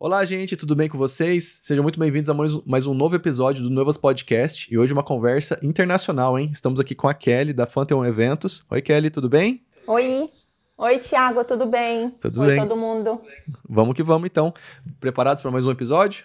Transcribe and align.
Olá, 0.00 0.24
gente, 0.24 0.56
tudo 0.56 0.76
bem 0.76 0.88
com 0.88 0.96
vocês? 0.96 1.58
Sejam 1.60 1.82
muito 1.82 1.98
bem-vindos 1.98 2.30
a 2.30 2.34
mais, 2.34 2.86
um 2.86 2.94
novo 2.94 3.16
episódio 3.16 3.64
do 3.64 3.68
Novas 3.68 3.96
Podcast 3.96 4.72
e 4.72 4.78
hoje 4.78 4.92
uma 4.92 5.02
conversa 5.02 5.58
internacional, 5.60 6.38
hein? 6.38 6.50
Estamos 6.52 6.78
aqui 6.78 6.94
com 6.94 7.08
a 7.08 7.14
Kelly 7.14 7.52
da 7.52 7.66
Fanteon 7.66 8.04
Eventos. 8.04 8.64
Oi, 8.70 8.80
Kelly, 8.80 9.10
tudo 9.10 9.28
bem? 9.28 9.60
Oi. 9.88 10.30
Oi, 10.76 10.98
Thiago, 11.00 11.42
tudo 11.42 11.66
bem? 11.66 12.10
Tudo 12.20 12.42
Oi, 12.42 12.46
bem. 12.46 12.60
todo 12.60 12.76
mundo. 12.76 13.20
Vamos 13.68 13.92
que 13.96 14.04
vamos, 14.04 14.26
então. 14.30 14.54
Preparados 15.00 15.42
para 15.42 15.50
mais 15.50 15.66
um 15.66 15.70
episódio? 15.72 16.24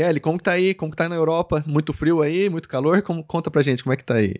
Kelly, 0.00 0.18
como 0.18 0.38
que 0.38 0.44
tá 0.44 0.52
aí? 0.52 0.72
Como 0.72 0.90
que 0.90 0.96
tá 0.96 1.10
na 1.10 1.14
Europa? 1.14 1.62
Muito 1.66 1.92
frio 1.92 2.22
aí? 2.22 2.48
Muito 2.48 2.66
calor? 2.66 3.02
Como, 3.02 3.22
conta 3.22 3.50
pra 3.50 3.60
gente 3.60 3.84
como 3.84 3.92
é 3.92 3.96
que 3.96 4.04
tá 4.04 4.14
aí. 4.14 4.36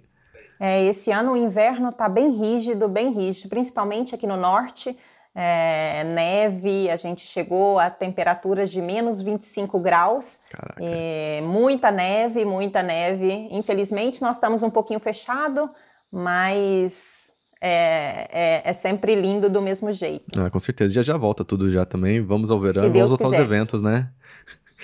É, 0.58 0.86
esse 0.86 1.10
ano 1.10 1.32
o 1.32 1.36
inverno 1.36 1.92
tá 1.92 2.08
bem 2.08 2.30
rígido, 2.30 2.88
bem 2.88 3.12
rígido, 3.12 3.50
principalmente 3.50 4.14
aqui 4.14 4.26
no 4.26 4.38
norte. 4.38 4.96
É, 5.34 6.02
neve, 6.04 6.88
a 6.88 6.96
gente 6.96 7.26
chegou 7.26 7.78
a 7.78 7.90
temperaturas 7.90 8.70
de 8.70 8.80
menos 8.80 9.20
25 9.20 9.78
graus. 9.78 10.40
Caraca. 10.50 10.82
É, 10.82 11.42
muita 11.42 11.90
neve, 11.90 12.42
muita 12.46 12.82
neve. 12.82 13.48
Infelizmente, 13.50 14.22
nós 14.22 14.36
estamos 14.36 14.62
um 14.62 14.70
pouquinho 14.70 14.98
fechado, 14.98 15.68
mas 16.10 17.34
é, 17.60 18.28
é, 18.32 18.62
é 18.64 18.72
sempre 18.72 19.14
lindo 19.14 19.50
do 19.50 19.60
mesmo 19.60 19.92
jeito. 19.92 20.40
Ah, 20.40 20.48
com 20.48 20.58
certeza. 20.58 20.94
Já 20.94 21.02
já 21.02 21.18
volta 21.18 21.44
tudo 21.44 21.70
já 21.70 21.84
também. 21.84 22.22
Vamos 22.22 22.50
ao 22.50 22.58
verão 22.58 22.90
vamos 22.90 23.10
voltar 23.10 23.26
aos 23.26 23.34
eventos, 23.34 23.82
né? 23.82 24.08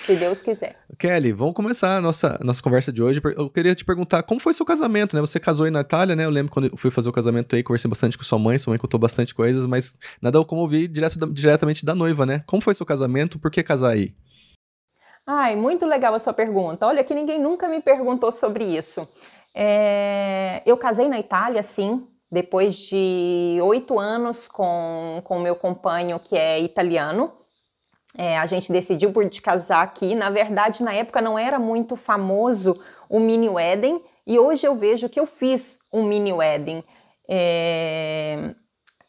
Se 0.05 0.15
Deus 0.15 0.41
quiser. 0.41 0.77
Kelly, 0.97 1.31
vamos 1.31 1.53
começar 1.53 1.97
a 1.97 2.01
nossa, 2.01 2.39
nossa 2.43 2.61
conversa 2.61 2.91
de 2.91 3.01
hoje. 3.01 3.21
Eu 3.35 3.49
queria 3.49 3.73
te 3.73 3.83
perguntar 3.83 4.23
como 4.23 4.39
foi 4.39 4.53
seu 4.53 4.65
casamento, 4.65 5.15
né? 5.15 5.21
Você 5.21 5.39
casou 5.39 5.65
aí 5.65 5.71
na 5.71 5.81
Itália, 5.81 6.15
né? 6.15 6.25
Eu 6.25 6.29
lembro 6.29 6.51
quando 6.51 6.67
eu 6.67 6.77
fui 6.77 6.91
fazer 6.91 7.09
o 7.09 7.11
casamento 7.11 7.55
aí, 7.55 7.63
conversei 7.63 7.89
bastante 7.89 8.17
com 8.17 8.23
sua 8.23 8.39
mãe, 8.39 8.57
sua 8.57 8.71
mãe 8.71 8.79
contou 8.79 8.99
bastante 8.99 9.33
coisas, 9.33 9.65
mas 9.65 9.97
nada 10.21 10.43
como 10.45 10.61
ouvir 10.61 10.87
direto 10.87 11.17
diretamente 11.31 11.85
da 11.85 11.95
noiva, 11.95 12.25
né? 12.25 12.43
Como 12.45 12.61
foi 12.61 12.73
seu 12.73 12.85
casamento? 12.85 13.39
Por 13.39 13.51
que 13.51 13.63
casar 13.63 13.91
aí? 13.91 14.13
Ai, 15.25 15.55
muito 15.55 15.85
legal 15.85 16.13
a 16.13 16.19
sua 16.19 16.31
pergunta. 16.31 16.87
Olha 16.87 17.03
que 17.03 17.13
ninguém 17.13 17.39
nunca 17.39 17.67
me 17.67 17.81
perguntou 17.81 18.31
sobre 18.31 18.63
isso. 18.63 19.07
É, 19.53 20.61
eu 20.65 20.77
casei 20.77 21.09
na 21.09 21.19
Itália, 21.19 21.61
sim, 21.63 22.07
depois 22.31 22.75
de 22.75 23.57
oito 23.61 23.99
anos 23.99 24.47
com 24.47 25.21
o 25.27 25.39
meu 25.39 25.55
companheiro 25.55 26.19
que 26.19 26.37
é 26.37 26.61
italiano. 26.61 27.33
É, 28.17 28.37
a 28.37 28.47
gente 28.47 28.71
decidiu 28.71 29.13
por 29.13 29.23
de 29.29 29.41
casar 29.41 29.83
aqui. 29.83 30.15
Na 30.15 30.29
verdade, 30.31 30.83
na 30.83 30.93
época 30.93 31.21
não 31.21 31.37
era 31.37 31.59
muito 31.59 31.95
famoso 31.95 32.81
o 33.07 33.19
mini 33.19 33.47
wedding 33.47 34.01
e 34.25 34.39
hoje 34.39 34.65
eu 34.65 34.75
vejo 34.75 35.07
que 35.07 35.19
eu 35.19 35.27
fiz 35.27 35.79
um 35.93 36.03
mini 36.03 36.33
wedding. 36.33 36.83
É, 37.29 38.55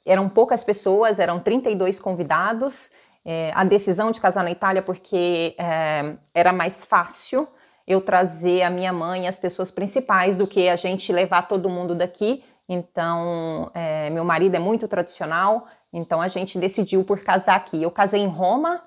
eram 0.05 0.29
poucas 0.29 0.63
pessoas, 0.63 1.19
eram 1.19 1.41
32 1.41 1.99
convidados. 1.99 2.91
É, 3.25 3.51
a 3.55 3.65
decisão 3.65 4.11
de 4.11 4.21
casar 4.21 4.45
na 4.45 4.51
Itália 4.51 4.83
porque 4.83 5.55
é, 5.59 6.17
era 6.35 6.53
mais 6.53 6.85
fácil 6.85 7.49
eu 7.87 8.03
trazer 8.03 8.63
a 8.63 8.71
minha 8.71 8.93
mãe 8.93 9.25
e 9.25 9.27
as 9.27 9.39
pessoas 9.39 9.71
principais 9.71 10.37
do 10.37 10.47
que 10.47 10.69
a 10.69 10.77
gente 10.77 11.11
levar 11.11 11.49
todo 11.49 11.71
mundo 11.71 11.95
daqui. 11.95 12.45
Então, 12.69 13.71
é, 13.75 14.11
meu 14.11 14.25
marido 14.25 14.55
é 14.55 14.59
muito 14.59 14.87
tradicional, 14.87 15.67
então 15.91 16.21
a 16.21 16.29
gente 16.29 16.59
decidiu 16.59 17.03
por 17.03 17.21
casar 17.21 17.57
aqui. 17.57 17.83
Eu 17.83 17.91
casei 17.91 18.21
em 18.21 18.29
Roma, 18.29 18.83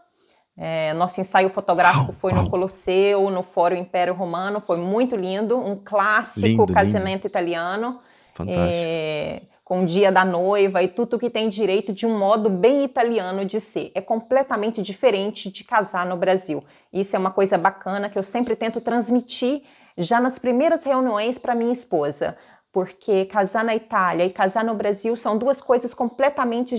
é, 0.63 0.93
nosso 0.93 1.19
ensaio 1.19 1.49
fotográfico 1.49 2.13
foi 2.13 2.33
no 2.33 2.47
Colosseu, 2.47 3.31
no 3.31 3.41
Fórum 3.41 3.77
Império 3.77 4.13
Romano, 4.13 4.61
foi 4.61 4.77
muito 4.77 5.15
lindo, 5.15 5.57
um 5.57 5.75
clássico 5.75 6.47
Lindo, 6.47 6.71
casamento 6.71 7.25
italiano 7.25 7.99
Fantástico. 8.35 8.63
é, 8.63 9.41
com 9.65 9.81
o 9.81 9.85
dia 9.87 10.11
da 10.11 10.23
noiva 10.23 10.83
e 10.83 10.87
tudo 10.87 11.17
que 11.17 11.31
tem 11.31 11.49
direito 11.49 11.91
de 11.91 12.05
um 12.05 12.15
modo 12.15 12.47
bem 12.47 12.83
italiano 12.83 13.43
de 13.43 13.59
ser. 13.59 13.91
É 13.95 14.01
completamente 14.01 14.83
diferente 14.83 15.49
de 15.49 15.63
casar 15.63 16.05
no 16.05 16.15
Brasil. 16.15 16.63
Isso 16.93 17.15
é 17.15 17.19
uma 17.19 17.31
coisa 17.31 17.57
bacana 17.57 18.07
que 18.07 18.19
eu 18.19 18.23
sempre 18.23 18.55
tento 18.55 18.79
transmitir 18.79 19.63
já 19.97 20.19
nas 20.19 20.37
primeiras 20.37 20.83
reuniões 20.83 21.39
para 21.39 21.55
minha 21.55 21.71
esposa. 21.71 22.37
Porque 22.71 23.25
casar 23.25 23.63
na 23.65 23.75
Itália 23.75 24.23
e 24.25 24.29
casar 24.29 24.63
no 24.63 24.73
Brasil 24.73 25.17
são 25.17 25.37
duas 25.37 25.59
coisas 25.61 25.93
completamente 25.93 26.75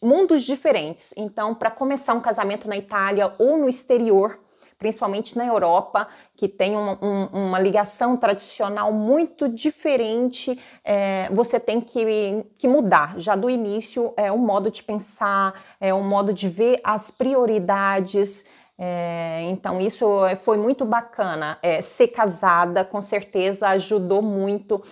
mundos 0.00 0.44
diferentes. 0.44 1.12
Então, 1.16 1.54
para 1.54 1.70
começar 1.72 2.14
um 2.14 2.20
casamento 2.20 2.68
na 2.68 2.76
Itália 2.76 3.34
ou 3.38 3.58
no 3.58 3.68
exterior, 3.68 4.38
principalmente 4.78 5.36
na 5.36 5.44
Europa, 5.46 6.06
que 6.36 6.46
tem 6.48 6.76
uma, 6.76 6.98
um- 7.02 7.26
uma 7.48 7.58
ligação 7.58 8.16
tradicional 8.16 8.92
muito 8.92 9.48
diferente, 9.48 10.58
é, 10.84 11.28
você 11.32 11.58
tem 11.58 11.80
que, 11.80 12.44
que 12.58 12.68
mudar 12.68 13.14
já 13.18 13.34
do 13.34 13.48
início 13.50 14.12
é, 14.16 14.30
o 14.30 14.38
modo 14.38 14.70
de 14.70 14.82
pensar, 14.82 15.54
é, 15.80 15.92
o 15.92 16.02
modo 16.02 16.32
de 16.32 16.48
ver 16.48 16.80
as 16.84 17.10
prioridades. 17.10 18.44
É, 18.78 19.42
então, 19.44 19.80
isso 19.80 20.06
foi 20.40 20.56
muito 20.56 20.84
bacana. 20.84 21.58
É, 21.62 21.80
ser 21.80 22.08
casada, 22.08 22.84
com 22.84 23.00
certeza, 23.00 23.68
ajudou 23.68 24.20
muito 24.20 24.82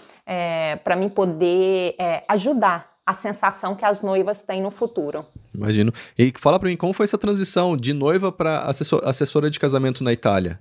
para 0.85 0.97
mim 0.97 1.09
poder 1.09 1.95
é, 1.99 2.23
ajudar 2.29 2.93
a 3.05 3.15
sensação 3.15 3.75
que 3.75 3.85
as 3.85 4.01
noivas 4.01 4.43
têm 4.43 4.63
no 4.63 4.71
futuro. 4.71 5.27
Imagino. 5.53 5.93
E 6.17 6.33
fala 6.39 6.59
pra 6.59 6.69
mim, 6.69 6.77
como 6.77 6.93
foi 6.93 7.05
essa 7.05 7.19
transição 7.19 7.77
de 7.77 7.93
noiva 7.93 8.31
pra 8.31 8.61
assessor- 8.61 9.03
assessora 9.05 9.51
de 9.51 9.59
casamento 9.59 10.05
na 10.05 10.13
Itália? 10.13 10.61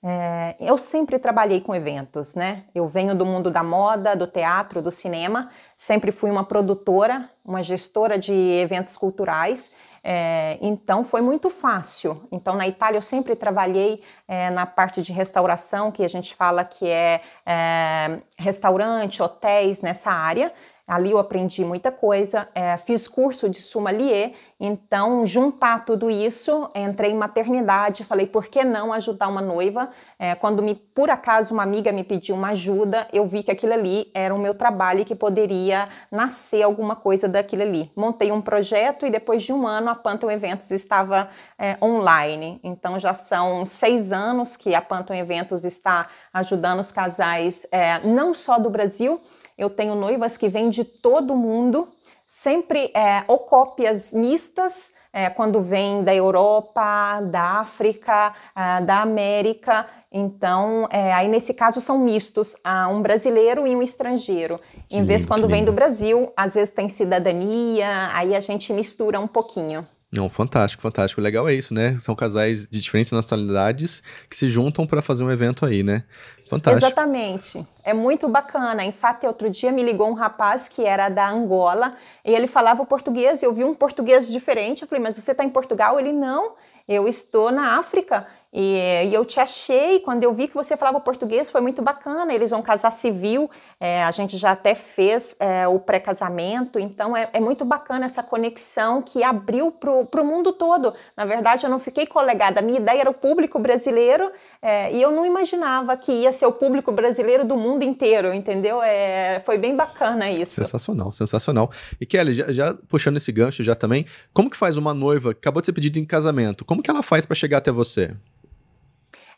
É, 0.00 0.54
eu 0.60 0.78
sempre 0.78 1.18
trabalhei 1.18 1.60
com 1.60 1.74
eventos, 1.74 2.36
né? 2.36 2.64
Eu 2.72 2.86
venho 2.86 3.16
do 3.16 3.26
mundo 3.26 3.50
da 3.50 3.64
moda, 3.64 4.14
do 4.14 4.28
teatro, 4.28 4.80
do 4.80 4.92
cinema, 4.92 5.50
sempre 5.76 6.12
fui 6.12 6.30
uma 6.30 6.44
produtora, 6.44 7.28
uma 7.44 7.64
gestora 7.64 8.16
de 8.16 8.32
eventos 8.32 8.96
culturais, 8.96 9.72
é, 10.10 10.58
então 10.62 11.04
foi 11.04 11.20
muito 11.20 11.50
fácil. 11.50 12.26
Então 12.32 12.54
na 12.54 12.66
Itália 12.66 12.96
eu 12.96 13.02
sempre 13.02 13.36
trabalhei 13.36 14.02
é, 14.26 14.48
na 14.48 14.64
parte 14.64 15.02
de 15.02 15.12
restauração, 15.12 15.92
que 15.92 16.02
a 16.02 16.08
gente 16.08 16.34
fala 16.34 16.64
que 16.64 16.88
é, 16.88 17.20
é, 17.44 18.18
restaurante, 18.38 19.22
hotéis, 19.22 19.82
nessa 19.82 20.10
área. 20.10 20.50
Ali 20.88 21.10
eu 21.10 21.18
aprendi 21.18 21.62
muita 21.66 21.92
coisa, 21.92 22.48
é, 22.54 22.78
fiz 22.78 23.06
curso 23.06 23.46
de 23.46 23.60
sommelier, 23.60 24.32
então 24.58 25.26
juntar 25.26 25.84
tudo 25.84 26.10
isso, 26.10 26.70
entrei 26.74 27.10
em 27.10 27.14
maternidade, 27.14 28.04
falei 28.04 28.26
por 28.26 28.46
que 28.46 28.64
não 28.64 28.90
ajudar 28.94 29.28
uma 29.28 29.42
noiva? 29.42 29.90
É, 30.18 30.34
quando 30.34 30.62
me, 30.62 30.74
por 30.74 31.10
acaso 31.10 31.52
uma 31.52 31.62
amiga 31.62 31.92
me 31.92 32.02
pediu 32.02 32.34
uma 32.34 32.48
ajuda, 32.48 33.06
eu 33.12 33.26
vi 33.26 33.42
que 33.42 33.50
aquilo 33.50 33.74
ali 33.74 34.10
era 34.14 34.34
o 34.34 34.38
meu 34.38 34.54
trabalho 34.54 35.00
e 35.00 35.04
que 35.04 35.14
poderia 35.14 35.90
nascer 36.10 36.62
alguma 36.62 36.96
coisa 36.96 37.28
daquilo 37.28 37.62
ali. 37.62 37.92
Montei 37.94 38.32
um 38.32 38.40
projeto 38.40 39.04
e 39.04 39.10
depois 39.10 39.42
de 39.42 39.52
um 39.52 39.66
ano 39.66 39.90
a 39.90 39.94
Pantheon 39.94 40.30
Eventos 40.30 40.70
estava 40.70 41.28
é, 41.58 41.76
online. 41.82 42.60
Então 42.64 42.98
já 42.98 43.12
são 43.12 43.66
seis 43.66 44.10
anos 44.10 44.56
que 44.56 44.74
a 44.74 44.80
Pantheon 44.80 45.16
Eventos 45.16 45.64
está 45.64 46.08
ajudando 46.32 46.80
os 46.80 46.90
casais, 46.90 47.66
é, 47.70 47.98
não 48.06 48.32
só 48.32 48.58
do 48.58 48.70
Brasil, 48.70 49.20
eu 49.58 49.68
tenho 49.68 49.94
noivas 49.96 50.36
que 50.36 50.48
vêm 50.48 50.70
de 50.70 50.84
todo 50.84 51.36
mundo, 51.36 51.88
sempre 52.24 52.92
é, 52.94 53.24
ou 53.26 53.40
cópias 53.40 54.12
mistas, 54.12 54.92
é, 55.12 55.28
quando 55.28 55.60
vêm 55.60 56.04
da 56.04 56.14
Europa, 56.14 57.20
da 57.22 57.60
África, 57.60 58.32
ah, 58.54 58.80
da 58.80 59.00
América. 59.00 59.86
Então, 60.12 60.86
é, 60.90 61.12
aí 61.12 61.26
nesse 61.26 61.54
caso 61.54 61.80
são 61.80 61.98
mistos, 61.98 62.54
ah, 62.62 62.88
um 62.88 63.02
brasileiro 63.02 63.66
e 63.66 63.74
um 63.74 63.82
estrangeiro. 63.82 64.60
Em 64.90 65.02
vez 65.02 65.22
lindo, 65.22 65.28
quando 65.28 65.48
vem 65.48 65.60
lindo. 65.60 65.72
do 65.72 65.74
Brasil, 65.74 66.32
às 66.36 66.54
vezes 66.54 66.72
tem 66.72 66.88
cidadania, 66.88 68.10
aí 68.12 68.34
a 68.34 68.40
gente 68.40 68.72
mistura 68.72 69.18
um 69.18 69.26
pouquinho. 69.26 69.86
Não, 70.10 70.30
fantástico, 70.30 70.82
fantástico. 70.82 71.20
O 71.20 71.24
legal 71.24 71.46
é 71.48 71.54
isso, 71.54 71.74
né? 71.74 71.94
São 71.98 72.14
casais 72.14 72.66
de 72.66 72.80
diferentes 72.80 73.12
nacionalidades 73.12 74.02
que 74.28 74.34
se 74.34 74.48
juntam 74.48 74.86
pra 74.86 75.02
fazer 75.02 75.22
um 75.22 75.30
evento 75.30 75.66
aí, 75.66 75.82
né? 75.82 76.04
Fantástico. 76.48 76.86
Exatamente. 76.86 77.66
É 77.84 77.92
muito 77.92 78.28
bacana. 78.28 78.84
Em 78.84 78.92
fato, 78.92 79.26
outro 79.26 79.48
dia 79.48 79.72
me 79.72 79.82
ligou 79.82 80.08
um 80.08 80.14
rapaz 80.14 80.68
que 80.68 80.84
era 80.84 81.08
da 81.08 81.28
Angola 81.28 81.94
e 82.24 82.34
ele 82.34 82.46
falava 82.46 82.84
português. 82.84 83.42
Eu 83.42 83.52
vi 83.52 83.64
um 83.64 83.74
português 83.74 84.28
diferente. 84.28 84.82
Eu 84.82 84.88
falei, 84.88 85.02
mas 85.02 85.16
você 85.16 85.32
está 85.32 85.44
em 85.44 85.48
Portugal? 85.48 85.98
Ele, 85.98 86.12
não, 86.12 86.52
eu 86.86 87.06
estou 87.08 87.50
na 87.50 87.78
África. 87.78 88.26
E, 88.52 88.76
e 89.06 89.14
eu 89.14 89.24
te 89.24 89.40
achei. 89.40 90.00
Quando 90.00 90.24
eu 90.24 90.32
vi 90.32 90.48
que 90.48 90.54
você 90.54 90.76
falava 90.76 91.00
português, 91.00 91.50
foi 91.50 91.60
muito 91.60 91.82
bacana. 91.82 92.32
Eles 92.34 92.50
vão 92.50 92.62
casar 92.62 92.92
civil. 92.92 93.50
é, 93.78 94.02
a 94.04 94.10
gente 94.10 94.36
já 94.36 94.52
até 94.52 94.74
fez 94.74 95.36
é, 95.38 95.66
o 95.68 95.78
pré-casamento. 95.78 96.78
Então, 96.78 97.16
é, 97.16 97.28
é 97.32 97.40
muito 97.40 97.64
bacana 97.64 98.06
essa 98.06 98.22
conexão 98.22 99.00
que 99.00 99.22
abriu 99.22 99.70
para 99.70 100.20
o 100.20 100.24
mundo 100.24 100.52
todo. 100.52 100.94
Na 101.16 101.24
verdade, 101.24 101.64
eu 101.64 101.70
não 101.70 101.78
fiquei 101.78 102.06
colegada. 102.06 102.60
Minha 102.60 102.80
ideia 102.80 103.00
era 103.00 103.10
o 103.10 103.14
público 103.14 103.58
brasileiro 103.58 104.30
é, 104.60 104.92
e 104.92 105.00
eu 105.00 105.10
não 105.10 105.24
imaginava 105.24 105.96
que 105.96 106.12
ia 106.12 106.32
ser 106.38 106.46
o 106.46 106.52
público 106.52 106.92
brasileiro 106.92 107.44
do 107.44 107.56
mundo 107.56 107.82
inteiro, 107.82 108.32
entendeu? 108.32 108.82
É, 108.82 109.42
foi 109.44 109.58
bem 109.58 109.76
bacana 109.76 110.30
isso. 110.30 110.54
Sensacional, 110.54 111.12
sensacional. 111.12 111.70
E 112.00 112.06
Kelly, 112.06 112.32
já, 112.32 112.52
já 112.52 112.74
puxando 112.88 113.16
esse 113.16 113.30
gancho 113.32 113.62
já 113.62 113.74
também, 113.74 114.06
como 114.32 114.48
que 114.48 114.56
faz 114.56 114.76
uma 114.76 114.94
noiva 114.94 115.34
que 115.34 115.40
acabou 115.40 115.60
de 115.60 115.66
ser 115.66 115.72
pedida 115.72 115.98
em 115.98 116.04
casamento? 116.04 116.64
Como 116.64 116.82
que 116.82 116.90
ela 116.90 117.02
faz 117.02 117.26
pra 117.26 117.34
chegar 117.34 117.58
até 117.58 117.70
você? 117.70 118.14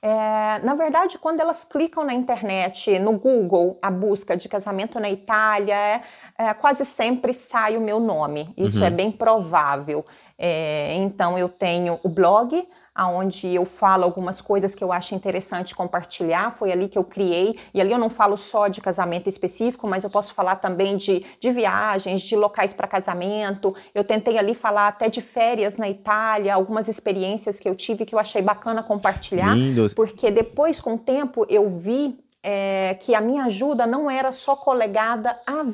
É, 0.02 0.58
na 0.60 0.74
verdade, 0.74 1.18
quando 1.18 1.40
elas 1.40 1.62
clicam 1.62 2.04
na 2.04 2.14
internet, 2.14 2.98
no 2.98 3.18
Google, 3.18 3.78
a 3.82 3.90
busca 3.90 4.34
de 4.34 4.48
casamento 4.48 4.98
na 4.98 5.10
Itália, 5.10 5.74
é, 5.74 6.02
é, 6.38 6.54
quase 6.54 6.86
sempre 6.86 7.34
sai 7.34 7.76
o 7.76 7.80
meu 7.82 8.00
nome. 8.00 8.54
Isso 8.56 8.78
é 8.78 8.80
uhum. 8.80 8.86
é 8.86 8.90
bem 8.90 9.12
provável. 9.12 10.04
É, 10.38 10.94
então, 10.94 11.38
eu 11.38 11.50
tenho 11.50 12.00
o 12.02 12.08
blog, 12.08 12.66
onde 13.08 13.54
eu 13.54 13.64
falo 13.64 14.04
algumas 14.04 14.40
coisas 14.40 14.74
que 14.74 14.82
eu 14.82 14.92
acho 14.92 15.14
interessante 15.14 15.74
compartilhar. 15.74 16.52
Foi 16.52 16.72
ali 16.72 16.88
que 16.88 16.98
eu 16.98 17.04
criei. 17.04 17.58
E 17.72 17.80
ali 17.80 17.92
eu 17.92 17.98
não 17.98 18.10
falo 18.10 18.36
só 18.36 18.68
de 18.68 18.80
casamento 18.80 19.28
específico, 19.28 19.86
mas 19.86 20.04
eu 20.04 20.10
posso 20.10 20.34
falar 20.34 20.56
também 20.56 20.96
de, 20.96 21.24
de 21.40 21.52
viagens, 21.52 22.22
de 22.22 22.36
locais 22.36 22.72
para 22.72 22.86
casamento. 22.86 23.74
Eu 23.94 24.04
tentei 24.04 24.38
ali 24.38 24.54
falar 24.54 24.88
até 24.88 25.08
de 25.08 25.20
férias 25.20 25.76
na 25.76 25.88
Itália, 25.88 26.54
algumas 26.54 26.88
experiências 26.88 27.58
que 27.58 27.68
eu 27.68 27.74
tive 27.74 28.04
que 28.04 28.14
eu 28.14 28.18
achei 28.18 28.42
bacana 28.42 28.82
compartilhar. 28.82 29.54
Lindos. 29.54 29.94
Porque 29.94 30.30
depois, 30.30 30.80
com 30.80 30.94
o 30.94 30.98
tempo, 30.98 31.46
eu 31.48 31.68
vi 31.68 32.18
é, 32.42 32.96
que 33.00 33.14
a 33.14 33.20
minha 33.20 33.44
ajuda 33.44 33.86
não 33.86 34.10
era 34.10 34.32
só 34.32 34.56
colegada 34.56 35.38
a, 35.46 35.64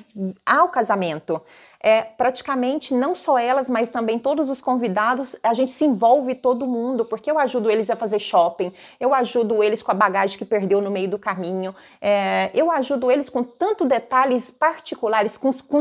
ao 0.44 0.68
casamento. 0.68 1.40
É, 1.80 2.02
praticamente 2.02 2.92
não 2.92 3.14
só 3.14 3.38
elas, 3.38 3.70
mas 3.70 3.90
também 3.90 4.18
todos 4.18 4.50
os 4.50 4.60
convidados, 4.60 5.36
a 5.42 5.54
gente 5.54 5.70
se 5.70 5.84
envolve 5.84 6.34
todo 6.34 6.66
mundo, 6.66 7.04
porque 7.04 7.30
eu 7.30 7.38
ajudo 7.38 7.70
eles 7.70 7.88
a 7.90 7.94
fazer 7.94 8.18
shopping, 8.18 8.72
eu 8.98 9.14
ajudo 9.14 9.62
eles 9.62 9.82
com 9.82 9.92
a 9.92 9.94
bagagem 9.94 10.36
que 10.36 10.44
perdeu 10.44 10.80
no 10.80 10.90
meio 10.90 11.08
do 11.08 11.18
caminho, 11.18 11.74
é, 12.00 12.50
eu 12.54 12.72
ajudo 12.72 13.10
eles 13.10 13.28
com 13.28 13.44
tanto 13.44 13.84
detalhes 13.84 14.50
particulares, 14.50 15.36
com, 15.36 15.52
com 15.52 15.80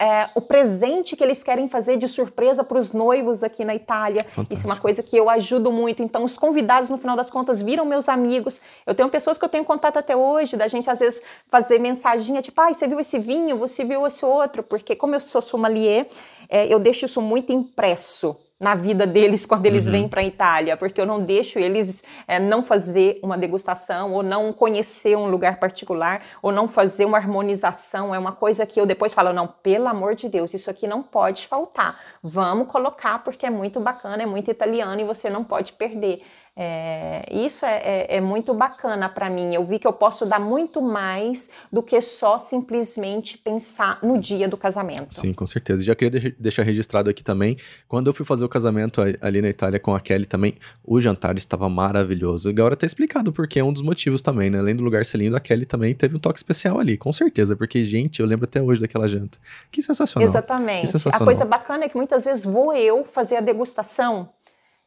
é, 0.00 0.30
o 0.34 0.40
presente 0.40 1.14
que 1.14 1.22
eles 1.22 1.42
querem 1.42 1.68
fazer 1.68 1.98
de 1.98 2.08
surpresa 2.08 2.64
para 2.64 2.78
os 2.78 2.94
noivos 2.94 3.42
aqui 3.42 3.66
na 3.66 3.74
Itália. 3.74 4.24
Fantástico. 4.24 4.54
Isso 4.54 4.66
é 4.66 4.70
uma 4.70 4.80
coisa 4.80 5.02
que 5.02 5.14
eu 5.14 5.28
ajudo 5.28 5.70
muito. 5.70 6.02
Então, 6.02 6.24
os 6.24 6.38
convidados, 6.38 6.88
no 6.88 6.96
final 6.96 7.14
das 7.14 7.30
contas, 7.30 7.60
viram 7.60 7.84
meus 7.84 8.08
amigos. 8.08 8.62
Eu 8.86 8.94
tenho 8.94 9.10
pessoas 9.10 9.36
que 9.36 9.44
eu 9.44 9.48
tenho 9.48 9.62
contato 9.62 9.98
até 9.98 10.16
hoje, 10.16 10.56
da 10.56 10.66
gente 10.68 10.88
às 10.88 11.00
vezes 11.00 11.22
fazer 11.50 11.78
mensaginha 11.78 12.40
tipo, 12.40 12.58
ai, 12.62 12.72
você 12.72 12.88
viu 12.88 12.98
esse 12.98 13.18
vinho, 13.18 13.58
você 13.58 13.84
viu 13.84 14.06
esse 14.06 14.24
outro, 14.24 14.62
porque 14.62 14.96
como 14.96 15.14
eu 15.14 15.20
sou 15.20 15.42
sommelier, 15.42 16.06
é, 16.48 16.66
eu 16.66 16.78
deixo 16.78 17.04
isso 17.04 17.20
muito 17.20 17.52
impresso 17.52 18.34
na 18.60 18.74
vida 18.74 19.06
deles 19.06 19.46
quando 19.46 19.64
eles 19.64 19.86
uhum. 19.86 19.92
vêm 19.92 20.08
para 20.08 20.20
a 20.20 20.24
Itália, 20.24 20.76
porque 20.76 21.00
eu 21.00 21.06
não 21.06 21.18
deixo 21.18 21.58
eles 21.58 22.04
é, 22.28 22.38
não 22.38 22.62
fazer 22.62 23.18
uma 23.22 23.38
degustação 23.38 24.12
ou 24.12 24.22
não 24.22 24.52
conhecer 24.52 25.16
um 25.16 25.30
lugar 25.30 25.58
particular 25.58 26.22
ou 26.42 26.52
não 26.52 26.68
fazer 26.68 27.06
uma 27.06 27.16
harmonização. 27.16 28.14
É 28.14 28.18
uma 28.18 28.32
coisa 28.32 28.66
que 28.66 28.78
eu 28.78 28.84
depois 28.84 29.14
falo, 29.14 29.32
não, 29.32 29.46
pelo 29.46 29.88
amor 29.88 30.14
de 30.14 30.28
Deus, 30.28 30.52
isso 30.52 30.68
aqui 30.68 30.86
não 30.86 31.02
pode 31.02 31.46
faltar. 31.46 31.98
Vamos 32.22 32.68
colocar 32.68 33.24
porque 33.24 33.46
é 33.46 33.50
muito 33.50 33.80
bacana, 33.80 34.22
é 34.22 34.26
muito 34.26 34.50
italiano 34.50 35.00
e 35.00 35.04
você 35.04 35.30
não 35.30 35.42
pode 35.42 35.72
perder. 35.72 36.22
É, 36.56 37.24
isso 37.30 37.64
é, 37.64 37.76
é, 37.76 38.16
é, 38.16 38.20
muito 38.20 38.52
bacana 38.52 39.08
para 39.08 39.30
mim. 39.30 39.54
Eu 39.54 39.64
vi 39.64 39.78
que 39.78 39.86
eu 39.86 39.92
posso 39.92 40.26
dar 40.26 40.40
muito 40.40 40.82
mais 40.82 41.48
do 41.72 41.82
que 41.82 42.00
só 42.00 42.38
simplesmente 42.38 43.38
pensar 43.38 43.98
no 44.02 44.18
dia 44.18 44.48
do 44.48 44.56
casamento. 44.56 45.14
Sim, 45.14 45.32
com 45.32 45.46
certeza. 45.46 45.82
Já 45.82 45.94
queria 45.94 46.34
deixar 46.38 46.62
registrado 46.62 47.08
aqui 47.08 47.22
também. 47.22 47.56
Quando 47.88 48.08
eu 48.08 48.14
fui 48.14 48.26
fazer 48.26 48.44
o 48.44 48.48
casamento 48.48 49.00
ali 49.22 49.40
na 49.40 49.48
Itália 49.48 49.78
com 49.78 49.94
a 49.94 50.00
Kelly 50.00 50.26
também, 50.26 50.54
o 50.84 51.00
jantar 51.00 51.36
estava 51.36 51.68
maravilhoso. 51.68 52.48
Agora 52.48 52.76
tá 52.76 52.84
explicado 52.84 53.32
porque 53.32 53.60
é 53.60 53.64
um 53.64 53.72
dos 53.72 53.82
motivos 53.82 54.20
também, 54.20 54.50
né? 54.50 54.58
Além 54.58 54.74
do 54.74 54.82
lugar 54.82 55.04
ser 55.06 55.18
lindo, 55.18 55.36
a 55.36 55.40
Kelly 55.40 55.64
também 55.64 55.94
teve 55.94 56.16
um 56.16 56.18
toque 56.18 56.38
especial 56.38 56.78
ali, 56.78 56.98
com 56.98 57.12
certeza. 57.12 57.56
Porque, 57.56 57.84
gente, 57.84 58.20
eu 58.20 58.26
lembro 58.26 58.44
até 58.44 58.60
hoje 58.60 58.80
daquela 58.80 59.08
janta. 59.08 59.38
Que 59.70 59.82
sensacional. 59.82 60.28
Exatamente. 60.28 60.82
Que 60.82 60.86
sensacional. 60.88 61.22
A 61.22 61.24
coisa 61.24 61.44
bacana 61.44 61.84
é 61.84 61.88
que 61.88 61.96
muitas 61.96 62.24
vezes 62.24 62.44
vou 62.44 62.74
eu 62.74 63.04
fazer 63.04 63.36
a 63.36 63.40
degustação 63.40 64.28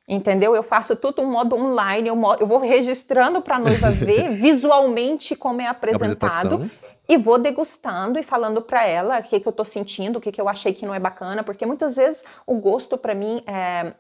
Entendeu? 0.08 0.54
Eu 0.54 0.64
faço 0.64 0.96
tudo 0.96 1.22
um 1.22 1.32
modo 1.32 1.56
online, 1.56 2.10
eu, 2.10 2.22
eu 2.40 2.46
vou 2.46 2.60
registrando 2.60 3.42
para 3.42 3.56
a 3.56 3.60
noiva 3.60 3.90
ver 3.92 4.32
visualmente 4.34 5.36
como 5.36 5.62
é 5.62 5.68
apresentado 5.68 6.70
e 7.08 7.18
vou 7.18 7.38
degustando 7.38 8.20
e 8.20 8.24
falando 8.24 8.62
para 8.62 8.86
ela 8.86 9.20
o 9.20 9.24
que, 9.24 9.40
que 9.40 9.48
eu 9.48 9.52
estou 9.52 9.66
sentindo, 9.66 10.18
o 10.18 10.22
que, 10.22 10.32
que 10.32 10.42
eu 10.42 10.50
achei 10.50 10.74
que 10.74 10.86
não 10.86 10.94
é 10.94 11.00
bacana, 11.00 11.44
porque 11.44 11.66
muitas 11.66 11.96
vezes 11.96 12.24
o 12.46 12.56
gosto 12.56 12.98
para 12.98 13.16
mim 13.16 13.44
é. 13.48 13.94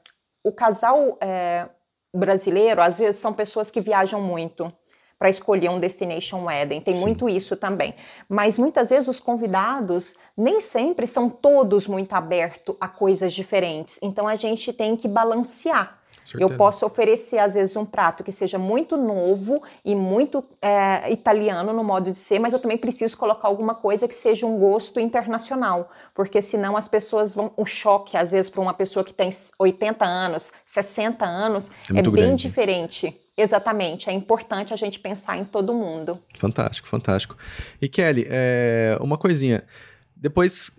O 0.46 0.52
casal 0.52 1.18
é, 1.22 1.70
brasileiro, 2.14 2.82
às 2.82 3.00
vezes, 3.00 3.16
são 3.16 3.32
pessoas 3.32 3.72
que 3.72 3.80
viajam 3.80 4.22
muito 4.22 4.74
para 5.24 5.30
escolher 5.30 5.70
um 5.70 5.80
destination 5.80 6.44
wedding. 6.44 6.82
Tem 6.82 6.98
Sim. 6.98 7.02
muito 7.02 7.30
isso 7.30 7.56
também. 7.56 7.96
Mas 8.28 8.58
muitas 8.58 8.90
vezes 8.90 9.08
os 9.08 9.22
convidados 9.22 10.18
nem 10.36 10.60
sempre 10.60 11.08
são 11.08 11.30
todos 11.30 11.88
muito 11.88 12.12
abertos 12.12 12.76
a 12.78 12.90
coisas 12.90 13.32
diferentes. 13.32 13.98
Então 14.02 14.28
a 14.28 14.36
gente 14.36 14.74
tem 14.74 14.98
que 14.98 15.08
balancear. 15.08 15.98
Eu 16.38 16.58
posso 16.58 16.86
oferecer, 16.86 17.38
às 17.38 17.54
vezes, 17.54 17.76
um 17.76 17.86
prato 17.86 18.24
que 18.24 18.32
seja 18.32 18.58
muito 18.58 18.98
novo 18.98 19.62
e 19.84 19.96
muito 19.96 20.44
é, 20.62 21.12
italiano 21.12 21.72
no 21.74 21.84
modo 21.84 22.12
de 22.12 22.18
ser, 22.18 22.40
mas 22.40 22.54
eu 22.54 22.60
também 22.60 22.78
preciso 22.78 23.18
colocar 23.18 23.48
alguma 23.48 23.76
coisa 23.76 24.08
que 24.08 24.16
seja 24.16 24.46
um 24.46 24.58
gosto 24.58 25.00
internacional, 25.00 25.90
porque 26.14 26.42
senão 26.42 26.76
as 26.76 26.88
pessoas 26.88 27.36
vão. 27.36 27.52
O 27.56 27.66
choque, 27.66 28.18
às 28.18 28.32
vezes, 28.32 28.50
para 28.50 28.62
uma 28.62 28.74
pessoa 28.74 29.04
que 29.04 29.14
tem 29.14 29.30
80 29.60 30.06
anos, 30.06 30.52
60 30.66 31.26
anos, 31.26 31.70
é, 31.94 32.00
é 32.00 32.02
bem 32.02 32.12
grande. 32.12 32.48
diferente. 32.48 33.23
Exatamente, 33.36 34.10
é 34.10 34.14
importante 34.14 34.74
a 34.74 34.78
gente 34.78 35.00
pensar 35.00 35.38
em 35.38 35.44
todo 35.44 35.74
mundo. 35.74 36.20
Fantástico, 36.36 36.88
fantástico. 36.88 37.36
E 37.82 37.88
Kelly, 37.88 38.26
é, 38.30 38.98
uma 39.02 39.18
coisinha. 39.18 39.64
Depois, 40.16 40.72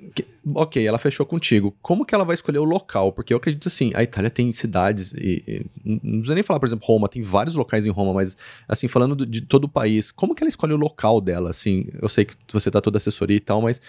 ok, 0.54 0.86
ela 0.86 0.98
fechou 0.98 1.26
contigo. 1.26 1.76
Como 1.82 2.06
que 2.06 2.14
ela 2.14 2.24
vai 2.24 2.32
escolher 2.32 2.60
o 2.60 2.64
local? 2.64 3.12
Porque 3.12 3.34
eu 3.34 3.36
acredito 3.36 3.68
assim, 3.68 3.90
a 3.94 4.02
Itália 4.02 4.30
tem 4.30 4.50
cidades 4.54 5.12
e, 5.12 5.44
e 5.46 5.66
não 5.84 5.98
precisa 5.98 6.34
nem 6.34 6.42
falar, 6.42 6.58
por 6.58 6.66
exemplo, 6.66 6.86
Roma, 6.86 7.10
tem 7.10 7.20
vários 7.20 7.54
locais 7.54 7.84
em 7.84 7.90
Roma, 7.90 8.14
mas 8.14 8.38
assim, 8.66 8.88
falando 8.88 9.26
de 9.26 9.42
todo 9.42 9.64
o 9.64 9.68
país, 9.68 10.10
como 10.10 10.34
que 10.34 10.42
ela 10.42 10.48
escolhe 10.48 10.72
o 10.72 10.78
local 10.78 11.20
dela? 11.20 11.50
Assim, 11.50 11.84
eu 12.00 12.08
sei 12.08 12.24
que 12.24 12.34
você 12.50 12.70
tá 12.70 12.80
toda 12.80 12.96
assessoria 12.96 13.36
e 13.36 13.40
tal, 13.40 13.60
mas 13.60 13.82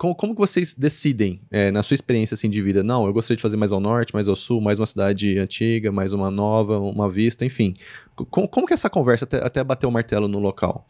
como, 0.00 0.14
como 0.14 0.34
que 0.34 0.40
vocês 0.40 0.74
decidem, 0.74 1.42
é, 1.50 1.70
na 1.70 1.82
sua 1.82 1.94
experiência 1.94 2.32
assim, 2.32 2.48
de 2.48 2.62
vida? 2.62 2.82
Não, 2.82 3.04
eu 3.04 3.12
gostaria 3.12 3.36
de 3.36 3.42
fazer 3.42 3.58
mais 3.58 3.70
ao 3.70 3.78
norte, 3.78 4.14
mais 4.14 4.28
ao 4.28 4.34
sul, 4.34 4.58
mais 4.58 4.78
uma 4.78 4.86
cidade 4.86 5.38
antiga, 5.38 5.92
mais 5.92 6.14
uma 6.14 6.30
nova, 6.30 6.78
uma 6.78 7.06
vista, 7.06 7.44
enfim. 7.44 7.74
Como, 8.30 8.48
como 8.48 8.66
que 8.66 8.72
é 8.72 8.76
essa 8.76 8.88
conversa 8.88 9.26
até, 9.26 9.44
até 9.44 9.62
bater 9.62 9.86
o 9.86 9.90
martelo 9.90 10.26
no 10.26 10.38
local? 10.38 10.86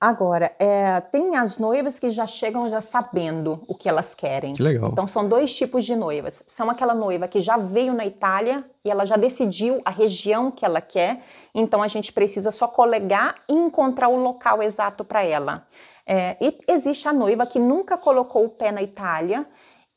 Agora, 0.00 0.52
é, 0.58 1.00
tem 1.00 1.36
as 1.36 1.58
noivas 1.58 2.00
que 2.00 2.10
já 2.10 2.26
chegam 2.26 2.68
já 2.68 2.80
sabendo 2.80 3.62
o 3.68 3.74
que 3.74 3.88
elas 3.88 4.16
querem. 4.16 4.52
Que 4.52 4.62
legal. 4.64 4.90
Então, 4.90 5.06
são 5.06 5.28
dois 5.28 5.54
tipos 5.54 5.84
de 5.84 5.94
noivas. 5.94 6.42
São 6.44 6.68
aquela 6.68 6.92
noiva 6.92 7.28
que 7.28 7.40
já 7.40 7.56
veio 7.56 7.94
na 7.94 8.04
Itália 8.04 8.64
e 8.84 8.90
ela 8.90 9.06
já 9.06 9.16
decidiu 9.16 9.80
a 9.84 9.90
região 9.90 10.50
que 10.50 10.64
ela 10.64 10.80
quer, 10.80 11.22
então 11.54 11.84
a 11.84 11.88
gente 11.88 12.12
precisa 12.12 12.50
só 12.50 12.66
colegar 12.66 13.36
e 13.48 13.52
encontrar 13.52 14.08
o 14.08 14.16
local 14.16 14.60
exato 14.60 15.04
para 15.04 15.22
ela. 15.22 15.64
É, 16.06 16.36
e 16.40 16.58
existe 16.68 17.08
a 17.08 17.12
noiva 17.12 17.46
que 17.46 17.58
nunca 17.58 17.96
colocou 17.96 18.44
o 18.44 18.48
pé 18.50 18.70
na 18.70 18.82
Itália 18.82 19.46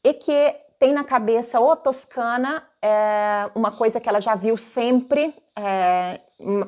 e 0.04 0.14
que 0.14 0.56
tem 0.80 0.94
na 0.94 1.04
cabeça 1.04 1.60
ou 1.60 1.76
Toscana, 1.76 2.64
é, 2.82 3.50
uma 3.56 3.72
coisa 3.72 4.00
que 4.00 4.08
ela 4.08 4.22
já 4.22 4.36
viu 4.36 4.56
sempre, 4.58 5.34
é, 5.56 6.22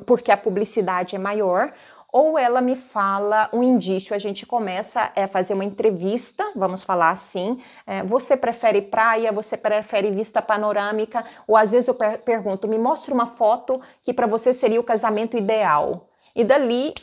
porque 0.06 0.32
a 0.32 0.38
publicidade 0.38 1.16
é 1.16 1.20
maior, 1.20 1.72
ou 2.12 2.40
ela 2.40 2.60
me 2.60 2.76
fala 2.76 3.50
um 3.54 3.62
indício, 3.62 4.16
a 4.16 4.20
gente 4.20 4.46
começa 4.46 5.12
a 5.16 5.28
fazer 5.28 5.54
uma 5.54 5.64
entrevista, 5.64 6.44
vamos 6.56 6.84
falar 6.84 7.12
assim, 7.12 7.62
é, 7.86 8.02
você 8.02 8.36
prefere 8.36 8.82
praia, 8.82 9.32
você 9.32 9.56
prefere 9.56 10.10
vista 10.10 10.42
panorâmica, 10.42 11.24
ou 11.48 11.56
às 11.56 11.72
vezes 11.72 11.88
eu 11.88 11.94
per 11.94 12.18
pergunto, 12.20 12.68
me 12.68 12.80
mostre 12.80 13.14
uma 13.14 13.28
foto 13.28 13.80
que 14.04 14.12
para 14.12 14.26
você 14.26 14.54
seria 14.54 14.80
o 14.80 14.84
casamento 14.84 15.38
ideal. 15.38 16.10
E 16.36 16.44
dali 16.44 16.94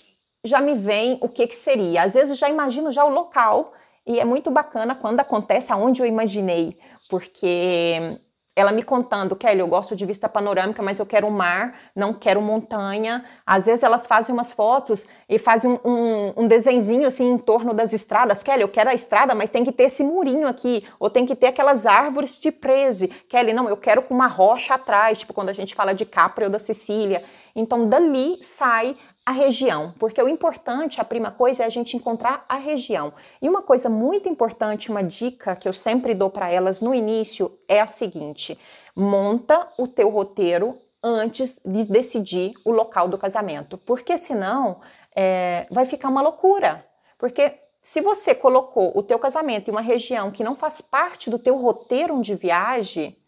já 0.46 0.60
me 0.60 0.74
vem 0.74 1.18
o 1.20 1.28
que, 1.28 1.46
que 1.46 1.56
seria. 1.56 2.02
Às 2.02 2.14
vezes 2.14 2.38
já 2.38 2.48
imagino 2.48 2.92
já 2.92 3.04
o 3.04 3.10
local, 3.10 3.72
e 4.06 4.20
é 4.20 4.24
muito 4.24 4.50
bacana 4.50 4.94
quando 4.94 5.20
acontece 5.20 5.72
aonde 5.72 6.00
eu 6.00 6.06
imaginei, 6.06 6.78
porque 7.10 8.20
ela 8.56 8.72
me 8.72 8.82
contando, 8.82 9.36
Kelly, 9.36 9.60
eu 9.60 9.68
gosto 9.68 9.94
de 9.94 10.06
vista 10.06 10.30
panorâmica, 10.30 10.82
mas 10.82 10.98
eu 10.98 11.04
quero 11.04 11.30
mar, 11.30 11.78
não 11.94 12.14
quero 12.14 12.40
montanha. 12.40 13.22
Às 13.44 13.66
vezes 13.66 13.82
elas 13.82 14.06
fazem 14.06 14.34
umas 14.34 14.54
fotos 14.54 15.06
e 15.28 15.38
fazem 15.38 15.72
um, 15.72 15.78
um, 15.84 16.32
um 16.38 16.48
desenzinho 16.48 17.06
assim 17.06 17.32
em 17.32 17.36
torno 17.36 17.74
das 17.74 17.92
estradas. 17.92 18.42
Kelly, 18.42 18.62
eu 18.62 18.68
quero 18.68 18.88
a 18.88 18.94
estrada, 18.94 19.34
mas 19.34 19.50
tem 19.50 19.62
que 19.62 19.70
ter 19.70 19.84
esse 19.84 20.02
murinho 20.02 20.48
aqui, 20.48 20.88
ou 20.98 21.10
tem 21.10 21.26
que 21.26 21.36
ter 21.36 21.48
aquelas 21.48 21.84
árvores 21.84 22.40
de 22.40 22.50
prese. 22.50 23.08
Kelly, 23.08 23.52
não, 23.52 23.68
eu 23.68 23.76
quero 23.76 24.00
com 24.00 24.14
uma 24.14 24.26
rocha 24.26 24.72
atrás, 24.72 25.18
tipo 25.18 25.34
quando 25.34 25.50
a 25.50 25.52
gente 25.52 25.74
fala 25.74 25.92
de 25.92 26.06
Capri 26.06 26.44
ou 26.44 26.50
da 26.50 26.58
Sicília. 26.58 27.22
Então 27.54 27.86
dali 27.86 28.38
sai 28.42 28.96
a 29.26 29.33
região, 29.33 29.92
porque 29.99 30.23
o 30.23 30.28
importante, 30.28 31.00
a 31.00 31.04
prima 31.04 31.33
coisa, 31.33 31.64
é 31.64 31.66
a 31.66 31.68
gente 31.68 31.97
encontrar 31.97 32.45
a 32.49 32.54
região. 32.54 33.12
E 33.42 33.49
uma 33.49 33.61
coisa 33.61 33.90
muito 33.90 34.28
importante, 34.28 34.88
uma 34.88 35.02
dica 35.02 35.56
que 35.56 35.68
eu 35.68 35.73
sempre 35.73 36.14
dou 36.14 36.30
para 36.30 36.49
elas 36.49 36.80
no 36.80 36.95
início 36.95 37.59
é 37.66 37.80
a 37.80 37.88
seguinte: 37.88 38.56
monta 38.95 39.68
o 39.76 39.88
teu 39.88 40.09
roteiro 40.11 40.78
antes 41.02 41.61
de 41.64 41.85
decidir 41.85 42.52
o 42.64 42.71
local 42.71 43.09
do 43.09 43.18
casamento, 43.18 43.76
porque 43.76 44.16
senão 44.16 44.80
é, 45.14 45.66
vai 45.73 45.85
ficar 45.85 46.09
uma 46.09 46.23
loucura. 46.23 46.87
Porque 47.18 47.52
se 47.83 48.00
você 48.00 48.33
colocou 48.33 48.92
o 48.97 49.02
teu 49.02 49.18
casamento 49.18 49.68
em 49.68 49.73
uma 49.73 49.80
região 49.80 50.30
que 50.30 50.45
não 50.45 50.54
faz 50.54 50.80
parte 50.80 51.28
do 51.28 51.38
teu 51.38 51.56
roteiro 51.56 52.21
de 52.23 52.35
viagem, 52.37 53.18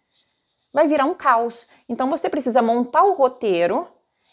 vai 0.73 0.87
virar 0.87 1.07
um 1.07 1.15
caos. 1.15 1.67
Então 1.89 2.09
você 2.09 2.31
precisa 2.31 2.63
montar 2.63 3.03
o 3.03 3.15
roteiro 3.15 3.89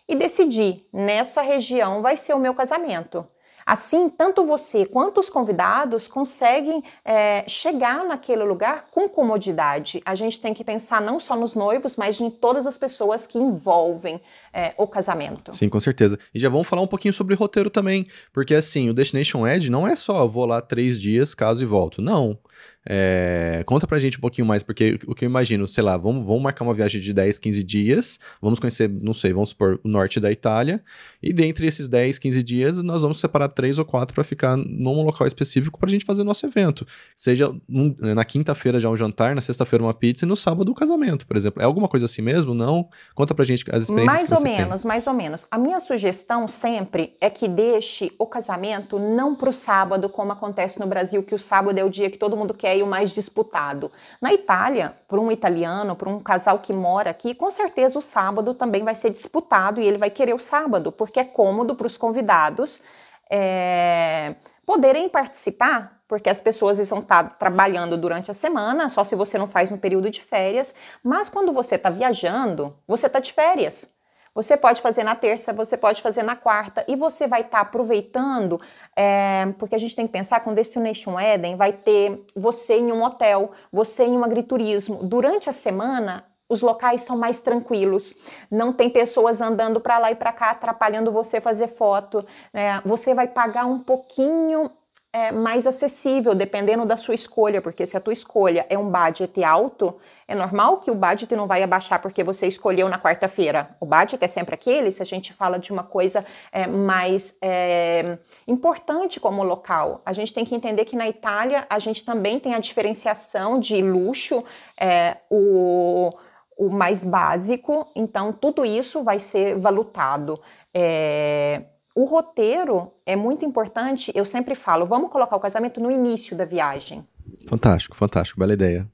e 0.07 0.15
decidir, 0.15 0.85
nessa 0.93 1.41
região 1.41 2.01
vai 2.01 2.15
ser 2.15 2.33
o 2.33 2.39
meu 2.39 2.53
casamento. 2.53 3.25
Assim, 3.65 4.09
tanto 4.09 4.45
você 4.45 4.85
quanto 4.85 5.19
os 5.19 5.27
convidados 5.27 6.07
conseguem 6.07 6.83
é, 7.03 7.43
chegar 7.47 8.05
naquele 8.05 8.43
lugar 8.43 8.85
com 8.91 9.09
comodidade. 9.09 10.03
A 10.05 10.13
gente 10.13 10.39
tem 10.39 10.53
que 10.53 10.63
pensar 10.63 11.01
não 11.01 11.19
só 11.19 11.35
nos 11.35 11.55
noivos, 11.55 11.95
mas 11.95 12.21
em 12.21 12.29
todas 12.29 12.67
as 12.67 12.77
pessoas 12.77 13.25
que 13.25 13.39
envolvem 13.39 14.21
é, 14.53 14.75
o 14.77 14.85
casamento. 14.85 15.51
Sim, 15.51 15.67
com 15.67 15.79
certeza. 15.79 16.19
E 16.31 16.39
já 16.39 16.47
vamos 16.47 16.67
falar 16.67 16.83
um 16.83 16.87
pouquinho 16.87 17.13
sobre 17.13 17.33
roteiro 17.33 17.71
também, 17.71 18.05
porque 18.31 18.53
assim, 18.53 18.87
o 18.87 18.93
Destination 18.93 19.47
Edge 19.47 19.71
não 19.71 19.87
é 19.87 19.95
só 19.95 20.27
vou 20.27 20.45
lá 20.45 20.61
três 20.61 21.01
dias, 21.01 21.33
caso 21.33 21.63
e 21.63 21.65
volto. 21.65 22.03
Não. 22.03 22.37
É, 22.87 23.63
conta 23.65 23.87
pra 23.87 23.97
gente 23.97 24.17
um 24.17 24.21
pouquinho 24.21 24.45
mais, 24.45 24.61
porque 24.61 24.99
o 25.07 25.15
que 25.15 25.25
eu 25.25 25.29
imagino, 25.29 25.67
sei 25.67 25.83
lá, 25.83 25.97
vamos, 25.97 26.25
vamos 26.25 26.43
marcar 26.43 26.63
uma 26.63 26.73
viagem 26.73 27.01
de 27.01 27.13
10, 27.13 27.39
15 27.39 27.63
dias, 27.63 28.19
vamos 28.41 28.59
conhecer, 28.59 28.89
não 28.89 29.13
sei, 29.13 29.33
vamos 29.33 29.49
supor, 29.49 29.79
o 29.83 29.87
norte 29.87 30.19
da 30.19 30.31
Itália, 30.31 30.83
e 31.21 31.33
dentre 31.33 31.65
esses 31.65 31.89
10, 31.89 32.19
15 32.19 32.43
dias, 32.43 32.83
nós 32.83 33.01
vamos 33.01 33.19
separar 33.19 33.49
três 33.49 33.79
ou 33.79 33.85
quatro 33.85 34.13
para 34.13 34.23
ficar 34.23 34.55
num 34.55 35.03
local 35.03 35.25
específico 35.25 35.79
pra 35.79 35.89
gente 35.89 36.05
fazer 36.05 36.23
nosso 36.23 36.45
evento. 36.45 36.85
Seja 37.15 37.49
um, 37.67 37.95
na 37.99 38.23
quinta-feira 38.23 38.79
já 38.79 38.89
um 38.89 38.95
jantar, 38.95 39.33
na 39.33 39.41
sexta-feira 39.41 39.83
uma 39.83 39.93
pizza 39.93 40.25
e 40.25 40.27
no 40.27 40.35
sábado 40.35 40.71
o 40.71 40.75
casamento, 40.75 41.25
por 41.25 41.35
exemplo. 41.35 41.61
É 41.61 41.65
alguma 41.65 41.87
coisa 41.87 42.05
assim 42.05 42.21
mesmo? 42.21 42.53
Não? 42.53 42.87
Conta 43.13 43.33
pra 43.33 43.43
gente 43.43 43.65
as 43.71 43.83
experiências 43.83 44.29
Mais 44.29 44.31
ou 44.31 44.41
menos, 44.41 44.81
tem. 44.81 44.87
mais 44.87 45.07
ou 45.07 45.13
menos. 45.13 45.47
A 45.49 45.57
minha 45.57 45.79
sugestão 45.79 46.47
sempre 46.47 47.15
é 47.19 47.29
que 47.29 47.47
deixe 47.47 48.11
o 48.19 48.27
casamento 48.27 48.99
não 48.99 49.35
pro 49.35 49.51
sábado, 49.51 50.07
como 50.09 50.31
acontece 50.31 50.79
no 50.79 50.87
Brasil, 50.87 51.23
que 51.23 51.33
o 51.33 51.39
sábado 51.39 51.77
é 51.79 51.83
o 51.83 51.89
dia 51.89 52.09
que 52.09 52.17
todo 52.17 52.37
mundo 52.37 52.53
quer 52.53 52.74
o 52.81 52.87
mais 52.87 53.11
disputado. 53.11 53.91
Na 54.21 54.33
Itália, 54.33 54.95
para 55.07 55.19
um 55.19 55.31
italiano, 55.31 55.95
para 55.95 56.09
um 56.09 56.19
casal 56.19 56.59
que 56.59 56.73
mora 56.73 57.09
aqui, 57.09 57.33
com 57.33 57.49
certeza 57.51 57.99
o 57.99 58.01
sábado 58.01 58.53
também 58.53 58.83
vai 58.83 58.95
ser 58.95 59.09
disputado 59.09 59.81
e 59.81 59.85
ele 59.85 59.97
vai 59.97 60.09
querer 60.09 60.33
o 60.33 60.39
sábado, 60.39 60.91
porque 60.91 61.19
é 61.19 61.23
cômodo 61.23 61.75
para 61.75 61.87
os 61.87 61.97
convidados 61.97 62.81
é, 63.29 64.35
poderem 64.65 65.09
participar, 65.09 66.01
porque 66.07 66.29
as 66.29 66.41
pessoas 66.41 66.79
estão 66.79 67.01
tá 67.01 67.23
trabalhando 67.23 67.97
durante 67.97 68.29
a 68.29 68.33
semana, 68.33 68.89
só 68.89 69.03
se 69.03 69.15
você 69.15 69.37
não 69.37 69.47
faz 69.47 69.71
no 69.71 69.77
período 69.77 70.09
de 70.09 70.21
férias, 70.21 70.75
mas 71.03 71.29
quando 71.29 71.51
você 71.51 71.75
está 71.75 71.89
viajando, 71.89 72.75
você 72.87 73.07
está 73.07 73.19
de 73.19 73.33
férias. 73.33 73.94
Você 74.35 74.57
pode 74.57 74.81
fazer 74.81 75.05
na 75.05 75.15
terça, 75.15 75.53
você 75.53 75.77
pode 75.77 76.01
fazer 76.01 76.21
na 76.21 76.35
quarta 76.35 76.83
e 76.89 76.95
você 76.97 77.25
vai 77.25 77.39
estar 77.39 77.59
tá 77.59 77.61
aproveitando, 77.61 78.59
é, 78.93 79.47
porque 79.57 79.73
a 79.73 79.77
gente 79.77 79.95
tem 79.95 80.05
que 80.05 80.11
pensar 80.11 80.41
com 80.41 80.53
Destination 80.53 81.17
Eden 81.17 81.55
vai 81.55 81.71
ter 81.71 82.25
você 82.35 82.75
em 82.75 82.91
um 82.91 83.01
hotel, 83.01 83.51
você 83.71 84.03
em 84.03 84.17
um 84.17 84.25
agriturismo. 84.25 85.01
Durante 85.03 85.49
a 85.49 85.53
semana, 85.53 86.25
os 86.49 86.61
locais 86.61 87.01
são 87.03 87.17
mais 87.17 87.39
tranquilos, 87.39 88.13
não 88.51 88.73
tem 88.73 88.89
pessoas 88.89 89.39
andando 89.39 89.79
para 89.79 89.97
lá 89.97 90.11
e 90.11 90.15
para 90.15 90.33
cá 90.33 90.51
atrapalhando 90.51 91.13
você 91.13 91.39
fazer 91.39 91.69
foto. 91.69 92.25
Né? 92.53 92.81
Você 92.85 93.13
vai 93.15 93.27
pagar 93.27 93.65
um 93.65 93.79
pouquinho 93.79 94.69
é, 95.15 95.31
mais 95.31 95.65
acessível, 95.65 96.35
dependendo 96.35 96.85
da 96.85 96.97
sua 96.97 97.15
escolha, 97.15 97.61
porque 97.61 97.85
se 97.85 97.95
a 97.95 98.01
tua 98.01 98.11
escolha 98.11 98.65
é 98.69 98.77
um 98.77 98.91
budget 98.91 99.41
alto, 99.45 99.95
é 100.27 100.35
normal 100.35 100.79
que 100.79 100.91
o 100.91 100.95
budget 100.95 101.33
não 101.37 101.47
vai 101.47 101.63
abaixar 101.63 102.01
porque 102.01 102.21
você 102.21 102.47
escolheu 102.47 102.89
na 102.89 102.99
quarta-feira. 102.99 103.69
O 103.79 103.85
budget 103.85 104.21
é 104.21 104.27
sempre 104.27 104.55
aquele, 104.55 104.91
se 104.91 105.01
a 105.01 105.05
gente 105.05 105.31
fala 105.31 105.57
de 105.57 105.71
uma 105.71 105.83
coisa 105.83 106.25
é, 106.51 106.67
mais 106.67 107.37
é, 107.41 108.17
importante 108.45 109.17
como 109.17 109.41
local. 109.41 110.01
A 110.05 110.11
gente 110.11 110.33
tem 110.33 110.43
que 110.43 110.53
entender 110.53 110.83
que 110.83 110.97
na 110.97 111.07
Itália 111.07 111.65
a 111.69 111.79
gente 111.79 112.03
também 112.03 112.37
tem 112.37 112.53
a 112.53 112.59
diferenciação 112.59 113.57
de 113.57 113.81
luxo, 113.81 114.43
é, 114.77 115.15
o 115.29 116.11
o 116.57 116.69
mais 116.69 117.03
básico, 117.03 117.85
então 117.93 118.31
tudo 118.31 118.65
isso 118.65 119.03
vai 119.03 119.19
ser 119.19 119.57
valutado. 119.57 120.39
É, 120.73 121.63
o 121.95 122.03
roteiro 122.03 122.91
é 123.05 123.15
muito 123.15 123.45
importante. 123.45 124.11
Eu 124.13 124.25
sempre 124.25 124.53
falo, 124.53 124.85
vamos 124.85 125.09
colocar 125.09 125.37
o 125.37 125.39
casamento 125.39 125.79
no 125.79 125.89
início 125.89 126.35
da 126.35 126.43
viagem. 126.43 127.07
Fantástico, 127.47 127.95
fantástico, 127.95 128.37
bela 128.37 128.53
ideia. 128.53 128.85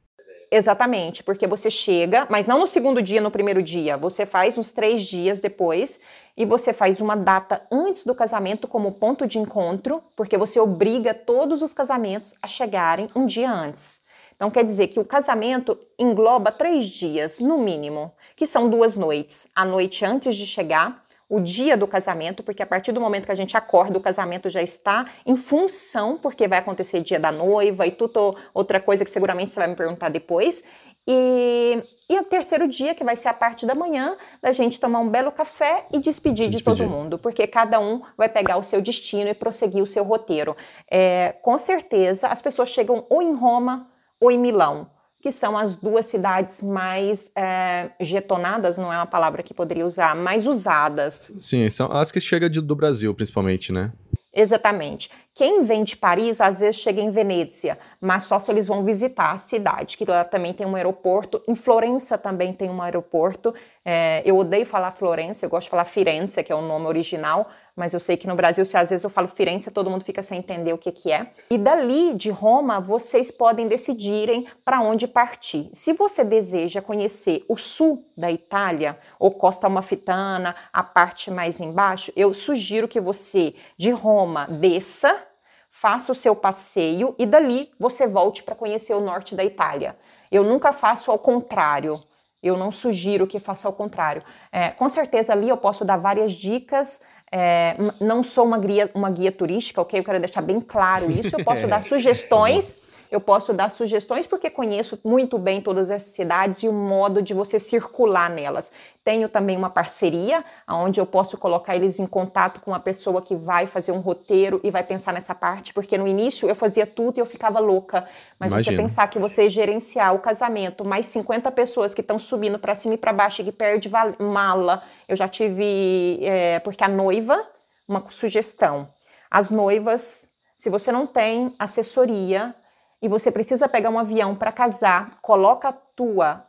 Exatamente, 0.54 1.24
porque 1.24 1.48
você 1.48 1.72
chega, 1.72 2.28
mas 2.30 2.46
não 2.46 2.60
no 2.60 2.68
segundo 2.68 3.02
dia, 3.02 3.22
no 3.22 3.32
primeiro 3.32 3.64
dia. 3.64 3.98
Você 3.98 4.26
faz 4.26 4.58
uns 4.58 4.72
três 4.72 5.04
dias 5.04 5.40
depois 5.40 6.00
e 6.36 6.46
você 6.46 6.74
faz 6.74 7.00
uma 7.00 7.16
data 7.16 7.62
antes 7.72 8.06
do 8.06 8.14
casamento 8.14 8.68
como 8.68 8.92
ponto 8.92 9.26
de 9.26 9.40
encontro, 9.40 10.04
porque 10.16 10.38
você 10.38 10.60
obriga 10.60 11.14
todos 11.14 11.62
os 11.62 11.74
casamentos 11.74 12.36
a 12.42 12.48
chegarem 12.48 13.10
um 13.16 13.26
dia 13.26 13.50
antes. 13.50 14.02
Então 14.36 14.52
quer 14.52 14.66
dizer 14.66 14.88
que 14.88 15.00
o 15.00 15.06
casamento 15.06 15.78
engloba 15.98 16.52
três 16.52 16.86
dias, 16.88 17.40
no 17.40 17.58
mínimo, 17.58 18.12
que 18.36 18.46
são 18.46 18.70
duas 18.70 18.98
noites. 18.98 19.48
A 19.56 19.64
noite 19.64 20.04
antes 20.04 20.36
de 20.36 20.46
chegar, 20.46 21.06
o 21.32 21.40
dia 21.40 21.78
do 21.78 21.88
casamento, 21.88 22.44
porque 22.44 22.62
a 22.62 22.66
partir 22.66 22.92
do 22.92 23.00
momento 23.00 23.26
que 23.26 23.32
a 23.32 23.36
gente 23.36 23.56
acorda, 23.56 23.98
o 23.98 24.02
casamento 24.02 24.50
já 24.50 24.62
está 24.62 25.06
em 25.26 25.38
função, 25.38 26.18
porque 26.18 26.46
vai 26.46 26.60
acontecer 26.60 27.00
dia 27.00 27.18
da 27.18 27.32
noiva 27.32 27.88
e 27.88 27.92
tudo 27.92 28.36
outra 28.54 28.82
coisa 28.82 29.06
que 29.06 29.10
seguramente 29.10 29.50
você 29.50 29.58
vai 29.58 29.70
me 29.70 29.76
perguntar 29.76 30.10
depois. 30.10 30.62
E, 31.08 31.82
e 32.10 32.20
o 32.20 32.24
terceiro 32.26 32.68
dia, 32.68 32.94
que 32.94 33.06
vai 33.06 33.16
ser 33.16 33.30
a 33.30 33.34
parte 33.34 33.66
da 33.66 33.74
manhã, 33.74 34.18
da 34.42 34.52
gente 34.52 34.78
tomar 34.78 35.00
um 35.00 35.08
belo 35.08 35.32
café 35.32 35.86
e 35.90 36.00
despedir, 36.00 36.50
despedir. 36.50 36.58
de 36.58 36.64
todo 36.64 36.90
mundo, 36.90 37.18
porque 37.18 37.48
cada 37.48 37.80
um 37.80 38.02
vai 38.18 38.28
pegar 38.28 38.58
o 38.58 38.64
seu 38.64 38.82
destino 38.82 39.30
e 39.30 39.34
prosseguir 39.34 39.82
o 39.82 39.88
seu 39.88 40.04
roteiro. 40.04 40.54
É, 40.90 41.34
com 41.42 41.58
certeza, 41.58 42.28
as 42.28 42.42
pessoas 42.42 42.68
chegam 42.68 43.06
ou 43.10 43.22
em 43.22 43.34
Roma 43.34 43.90
ou 44.20 44.30
em 44.30 44.38
Milão 44.38 44.90
que 45.22 45.32
são 45.32 45.58
as 45.58 45.76
duas 45.76 46.08
cidades 46.08 46.64
mais 46.64 47.32
é, 47.36 47.92
getonadas, 48.00 48.78
não 48.78 48.92
é 48.92 48.98
uma 48.98 49.06
palavra 49.06 49.44
que 49.44 49.54
poderia 49.54 49.86
usar, 49.86 50.16
mais 50.16 50.48
usadas. 50.48 51.32
Sim, 51.40 51.70
são 51.70 51.92
as 51.92 52.12
que 52.12 52.20
chegam 52.20 52.50
do 52.50 52.76
Brasil, 52.76 53.14
principalmente, 53.14 53.72
né? 53.72 53.92
Exatamente. 54.34 55.12
Quem 55.36 55.62
vem 55.62 55.84
de 55.84 55.98
Paris, 55.98 56.40
às 56.40 56.62
vezes 56.62 56.78
chega 56.78 57.02
em 57.02 57.12
Venezia, 57.12 57.78
mas 58.00 58.24
só 58.24 58.40
se 58.40 58.50
eles 58.50 58.66
vão 58.66 58.84
visitar 58.84 59.32
a 59.32 59.38
cidade, 59.38 59.98
que 59.98 60.06
lá 60.06 60.24
também 60.24 60.54
tem 60.54 60.66
um 60.66 60.76
aeroporto. 60.76 61.42
Em 61.48 61.56
Florença 61.56 62.18
também 62.18 62.54
tem 62.54 62.70
um 62.70 62.82
aeroporto. 62.82 63.54
É, 63.84 64.22
eu 64.26 64.38
odeio 64.38 64.66
falar 64.66 64.92
Florença, 64.92 65.46
eu 65.46 65.50
gosto 65.50 65.66
de 65.66 65.72
falar 65.72 65.84
Firenze, 65.84 66.42
que 66.44 66.52
é 66.52 66.56
o 66.56 66.62
nome 66.62 66.86
original, 66.86 67.50
mas 67.76 67.94
eu 67.94 68.00
sei 68.00 68.18
que 68.18 68.28
no 68.28 68.36
Brasil, 68.36 68.64
se 68.66 68.78
às 68.78 68.90
vezes 68.90 69.04
eu 69.04 69.10
falo 69.10 69.28
Firenze, 69.28 69.72
todo 69.72 69.90
mundo 69.90 70.04
fica 70.04 70.22
sem 70.22 70.40
entender 70.40 70.74
o 70.74 70.78
que, 70.78 70.92
que 70.92 71.12
é. 71.12 71.32
E 71.50 71.58
dali, 71.58 72.14
de 72.14 72.30
Roma, 72.30 72.80
vocês 72.80 73.32
podem 73.32 73.68
decidirem 73.68 74.48
para 74.64 74.82
onde 74.82 75.08
partir. 75.08 75.70
Se 75.74 75.94
você 75.94 76.24
deseja 76.24 76.82
conhecer 76.82 77.46
o 77.48 77.58
sul 77.58 78.06
da 78.16 78.32
Itália, 78.32 78.98
ou 79.20 79.32
Costa 79.32 79.68
Amalfitana, 79.68 80.56
a 80.72 80.84
parte 80.84 81.32
mais 81.32 81.60
embaixo, 81.60 82.12
eu 82.16 82.34
sugiro 82.34 82.88
que 82.88 83.00
você, 83.00 83.56
de 83.78 83.92
Roma, 83.92 84.48
desça, 84.48 85.28
faça 85.70 86.12
o 86.12 86.16
seu 86.16 86.36
passeio 86.36 87.16
e 87.18 87.26
dali 87.26 87.72
você 87.80 88.06
volte 88.06 88.44
para 88.44 88.54
conhecer 88.54 88.94
o 88.94 89.00
norte 89.00 89.34
da 89.34 89.44
Itália. 89.44 89.98
Eu 90.30 90.44
nunca 90.44 90.74
faço 90.74 91.10
ao 91.10 91.18
contrário. 91.18 92.04
Eu 92.44 92.58
não 92.58 92.72
sugiro 92.72 93.28
que 93.28 93.40
faça 93.40 93.68
ao 93.68 93.74
contrário. 93.74 94.24
É, 94.52 94.70
com 94.70 94.90
certeza 94.90 95.32
ali 95.32 95.48
eu 95.48 95.58
posso 95.58 95.86
dar 95.86 95.98
várias 95.98 96.34
dicas 96.34 97.02
é, 97.32 97.76
não 98.00 98.24
sou 98.24 98.46
uma 98.46 98.58
guia, 98.58 98.92
uma 98.94 99.10
guia 99.10 99.32
turística, 99.32 99.82
ok? 99.82 100.00
Eu 100.00 100.04
quero 100.04 100.20
deixar 100.20 100.42
bem 100.42 100.60
claro 100.60 101.10
isso. 101.10 101.36
Eu 101.38 101.46
posso 101.46 101.66
dar 101.68 101.82
sugestões 101.82 102.78
eu 103.12 103.20
posso 103.20 103.52
dar 103.52 103.70
sugestões 103.70 104.26
porque 104.26 104.50
conheço 104.50 104.98
muito 105.04 105.38
bem 105.38 105.62
todas 105.62 105.92
essas 105.92 106.14
cidades 106.14 106.64
e 106.64 106.70
o 106.70 106.72
modo 106.74 107.22
de 107.22 107.34
você 107.34 107.60
circular 107.60 108.30
nelas. 108.30 108.72
Tenho 109.04 109.28
também 109.28 109.58
uma 109.58 109.70
parceria 109.70 110.46
onde 110.66 111.02
eu 111.02 111.06
posso 111.06 111.38
colocar 111.38 111.76
eles 111.76 112.00
em 112.00 112.08
contato 112.08 112.62
com 112.62 112.72
uma 112.72 112.80
pessoa 112.80 113.22
que 113.22 113.36
vai 113.36 113.68
fazer 113.68 113.92
um 113.92 114.00
roteiro 114.00 114.62
e 114.64 114.72
vai 114.72 114.82
pensar 114.82 115.12
nessa 115.12 115.36
parte, 115.36 115.74
porque 115.74 115.98
no 115.98 116.08
início 116.08 116.48
eu 116.48 116.56
fazia 116.56 116.88
tudo 116.88 117.18
e 117.18 117.20
eu 117.20 117.26
ficava 117.26 117.60
louca. 117.60 118.08
Mas 118.40 118.54
Imagina. 118.54 118.78
você 118.78 118.82
pensar 118.82 119.08
que 119.10 119.20
você 119.20 119.50
gerenciar 119.50 120.16
o 120.16 120.20
casamento, 120.20 120.86
mais 120.86 121.06
50 121.08 121.52
pessoas 121.52 121.94
que 121.94 122.00
estão 122.00 122.18
subindo 122.18 122.58
para 122.58 122.76
cima 122.76 122.94
e 122.94 122.98
para 122.98 123.12
baixo 123.12 123.42
e 123.42 123.46
que 123.46 123.52
perde 123.52 123.92
mala. 124.20 124.82
Eu 125.06 125.18
já 125.18 125.28
tive, 125.28 126.20
é, 126.22 126.60
porque 126.60 126.84
a 126.84 126.88
noiva, 126.88 127.46
uma 127.86 128.06
sugestão. 128.10 128.88
As 129.30 129.52
noivas, 129.52 130.30
se 130.58 130.70
você 130.70 130.94
não 130.94 131.06
tem 131.06 131.54
assessoria, 131.60 132.56
e 133.02 133.08
você 133.08 133.32
precisa 133.32 133.68
pegar 133.68 133.90
um 133.90 134.00
avião 134.00 134.36
para 134.36 134.52
casar, 134.52 135.18
coloca 135.22 135.70
a 135.70 135.74
tua 135.74 136.46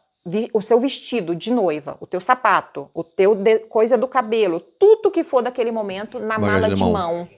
o 0.52 0.62
seu 0.62 0.78
vestido 0.78 1.34
de 1.34 1.50
noiva, 1.50 1.96
o 1.98 2.06
teu 2.06 2.20
sapato, 2.20 2.88
o 2.94 3.02
teu 3.02 3.34
de, 3.34 3.58
coisa 3.60 3.98
do 3.98 4.06
cabelo, 4.06 4.60
tudo 4.60 5.10
que 5.10 5.24
for 5.24 5.42
daquele 5.42 5.72
momento 5.72 6.20
na 6.20 6.38
Bagagem 6.38 6.60
mala 6.60 6.74
de 6.74 6.82
mão. 6.82 6.92
mão. 6.92 7.28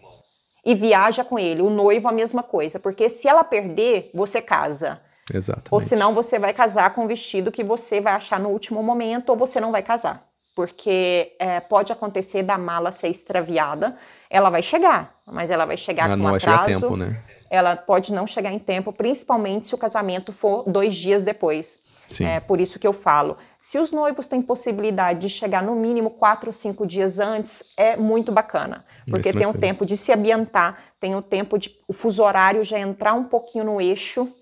E 0.66 0.74
viaja 0.74 1.24
com 1.24 1.38
ele. 1.38 1.62
O 1.62 1.70
noivo 1.70 2.08
a 2.08 2.12
mesma 2.12 2.42
coisa, 2.42 2.78
porque 2.78 3.08
se 3.08 3.26
ela 3.26 3.42
perder, 3.42 4.10
você 4.14 4.40
casa. 4.40 5.00
Exatamente. 5.32 5.68
Ou 5.70 5.80
senão 5.80 6.12
você 6.12 6.38
vai 6.38 6.52
casar 6.52 6.94
com 6.94 7.04
um 7.04 7.06
vestido 7.06 7.52
que 7.52 7.64
você 7.64 8.00
vai 8.00 8.12
achar 8.12 8.38
no 8.38 8.50
último 8.50 8.82
momento 8.82 9.30
ou 9.30 9.36
você 9.36 9.58
não 9.60 9.72
vai 9.72 9.82
casar. 9.82 10.26
Porque 10.54 11.34
é, 11.38 11.58
pode 11.60 11.92
acontecer 11.92 12.42
da 12.42 12.56
mala 12.56 12.92
ser 12.92 13.08
extraviada. 13.08 13.96
Ela 14.30 14.50
vai 14.50 14.62
chegar, 14.62 15.16
mas 15.26 15.50
ela 15.50 15.64
vai 15.64 15.76
chegar 15.76 16.06
ah, 16.06 16.10
com 16.10 16.16
não 16.16 16.34
atraso. 16.34 16.46
Vai 16.46 16.66
chegar 16.66 16.80
tempo, 16.80 16.96
né? 16.96 17.22
Ela 17.50 17.76
pode 17.76 18.12
não 18.12 18.26
chegar 18.26 18.52
em 18.52 18.58
tempo, 18.58 18.92
principalmente 18.92 19.66
se 19.66 19.74
o 19.74 19.78
casamento 19.78 20.32
for 20.32 20.64
dois 20.66 20.94
dias 20.94 21.24
depois. 21.24 21.78
Sim. 22.08 22.24
É 22.24 22.40
por 22.40 22.60
isso 22.60 22.78
que 22.78 22.86
eu 22.86 22.92
falo. 22.92 23.36
Se 23.58 23.78
os 23.78 23.92
noivos 23.92 24.26
têm 24.26 24.42
possibilidade 24.42 25.20
de 25.20 25.28
chegar 25.28 25.62
no 25.62 25.74
mínimo 25.74 26.10
quatro 26.10 26.48
ou 26.48 26.52
cinco 26.52 26.86
dias 26.86 27.18
antes, 27.18 27.64
é 27.76 27.96
muito 27.96 28.30
bacana. 28.30 28.84
Porque 29.08 29.32
tem 29.32 29.46
o 29.46 29.54
tempo 29.54 29.86
de 29.86 29.96
se 29.96 30.12
ambientar, 30.12 30.78
tem 31.00 31.14
o 31.14 31.22
tempo 31.22 31.58
de 31.58 31.74
o 31.86 31.92
fuso 31.92 32.22
horário 32.22 32.64
já 32.64 32.78
entrar 32.78 33.14
um 33.14 33.24
pouquinho 33.24 33.64
no 33.64 33.80
eixo 33.80 34.32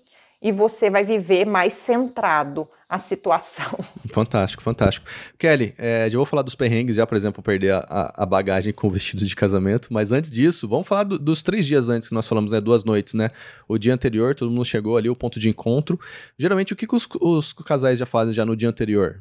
e 0.41 0.51
você 0.51 0.89
vai 0.89 1.03
viver 1.03 1.45
mais 1.45 1.73
centrado 1.73 2.67
a 2.93 2.99
situação. 2.99 3.79
Fantástico, 4.13 4.61
fantástico. 4.61 5.07
Kelly, 5.39 5.73
é, 5.79 6.07
já 6.07 6.15
vou 6.15 6.25
falar 6.27 6.43
dos 6.43 6.53
perrengues, 6.53 6.95
já, 6.95 7.07
por 7.07 7.15
exemplo, 7.15 7.41
perder 7.41 7.71
a, 7.73 8.13
a 8.15 8.25
bagagem 8.25 8.71
com 8.71 8.85
o 8.85 8.91
vestido 8.91 9.25
de 9.25 9.35
casamento, 9.35 9.91
mas 9.91 10.11
antes 10.11 10.29
disso, 10.29 10.69
vamos 10.69 10.87
falar 10.87 11.03
do, 11.03 11.17
dos 11.17 11.41
três 11.41 11.65
dias 11.65 11.89
antes 11.89 12.07
que 12.07 12.13
nós 12.13 12.27
falamos, 12.27 12.51
né? 12.51 12.61
Duas 12.61 12.83
noites, 12.83 13.15
né? 13.15 13.31
O 13.67 13.79
dia 13.79 13.95
anterior, 13.95 14.35
todo 14.35 14.51
mundo 14.51 14.63
chegou 14.63 14.95
ali, 14.95 15.09
o 15.09 15.15
ponto 15.15 15.39
de 15.39 15.49
encontro. 15.49 15.99
Geralmente, 16.37 16.73
o 16.73 16.75
que, 16.75 16.85
que 16.85 16.95
os, 16.95 17.07
os 17.19 17.53
casais 17.53 17.97
já 17.97 18.05
fazem 18.05 18.31
já 18.31 18.45
no 18.45 18.55
dia 18.55 18.69
anterior? 18.69 19.19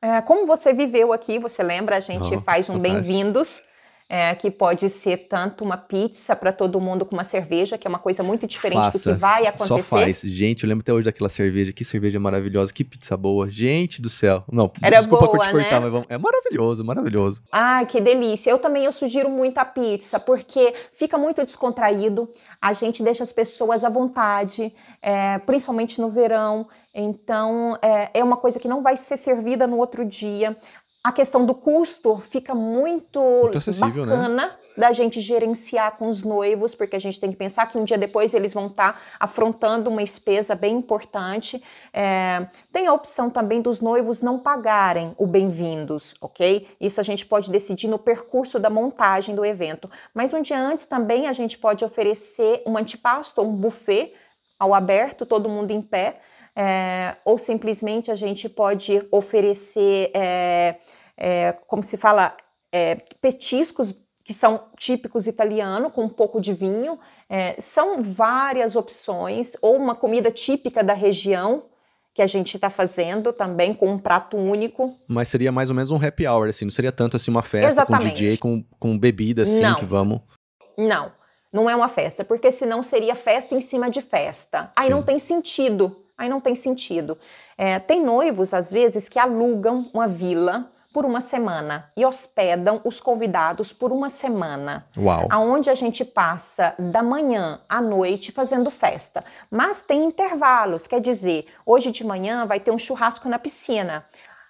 É, 0.00 0.20
como 0.20 0.46
você 0.46 0.72
viveu 0.72 1.12
aqui, 1.12 1.40
você 1.40 1.64
lembra, 1.64 1.96
a 1.96 2.00
gente 2.00 2.36
oh, 2.36 2.40
faz 2.40 2.70
um 2.70 2.78
bem-vindos 2.78 3.64
é, 4.08 4.34
que 4.34 4.50
pode 4.50 4.88
ser 4.88 5.28
tanto 5.28 5.64
uma 5.64 5.76
pizza 5.76 6.36
para 6.36 6.52
todo 6.52 6.80
mundo 6.80 7.04
com 7.04 7.16
uma 7.16 7.24
cerveja, 7.24 7.76
que 7.76 7.86
é 7.86 7.90
uma 7.90 7.98
coisa 7.98 8.22
muito 8.22 8.46
diferente 8.46 8.78
Faça. 8.78 8.98
do 8.98 9.14
que 9.14 9.20
vai 9.20 9.46
acontecer. 9.46 9.66
Só 9.66 9.82
faz. 9.82 10.20
Gente, 10.20 10.62
eu 10.62 10.68
lembro 10.68 10.82
até 10.82 10.92
hoje 10.92 11.04
daquela 11.04 11.28
cerveja. 11.28 11.72
Que 11.72 11.84
cerveja 11.84 12.20
maravilhosa, 12.20 12.72
que 12.72 12.84
pizza 12.84 13.16
boa. 13.16 13.50
Gente 13.50 14.00
do 14.00 14.08
céu. 14.08 14.44
Não, 14.50 14.70
Era 14.80 14.98
desculpa 14.98 15.26
boa, 15.26 15.38
te 15.40 15.50
cortar, 15.50 15.72
né? 15.72 15.80
mas 15.80 15.90
vamos... 15.90 16.06
é 16.08 16.16
maravilhoso, 16.16 16.84
maravilhoso. 16.84 17.40
Ah, 17.50 17.84
que 17.84 18.00
delícia. 18.00 18.50
Eu 18.50 18.58
também 18.58 18.84
eu 18.84 18.92
sugiro 18.92 19.28
muito 19.28 19.58
a 19.58 19.64
pizza, 19.64 20.20
porque 20.20 20.72
fica 20.92 21.18
muito 21.18 21.44
descontraído. 21.44 22.28
A 22.62 22.72
gente 22.72 23.02
deixa 23.02 23.24
as 23.24 23.32
pessoas 23.32 23.84
à 23.84 23.88
vontade, 23.88 24.72
é, 25.02 25.38
principalmente 25.40 26.00
no 26.00 26.08
verão. 26.08 26.68
Então, 26.94 27.76
é, 27.82 28.10
é, 28.14 28.24
uma 28.24 28.38
coisa 28.38 28.58
que 28.58 28.68
não 28.68 28.82
vai 28.82 28.96
ser 28.96 29.18
servida 29.18 29.66
no 29.66 29.76
outro 29.76 30.04
dia 30.04 30.56
a 31.06 31.12
questão 31.12 31.46
do 31.46 31.54
custo 31.54 32.18
fica 32.18 32.52
muito, 32.52 33.20
muito 33.20 33.56
né? 33.56 33.78
bacana 33.78 34.28
né? 34.28 34.52
da 34.76 34.90
gente 34.90 35.20
gerenciar 35.20 35.96
com 35.96 36.08
os 36.08 36.24
noivos, 36.24 36.74
porque 36.74 36.96
a 36.96 36.98
gente 36.98 37.20
tem 37.20 37.30
que 37.30 37.36
pensar 37.36 37.66
que 37.66 37.78
um 37.78 37.84
dia 37.84 37.96
depois 37.96 38.34
eles 38.34 38.52
vão 38.52 38.66
estar 38.66 38.94
tá 38.94 39.00
afrontando 39.20 39.88
uma 39.88 40.02
despesa 40.02 40.56
bem 40.56 40.74
importante. 40.74 41.62
É, 41.92 42.48
tem 42.72 42.88
a 42.88 42.92
opção 42.92 43.30
também 43.30 43.62
dos 43.62 43.80
noivos 43.80 44.20
não 44.20 44.36
pagarem 44.36 45.14
o 45.16 45.28
bem-vindos, 45.28 46.16
ok? 46.20 46.66
Isso 46.80 47.00
a 47.00 47.04
gente 47.04 47.24
pode 47.24 47.52
decidir 47.52 47.86
no 47.86 48.00
percurso 48.00 48.58
da 48.58 48.68
montagem 48.68 49.32
do 49.32 49.44
evento. 49.44 49.88
Mas 50.12 50.34
um 50.34 50.42
dia 50.42 50.58
antes 50.58 50.86
também 50.86 51.28
a 51.28 51.32
gente 51.32 51.56
pode 51.56 51.84
oferecer 51.84 52.64
um 52.66 52.76
antipasto, 52.76 53.40
um 53.42 53.52
buffet 53.52 54.12
ao 54.58 54.74
aberto, 54.74 55.24
todo 55.24 55.48
mundo 55.48 55.70
em 55.70 55.82
pé, 55.82 56.18
é, 56.56 57.16
ou 57.22 57.36
simplesmente 57.36 58.10
a 58.10 58.14
gente 58.14 58.48
pode 58.48 59.06
oferecer, 59.10 60.10
é, 60.14 60.76
é, 61.14 61.52
como 61.66 61.82
se 61.82 61.98
fala, 61.98 62.34
é, 62.72 62.94
petiscos 63.20 64.02
que 64.24 64.32
são 64.34 64.64
típicos 64.76 65.26
italiano, 65.26 65.90
com 65.90 66.04
um 66.04 66.08
pouco 66.08 66.40
de 66.40 66.52
vinho. 66.52 66.98
É, 67.28 67.54
são 67.60 68.02
várias 68.02 68.74
opções, 68.74 69.52
ou 69.60 69.76
uma 69.76 69.94
comida 69.94 70.32
típica 70.32 70.82
da 70.82 70.94
região, 70.94 71.64
que 72.12 72.22
a 72.22 72.26
gente 72.26 72.56
está 72.56 72.70
fazendo 72.70 73.32
também 73.32 73.74
com 73.74 73.88
um 73.92 73.98
prato 73.98 74.36
único. 74.36 74.98
Mas 75.06 75.28
seria 75.28 75.52
mais 75.52 75.68
ou 75.68 75.76
menos 75.76 75.90
um 75.90 75.96
happy 75.96 76.26
hour, 76.26 76.48
assim, 76.48 76.64
não 76.64 76.72
seria 76.72 76.90
tanto 76.90 77.16
assim 77.16 77.30
uma 77.30 77.42
festa 77.42 77.82
Exatamente. 77.82 78.08
com 78.08 78.14
DJ, 78.14 78.36
com, 78.38 78.64
com 78.80 78.98
bebida, 78.98 79.42
assim, 79.42 79.60
não. 79.60 79.76
que 79.76 79.84
vamos... 79.84 80.22
Não, 80.76 81.12
não 81.52 81.70
é 81.70 81.76
uma 81.76 81.88
festa, 81.88 82.24
porque 82.24 82.50
senão 82.50 82.82
seria 82.82 83.14
festa 83.14 83.54
em 83.54 83.60
cima 83.60 83.90
de 83.90 84.00
festa. 84.00 84.72
Aí 84.74 84.86
Sim. 84.86 84.92
não 84.92 85.02
tem 85.02 85.18
sentido 85.18 86.05
aí 86.16 86.28
não 86.28 86.40
tem 86.40 86.54
sentido. 86.54 87.18
É, 87.56 87.78
tem 87.78 88.02
noivos, 88.02 88.54
às 88.54 88.70
vezes, 88.70 89.08
que 89.08 89.18
alugam 89.18 89.90
uma 89.92 90.08
vila 90.08 90.70
por 90.96 91.04
uma 91.04 91.20
semana 91.20 91.92
e 91.94 92.06
hospedam 92.06 92.80
os 92.82 93.02
convidados 93.02 93.70
por 93.70 93.92
uma 93.92 94.08
semana. 94.08 94.86
Uau. 94.96 95.26
Aonde 95.28 95.68
a 95.68 95.74
gente 95.74 96.06
passa 96.06 96.74
da 96.78 97.02
manhã 97.02 97.60
à 97.68 97.82
noite 97.82 98.32
fazendo 98.32 98.70
festa. 98.70 99.22
Mas 99.50 99.82
tem 99.82 100.04
intervalos, 100.04 100.86
quer 100.86 101.02
dizer, 101.02 101.48
hoje 101.66 101.92
de 101.92 102.02
manhã 102.02 102.46
vai 102.46 102.60
ter 102.60 102.70
um 102.70 102.78
churrasco 102.78 103.28
na 103.28 103.38
piscina. 103.38 104.06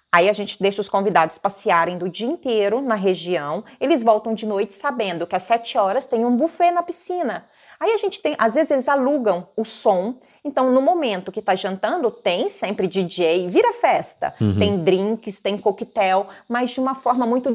Aí 0.09 0.29
a 0.29 0.33
gente 0.33 0.57
deixa 0.61 0.79
os 0.79 0.87
convidados 0.87 1.37
passearem 1.37 1.97
do 1.97 2.07
dia 2.07 2.27
inteiro 2.27 2.81
na 2.81 2.95
região, 2.95 3.65
eles 3.77 4.01
voltam 4.01 4.33
de 4.33 4.45
noite 4.45 4.73
sabendo 4.73 5.27
que 5.27 5.35
às 5.35 5.43
sete 5.43 5.77
horas 5.77 6.07
tem 6.07 6.23
um 6.23 6.37
buffet 6.37 6.71
na 6.71 6.81
piscina. 6.81 7.45
Aí 7.79 7.91
a 7.91 7.97
gente 7.97 8.21
tem, 8.21 8.35
às 8.37 8.55
vezes 8.55 8.71
eles 8.71 8.89
alugam 8.89 9.47
o 9.55 9.63
som, 9.63 10.15
então 10.43 10.71
no 10.71 10.81
momento 10.81 11.31
que 11.31 11.39
está 11.39 11.53
jantando, 11.55 12.09
tem 12.09 12.47
sempre 12.49 12.87
DJ, 12.87 13.49
vira 13.49 13.73
festa, 13.73 14.33
uhum. 14.39 14.57
tem 14.57 14.77
drinks, 14.83 15.39
tem 15.39 15.57
coquetel, 15.57 16.27
mas 16.47 16.71
de 16.71 16.79
uma 16.79 16.95
forma 16.95 17.25
muito 17.25 17.51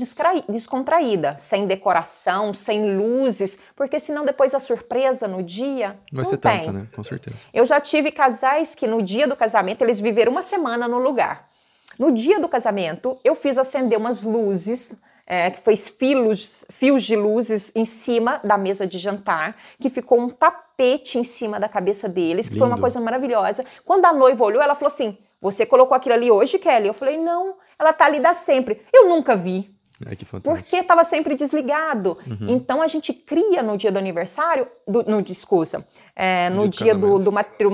descontraída, 0.49 1.37
sem 1.39 1.67
decoração, 1.67 2.53
sem 2.53 2.97
luzes, 2.97 3.59
porque 3.75 3.99
senão 3.99 4.25
depois 4.25 4.55
a 4.55 4.61
surpresa 4.61 5.27
no 5.27 5.43
dia. 5.43 5.97
Vai 6.13 6.25
ser 6.25 6.37
tem. 6.37 6.61
tanta, 6.61 6.73
né? 6.73 6.87
Com 6.95 7.03
certeza. 7.03 7.47
Eu 7.53 7.65
já 7.67 7.81
tive 7.81 8.13
casais 8.13 8.75
que 8.75 8.87
no 8.87 9.03
dia 9.03 9.27
do 9.27 9.35
casamento 9.35 9.83
eles 9.83 9.99
viveram 10.01 10.33
uma 10.33 10.43
semana 10.43 10.87
no 10.87 10.99
lugar. 10.99 11.51
No 11.99 12.13
dia 12.13 12.41
do 12.41 12.49
casamento, 12.49 13.19
eu 13.25 13.35
fiz 13.35 13.59
acender 13.59 13.99
umas 13.99 14.23
luzes 14.23 14.99
é, 15.27 15.51
que 15.51 15.61
foi 15.61 15.77
fios, 15.77 16.65
fios 16.71 17.03
de 17.03 17.17
luzes 17.17 17.73
em 17.75 17.85
cima 17.85 18.41
da 18.43 18.59
mesa 18.59 18.87
de 18.87 18.99
jantar, 18.99 19.57
que 19.81 19.89
ficou 19.89 20.21
um 20.21 20.29
tapete 20.29 21.19
em 21.19 21.25
cima 21.25 21.61
da 21.61 21.69
cabeça 21.69 22.09
deles, 22.09 22.49
que 22.49 22.55
Lindo. 22.55 22.67
foi 22.67 22.75
uma 22.75 22.81
coisa 22.81 23.01
maravilhosa. 23.01 23.65
Quando 23.85 24.05
a 24.05 24.13
noiva 24.13 24.45
olhou, 24.45 24.63
ela 24.63 24.75
falou 24.75 24.93
assim: 24.93 25.17
Você 25.41 25.65
colocou 25.65 25.97
aquilo 25.97 26.15
ali 26.15 26.31
hoje, 26.31 26.59
Kelly? 26.59 26.89
Eu 26.89 26.95
falei: 26.95 27.17
Não, 27.17 27.57
ela 27.79 27.93
tá 27.93 28.07
ali 28.07 28.21
da 28.21 28.35
sempre. 28.35 28.83
Eu 28.93 29.09
nunca 29.09 29.37
vi. 29.37 29.73
Que 30.17 30.25
porque 30.25 30.77
estava 30.77 31.05
sempre 31.05 31.35
desligado. 31.35 32.19
Uhum. 32.27 32.57
Então 32.57 32.83
a 32.83 32.87
gente 32.87 33.13
cria 33.13 33.63
no 33.63 33.77
dia 33.77 33.93
do 33.93 33.99
aniversário, 33.99 34.67
do, 34.87 35.03
no 35.05 35.23
discurso, 35.23 35.85
é, 36.17 36.51
no 36.51 36.69
dia 36.69 36.95
do, 36.95 37.19
do, 37.19 37.31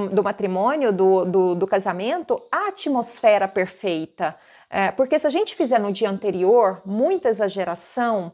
do, 0.08 0.22
matrimônio, 0.22 0.92
do, 0.92 1.24
do, 1.24 1.54
do 1.54 1.66
casamento, 1.66 2.40
a 2.52 2.68
atmosfera 2.68 3.48
perfeita. 3.48 4.36
É, 4.70 4.90
porque 4.90 5.18
se 5.18 5.26
a 5.26 5.30
gente 5.30 5.54
fizer 5.54 5.78
no 5.78 5.92
dia 5.92 6.10
anterior 6.10 6.82
muita 6.84 7.28
exageração, 7.28 8.32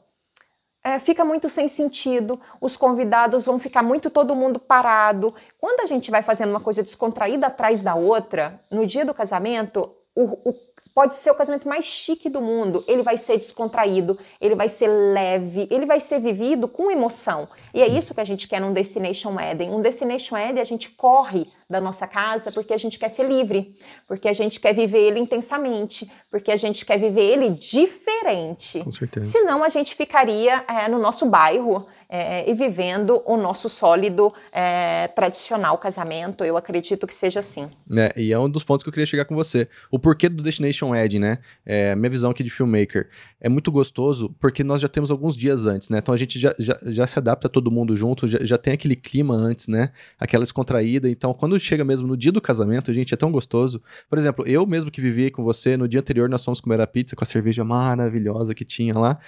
é, 0.82 0.98
fica 0.98 1.24
muito 1.24 1.48
sem 1.48 1.66
sentido, 1.66 2.38
os 2.60 2.76
convidados 2.76 3.46
vão 3.46 3.58
ficar 3.58 3.82
muito 3.82 4.10
todo 4.10 4.34
mundo 4.34 4.58
parado. 4.58 5.34
Quando 5.58 5.80
a 5.80 5.86
gente 5.86 6.10
vai 6.10 6.22
fazendo 6.22 6.50
uma 6.50 6.60
coisa 6.60 6.82
descontraída 6.82 7.46
atrás 7.46 7.80
da 7.80 7.94
outra, 7.94 8.60
no 8.70 8.84
dia 8.84 9.04
do 9.04 9.14
casamento, 9.14 9.94
o, 10.14 10.50
o 10.50 10.54
pode 10.94 11.16
ser 11.16 11.30
o 11.30 11.34
casamento 11.34 11.68
mais 11.68 11.84
chique 11.84 12.30
do 12.30 12.40
mundo. 12.40 12.84
Ele 12.86 13.02
vai 13.02 13.18
ser 13.18 13.36
descontraído, 13.36 14.16
ele 14.40 14.54
vai 14.54 14.68
ser 14.68 14.86
leve, 14.86 15.66
ele 15.70 15.84
vai 15.84 16.00
ser 16.00 16.20
vivido 16.20 16.68
com 16.68 16.90
emoção. 16.90 17.48
E 17.74 17.82
é 17.82 17.88
isso 17.88 18.14
que 18.14 18.20
a 18.20 18.24
gente 18.24 18.46
quer 18.46 18.60
num 18.60 18.72
Destination 18.72 19.38
Eden. 19.40 19.70
Um 19.70 19.82
Destination 19.82 20.36
Eden 20.36 20.60
a 20.60 20.64
gente 20.64 20.90
corre 20.90 21.48
da 21.68 21.80
nossa 21.80 22.06
casa 22.06 22.52
porque 22.52 22.72
a 22.72 22.76
gente 22.76 22.98
quer 22.98 23.08
ser 23.08 23.24
livre, 23.24 23.76
porque 24.06 24.28
a 24.28 24.32
gente 24.32 24.60
quer 24.60 24.72
viver 24.72 25.00
ele 25.00 25.18
intensamente, 25.18 26.10
porque 26.30 26.52
a 26.52 26.56
gente 26.56 26.86
quer 26.86 26.98
viver 26.98 27.22
ele 27.22 27.50
diferente. 27.50 28.80
Com 28.80 28.92
certeza. 28.92 29.30
Senão 29.30 29.64
a 29.64 29.68
gente 29.68 29.94
ficaria 29.96 30.64
é, 30.68 30.88
no 30.88 30.98
nosso 31.00 31.26
bairro 31.26 31.86
é, 32.16 32.48
e 32.48 32.54
vivendo 32.54 33.20
o 33.26 33.36
nosso 33.36 33.68
sólido 33.68 34.32
é, 34.52 35.08
tradicional 35.08 35.76
casamento. 35.78 36.44
Eu 36.44 36.56
acredito 36.56 37.08
que 37.08 37.14
seja 37.14 37.40
assim. 37.40 37.68
É, 37.90 38.12
e 38.16 38.32
é 38.32 38.38
um 38.38 38.48
dos 38.48 38.62
pontos 38.62 38.84
que 38.84 38.88
eu 38.88 38.92
queria 38.92 39.04
chegar 39.04 39.24
com 39.24 39.34
você. 39.34 39.68
O 39.90 39.98
porquê 39.98 40.28
do 40.28 40.40
Destination 40.40 40.94
Ed, 40.94 41.18
né? 41.18 41.38
É, 41.66 41.96
minha 41.96 42.08
visão 42.08 42.30
aqui 42.30 42.44
de 42.44 42.50
filmmaker. 42.50 43.08
É 43.40 43.48
muito 43.48 43.72
gostoso 43.72 44.32
porque 44.38 44.62
nós 44.62 44.80
já 44.80 44.86
temos 44.86 45.10
alguns 45.10 45.36
dias 45.36 45.66
antes, 45.66 45.90
né? 45.90 45.98
Então 45.98 46.14
a 46.14 46.16
gente 46.16 46.38
já, 46.38 46.54
já, 46.56 46.78
já 46.84 47.04
se 47.04 47.18
adapta 47.18 47.48
todo 47.48 47.68
mundo 47.68 47.96
junto, 47.96 48.28
já, 48.28 48.38
já 48.42 48.56
tem 48.56 48.74
aquele 48.74 48.94
clima 48.94 49.34
antes, 49.34 49.66
né? 49.66 49.90
Aquela 50.16 50.44
descontraída. 50.44 51.10
Então 51.10 51.34
quando 51.34 51.58
chega 51.58 51.84
mesmo 51.84 52.06
no 52.06 52.16
dia 52.16 52.30
do 52.30 52.40
casamento, 52.40 52.92
gente, 52.92 53.12
é 53.12 53.16
tão 53.16 53.32
gostoso. 53.32 53.82
Por 54.08 54.18
exemplo, 54.20 54.46
eu 54.46 54.64
mesmo 54.64 54.88
que 54.88 55.00
vivi 55.00 55.32
com 55.32 55.42
você, 55.42 55.76
no 55.76 55.88
dia 55.88 55.98
anterior 55.98 56.28
nós 56.28 56.44
fomos 56.44 56.60
comer 56.60 56.80
a 56.80 56.86
pizza 56.86 57.16
com 57.16 57.24
a 57.24 57.26
cerveja 57.26 57.64
maravilhosa 57.64 58.54
que 58.54 58.64
tinha 58.64 58.96
lá. 58.96 59.18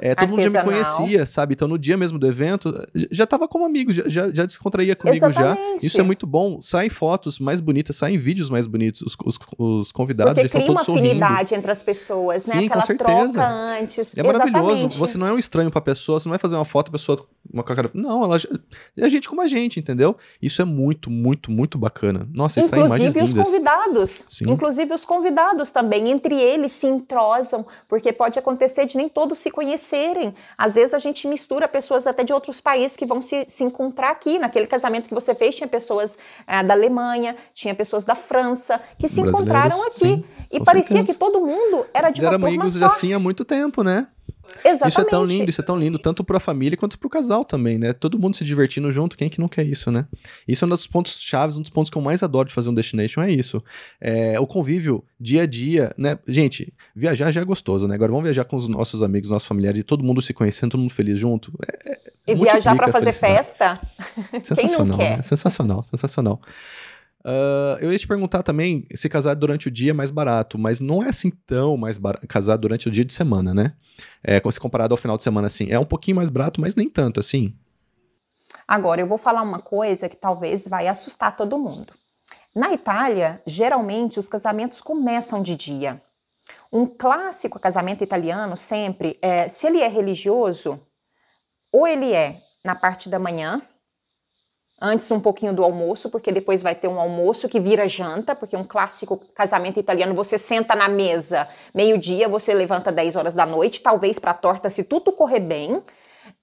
É, 0.00 0.14
todo 0.14 0.30
mundo 0.30 0.40
já 0.40 0.50
me 0.50 0.62
conhecia, 0.62 1.26
sabe? 1.26 1.52
Então 1.52 1.68
no 1.68 1.78
dia 1.78 1.94
mesmo 1.94 2.18
do 2.18 2.29
evento, 2.30 2.72
já 3.10 3.26
tava 3.26 3.46
como 3.48 3.64
amigo, 3.64 3.92
já, 3.92 4.02
já, 4.08 4.32
já 4.32 4.44
descontraía 4.46 4.96
comigo 4.96 5.24
Exatamente. 5.26 5.80
já. 5.82 5.86
Isso 5.86 6.00
é 6.00 6.02
muito 6.02 6.26
bom. 6.26 6.60
Saem 6.60 6.88
fotos 6.88 7.38
mais 7.38 7.60
bonitas, 7.60 7.96
saem 7.96 8.16
vídeos 8.18 8.48
mais 8.50 8.66
bonitos. 8.66 9.02
Os, 9.02 9.16
os, 9.24 9.38
os 9.58 9.92
convidados 9.92 10.34
Porque 10.34 10.46
estão 10.46 10.62
todos 10.66 10.82
sorrindo. 10.84 11.06
intimidade 11.06 11.54
entre 11.54 11.70
as 11.70 11.82
pessoas, 11.82 12.46
né? 12.46 12.58
Sim, 12.58 12.66
Aquela 12.66 12.80
com 12.80 12.86
certeza. 12.86 13.32
troca 13.32 13.48
antes. 13.48 14.16
É 14.16 14.22
maravilhoso. 14.22 14.70
Exatamente. 14.70 14.98
Você 14.98 15.18
não 15.18 15.26
é 15.26 15.32
um 15.32 15.38
estranho 15.38 15.70
pra 15.70 15.80
pessoa, 15.80 16.18
você 16.20 16.28
não 16.28 16.32
vai 16.32 16.38
fazer 16.38 16.56
uma 16.56 16.64
foto, 16.64 16.88
a 16.88 16.92
pessoa. 16.92 17.26
Uma 17.52 17.64
cara... 17.64 17.90
Não, 17.94 18.22
ela 18.24 18.38
já- 18.38 18.48
é 18.96 19.08
gente 19.08 19.28
como 19.28 19.40
a 19.40 19.48
gente, 19.48 19.80
entendeu? 19.80 20.16
Isso 20.40 20.62
é 20.62 20.64
muito, 20.64 21.10
muito, 21.10 21.50
muito 21.50 21.76
bacana. 21.78 22.28
Nossa, 22.32 22.60
e 22.60 22.62
saem 22.62 22.84
imagens 22.84 23.14
Inclusive 23.14 23.24
os 23.24 23.30
lindas. 23.32 23.46
convidados. 23.46 24.26
Sim. 24.28 24.50
Inclusive 24.50 24.94
os 24.94 25.04
convidados 25.04 25.70
também. 25.70 26.10
Entre 26.10 26.34
eles 26.40 26.72
se 26.72 26.86
entrosam, 26.86 27.66
porque 27.88 28.12
pode 28.12 28.38
acontecer 28.38 28.86
de 28.86 28.96
nem 28.96 29.08
todos 29.08 29.38
se 29.38 29.50
conhecerem. 29.50 30.34
Às 30.56 30.74
vezes 30.76 30.94
a 30.94 30.98
gente 30.98 31.26
mistura 31.26 31.66
pessoas 31.66 32.06
até 32.06 32.19
de 32.22 32.32
outros 32.32 32.60
países 32.60 32.96
que 32.96 33.06
vão 33.06 33.20
se, 33.22 33.44
se 33.48 33.64
encontrar 33.64 34.10
aqui. 34.10 34.38
Naquele 34.38 34.66
casamento 34.66 35.08
que 35.08 35.14
você 35.14 35.34
fez, 35.34 35.54
tinha 35.54 35.68
pessoas 35.68 36.18
ah, 36.46 36.62
da 36.62 36.74
Alemanha, 36.74 37.36
tinha 37.54 37.74
pessoas 37.74 38.04
da 38.04 38.14
França, 38.14 38.80
que 38.98 39.08
se 39.08 39.20
encontraram 39.20 39.82
aqui. 39.84 39.98
sim, 39.98 40.24
e 40.50 40.62
parecia 40.62 40.96
certeza. 40.96 41.12
que 41.12 41.18
todo 41.18 41.40
mundo 41.40 41.86
era 41.92 42.10
de 42.10 42.20
Eles 42.20 42.28
uma 42.28 42.34
eram 42.36 42.46
amigos 42.46 42.74
só. 42.74 42.86
assim 42.86 43.12
há 43.12 43.18
muito 43.18 43.44
tempo, 43.44 43.82
né? 43.82 44.06
Exatamente. 44.64 44.88
Isso 44.88 45.00
é 45.00 45.04
tão 45.04 45.24
lindo, 45.24 45.50
isso 45.50 45.60
é 45.60 45.64
tão 45.64 45.78
lindo, 45.78 45.98
tanto 45.98 46.22
pra 46.22 46.38
família 46.38 46.76
quanto 46.76 46.98
pro 46.98 47.08
casal 47.08 47.44
também, 47.44 47.78
né? 47.78 47.92
Todo 47.92 48.18
mundo 48.18 48.36
se 48.36 48.44
divertindo 48.44 48.90
junto, 48.92 49.16
quem 49.16 49.28
que 49.28 49.40
não 49.40 49.48
quer 49.48 49.64
isso, 49.64 49.90
né? 49.90 50.06
Isso 50.46 50.64
é 50.64 50.66
um 50.66 50.68
dos 50.68 50.86
pontos 50.86 51.20
chaves, 51.20 51.56
um 51.56 51.60
dos 51.60 51.70
pontos 51.70 51.90
que 51.90 51.96
eu 51.96 52.02
mais 52.02 52.22
adoro 52.22 52.48
de 52.48 52.54
fazer 52.54 52.68
um 52.68 52.74
destination, 52.74 53.22
é 53.22 53.30
isso. 53.30 53.62
É, 54.00 54.38
o 54.38 54.46
convívio, 54.46 55.02
dia 55.18 55.42
a 55.42 55.46
dia, 55.46 55.94
né? 55.96 56.18
Gente, 56.26 56.72
viajar 56.94 57.30
já 57.32 57.40
é 57.40 57.44
gostoso, 57.44 57.86
né? 57.88 57.94
Agora 57.94 58.10
vamos 58.10 58.24
viajar 58.24 58.44
com 58.44 58.56
os 58.56 58.68
nossos 58.68 59.02
amigos, 59.02 59.30
nossos 59.30 59.48
familiares 59.48 59.80
e 59.80 59.82
todo 59.84 60.04
mundo 60.04 60.20
se 60.20 60.32
conhecendo, 60.34 60.72
todo 60.72 60.80
mundo 60.80 60.92
feliz 60.92 61.18
junto. 61.18 61.52
É, 61.86 62.00
E 62.26 62.34
viajar 62.34 62.76
para 62.76 62.86
a 62.88 62.92
fazer 62.92 63.12
festa, 63.12 63.80
Sensacional, 64.42 64.98
quer? 64.98 65.16
né? 65.16 65.22
Sensacional, 65.22 65.84
sensacional. 65.84 66.40
Ah, 67.24 67.76
eu 67.80 67.92
ia 67.92 67.98
te 67.98 68.06
perguntar 68.06 68.42
também 68.42 68.86
se 68.94 69.08
casar 69.08 69.34
durante 69.34 69.68
o 69.68 69.70
dia 69.70 69.90
é 69.90 69.94
mais 69.94 70.10
barato, 70.10 70.58
mas 70.58 70.80
não 70.80 71.02
é 71.02 71.08
assim 71.08 71.30
tão 71.30 71.76
mais 71.76 71.98
barato 71.98 72.26
casar 72.26 72.56
durante 72.56 72.88
o 72.88 72.90
dia 72.90 73.04
de 73.04 73.12
semana, 73.12 73.52
né? 73.52 73.74
É, 74.22 74.40
se 74.50 74.60
comparado 74.60 74.94
ao 74.94 74.98
final 74.98 75.16
de 75.16 75.22
semana, 75.22 75.46
assim. 75.46 75.70
É 75.70 75.78
um 75.78 75.84
pouquinho 75.84 76.16
mais 76.16 76.30
barato, 76.30 76.60
mas 76.60 76.74
nem 76.74 76.88
tanto, 76.88 77.20
assim. 77.20 77.54
Agora, 78.66 79.00
eu 79.00 79.06
vou 79.06 79.18
falar 79.18 79.42
uma 79.42 79.60
coisa 79.60 80.08
que 80.08 80.16
talvez 80.16 80.66
vai 80.66 80.88
assustar 80.88 81.36
todo 81.36 81.58
mundo. 81.58 81.92
Na 82.54 82.72
Itália, 82.72 83.42
geralmente 83.46 84.18
os 84.18 84.28
casamentos 84.28 84.80
começam 84.80 85.42
de 85.42 85.54
dia. 85.54 86.02
Um 86.72 86.86
clássico 86.86 87.60
casamento 87.60 88.02
italiano 88.02 88.56
sempre 88.56 89.18
é, 89.22 89.46
se 89.46 89.66
ele 89.66 89.80
é 89.80 89.88
religioso, 89.88 90.80
ou 91.72 91.86
ele 91.86 92.12
é 92.12 92.40
na 92.64 92.74
parte 92.74 93.08
da 93.08 93.18
manhã, 93.18 93.62
antes 94.80 95.10
um 95.10 95.20
pouquinho 95.20 95.52
do 95.52 95.62
almoço, 95.62 96.08
porque 96.08 96.32
depois 96.32 96.62
vai 96.62 96.74
ter 96.74 96.88
um 96.88 96.98
almoço 96.98 97.48
que 97.48 97.60
vira 97.60 97.88
janta, 97.88 98.34
porque 98.34 98.56
um 98.56 98.64
clássico 98.64 99.18
casamento 99.34 99.78
italiano, 99.78 100.14
você 100.14 100.38
senta 100.38 100.74
na 100.74 100.88
mesa 100.88 101.46
meio-dia, 101.74 102.28
você 102.28 102.54
levanta 102.54 102.90
10 102.90 103.16
horas 103.16 103.34
da 103.34 103.44
noite, 103.44 103.82
talvez 103.82 104.18
para 104.18 104.32
torta, 104.32 104.70
se 104.70 104.84
tudo 104.84 105.12
correr 105.12 105.40
bem. 105.40 105.82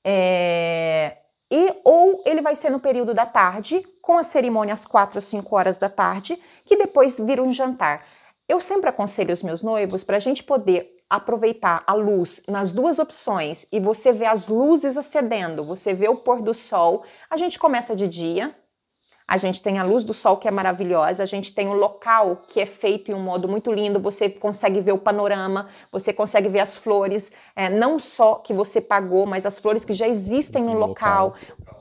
É, 0.03 1.17
e 1.51 1.73
ou 1.83 2.21
ele 2.25 2.41
vai 2.41 2.55
ser 2.55 2.69
no 2.69 2.79
período 2.79 3.13
da 3.13 3.25
tarde, 3.25 3.81
com 4.01 4.17
a 4.17 4.23
cerimônia 4.23 4.73
às 4.73 4.85
4 4.85 5.17
ou 5.17 5.21
5 5.21 5.55
horas 5.55 5.77
da 5.77 5.89
tarde, 5.89 6.37
que 6.65 6.75
depois 6.75 7.19
vira 7.19 7.41
um 7.41 7.51
jantar. 7.51 8.05
Eu 8.47 8.59
sempre 8.61 8.89
aconselho 8.89 9.33
os 9.33 9.43
meus 9.43 9.63
noivos 9.63 10.03
para 10.03 10.17
a 10.17 10.19
gente 10.19 10.43
poder 10.43 10.96
aproveitar 11.09 11.83
a 11.87 11.93
luz 11.93 12.43
nas 12.47 12.71
duas 12.71 12.99
opções 12.99 13.65
e 13.71 13.79
você 13.79 14.11
vê 14.11 14.25
as 14.25 14.47
luzes 14.47 14.97
acendendo, 14.97 15.63
você 15.63 15.93
vê 15.93 16.09
o 16.09 16.17
pôr 16.17 16.41
do 16.41 16.53
sol. 16.53 17.03
A 17.29 17.37
gente 17.37 17.57
começa 17.57 17.95
de 17.95 18.07
dia, 18.07 18.53
a 19.27 19.35
gente 19.35 19.61
tem 19.61 19.77
a 19.77 19.83
luz 19.83 20.05
do 20.05 20.13
sol 20.13 20.37
que 20.37 20.47
é 20.47 20.51
maravilhosa, 20.51 21.21
a 21.21 21.25
gente 21.25 21.53
tem 21.53 21.67
o 21.67 21.73
local 21.73 22.43
que 22.47 22.61
é 22.61 22.65
feito 22.65 23.11
em 23.11 23.13
um 23.13 23.19
modo 23.19 23.47
muito 23.47 23.71
lindo, 23.71 23.99
você 23.99 24.29
consegue 24.29 24.79
ver 24.79 24.93
o 24.93 24.97
panorama, 24.97 25.67
você 25.91 26.13
consegue 26.13 26.47
ver 26.47 26.61
as 26.61 26.77
flores, 26.77 27.31
é, 27.55 27.69
não 27.69 27.99
só 27.99 28.35
que 28.35 28.53
você 28.53 28.79
pagou, 28.79 29.25
mas 29.25 29.45
as 29.45 29.59
flores 29.59 29.83
que 29.83 29.93
já 29.93 30.07
existem 30.07 30.63
no 30.63 30.73
No 30.73 30.79
local. 30.79 31.35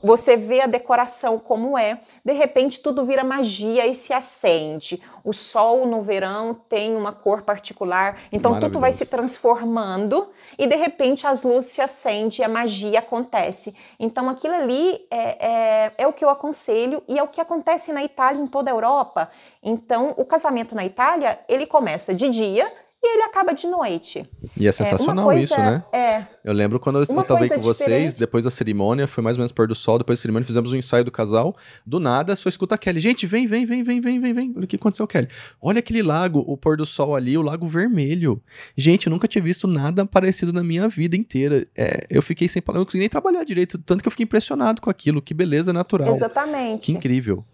Você 0.07 0.37
vê 0.37 0.61
a 0.61 0.67
decoração 0.67 1.37
como 1.37 1.77
é, 1.77 1.99
de 2.23 2.31
repente 2.31 2.79
tudo 2.79 3.03
vira 3.03 3.25
magia 3.25 3.85
e 3.85 3.93
se 3.93 4.13
acende. 4.13 5.03
O 5.21 5.33
sol 5.33 5.85
no 5.85 6.01
verão 6.01 6.53
tem 6.69 6.95
uma 6.95 7.11
cor 7.11 7.41
particular, 7.41 8.17
então 8.31 8.57
tudo 8.57 8.79
vai 8.79 8.93
se 8.93 9.05
transformando 9.05 10.29
e 10.57 10.65
de 10.65 10.77
repente 10.77 11.27
as 11.27 11.43
luzes 11.43 11.71
se 11.71 11.81
acendem 11.81 12.39
e 12.39 12.43
a 12.45 12.47
magia 12.47 12.99
acontece. 12.99 13.75
Então 13.99 14.29
aquilo 14.29 14.53
ali 14.53 15.05
é, 15.11 15.45
é, 15.45 15.93
é 15.97 16.07
o 16.07 16.13
que 16.13 16.23
eu 16.23 16.29
aconselho 16.29 17.03
e 17.05 17.19
é 17.19 17.23
o 17.23 17.27
que 17.27 17.41
acontece 17.41 17.91
na 17.91 18.01
Itália 18.01 18.41
em 18.41 18.47
toda 18.47 18.71
a 18.71 18.73
Europa. 18.73 19.29
Então 19.61 20.13
o 20.15 20.23
casamento 20.23 20.73
na 20.73 20.85
Itália 20.85 21.37
ele 21.49 21.65
começa 21.65 22.13
de 22.13 22.29
dia 22.29 22.71
e 23.03 23.13
ele 23.13 23.23
acaba 23.23 23.53
de 23.53 23.67
noite. 23.67 24.27
E 24.57 24.65
é 24.65 24.69
É, 24.69 24.71
sensacional 24.71 25.25
uma 25.25 25.33
coisa, 25.33 25.41
isso, 25.53 25.57
né? 25.61 25.83
É, 25.93 26.25
Eu 26.43 26.51
lembro 26.51 26.79
quando 26.79 26.97
eu, 26.99 27.05
Uma 27.09 27.21
eu 27.21 27.25
tava 27.27 27.43
aí 27.43 27.49
com 27.49 27.61
vocês, 27.61 27.87
diferente. 27.87 28.17
depois 28.17 28.43
da 28.43 28.49
cerimônia, 28.51 29.07
foi 29.07 29.23
mais 29.23 29.37
ou 29.37 29.41
menos 29.41 29.51
pôr 29.51 29.67
do 29.67 29.75
sol, 29.75 29.99
depois 29.99 30.17
da 30.17 30.21
cerimônia 30.23 30.45
fizemos 30.45 30.73
um 30.73 30.75
ensaio 30.75 31.03
do 31.05 31.11
casal. 31.11 31.55
Do 31.85 31.99
nada, 31.99 32.35
só 32.35 32.49
escuta 32.49 32.73
a 32.75 32.77
Kelly. 32.77 32.99
Gente, 32.99 33.27
vem, 33.27 33.45
vem, 33.45 33.65
vem, 33.65 33.83
vem, 33.83 34.01
vem, 34.01 34.19
vem, 34.19 34.33
vem. 34.33 34.53
Olha 34.55 34.65
o 34.65 34.67
que 34.67 34.75
aconteceu, 34.77 35.05
Kelly. 35.07 35.27
Olha 35.61 35.79
aquele 35.79 36.01
lago, 36.01 36.43
o 36.47 36.57
pôr 36.57 36.75
do 36.75 36.85
sol 36.87 37.15
ali, 37.15 37.37
o 37.37 37.41
lago 37.43 37.67
vermelho. 37.67 38.41
Gente, 38.75 39.05
eu 39.07 39.11
nunca 39.11 39.27
tinha 39.27 39.43
visto 39.43 39.67
nada 39.67 40.03
parecido 40.05 40.51
na 40.51 40.63
minha 40.63 40.87
vida 40.89 41.15
inteira. 41.15 41.67
É, 41.77 42.07
eu 42.09 42.23
fiquei 42.23 42.47
sem 42.47 42.61
palavras, 42.61 42.81
não 42.81 42.85
consegui 42.85 43.01
nem 43.01 43.09
trabalhar 43.09 43.43
direito, 43.43 43.77
tanto 43.77 44.01
que 44.01 44.07
eu 44.07 44.11
fiquei 44.11 44.23
impressionado 44.23 44.81
com 44.81 44.89
aquilo. 44.89 45.21
Que 45.21 45.33
beleza 45.35 45.71
natural. 45.71 46.09
Que 46.09 46.15
exatamente. 46.15 46.91
incrível. 46.91 47.45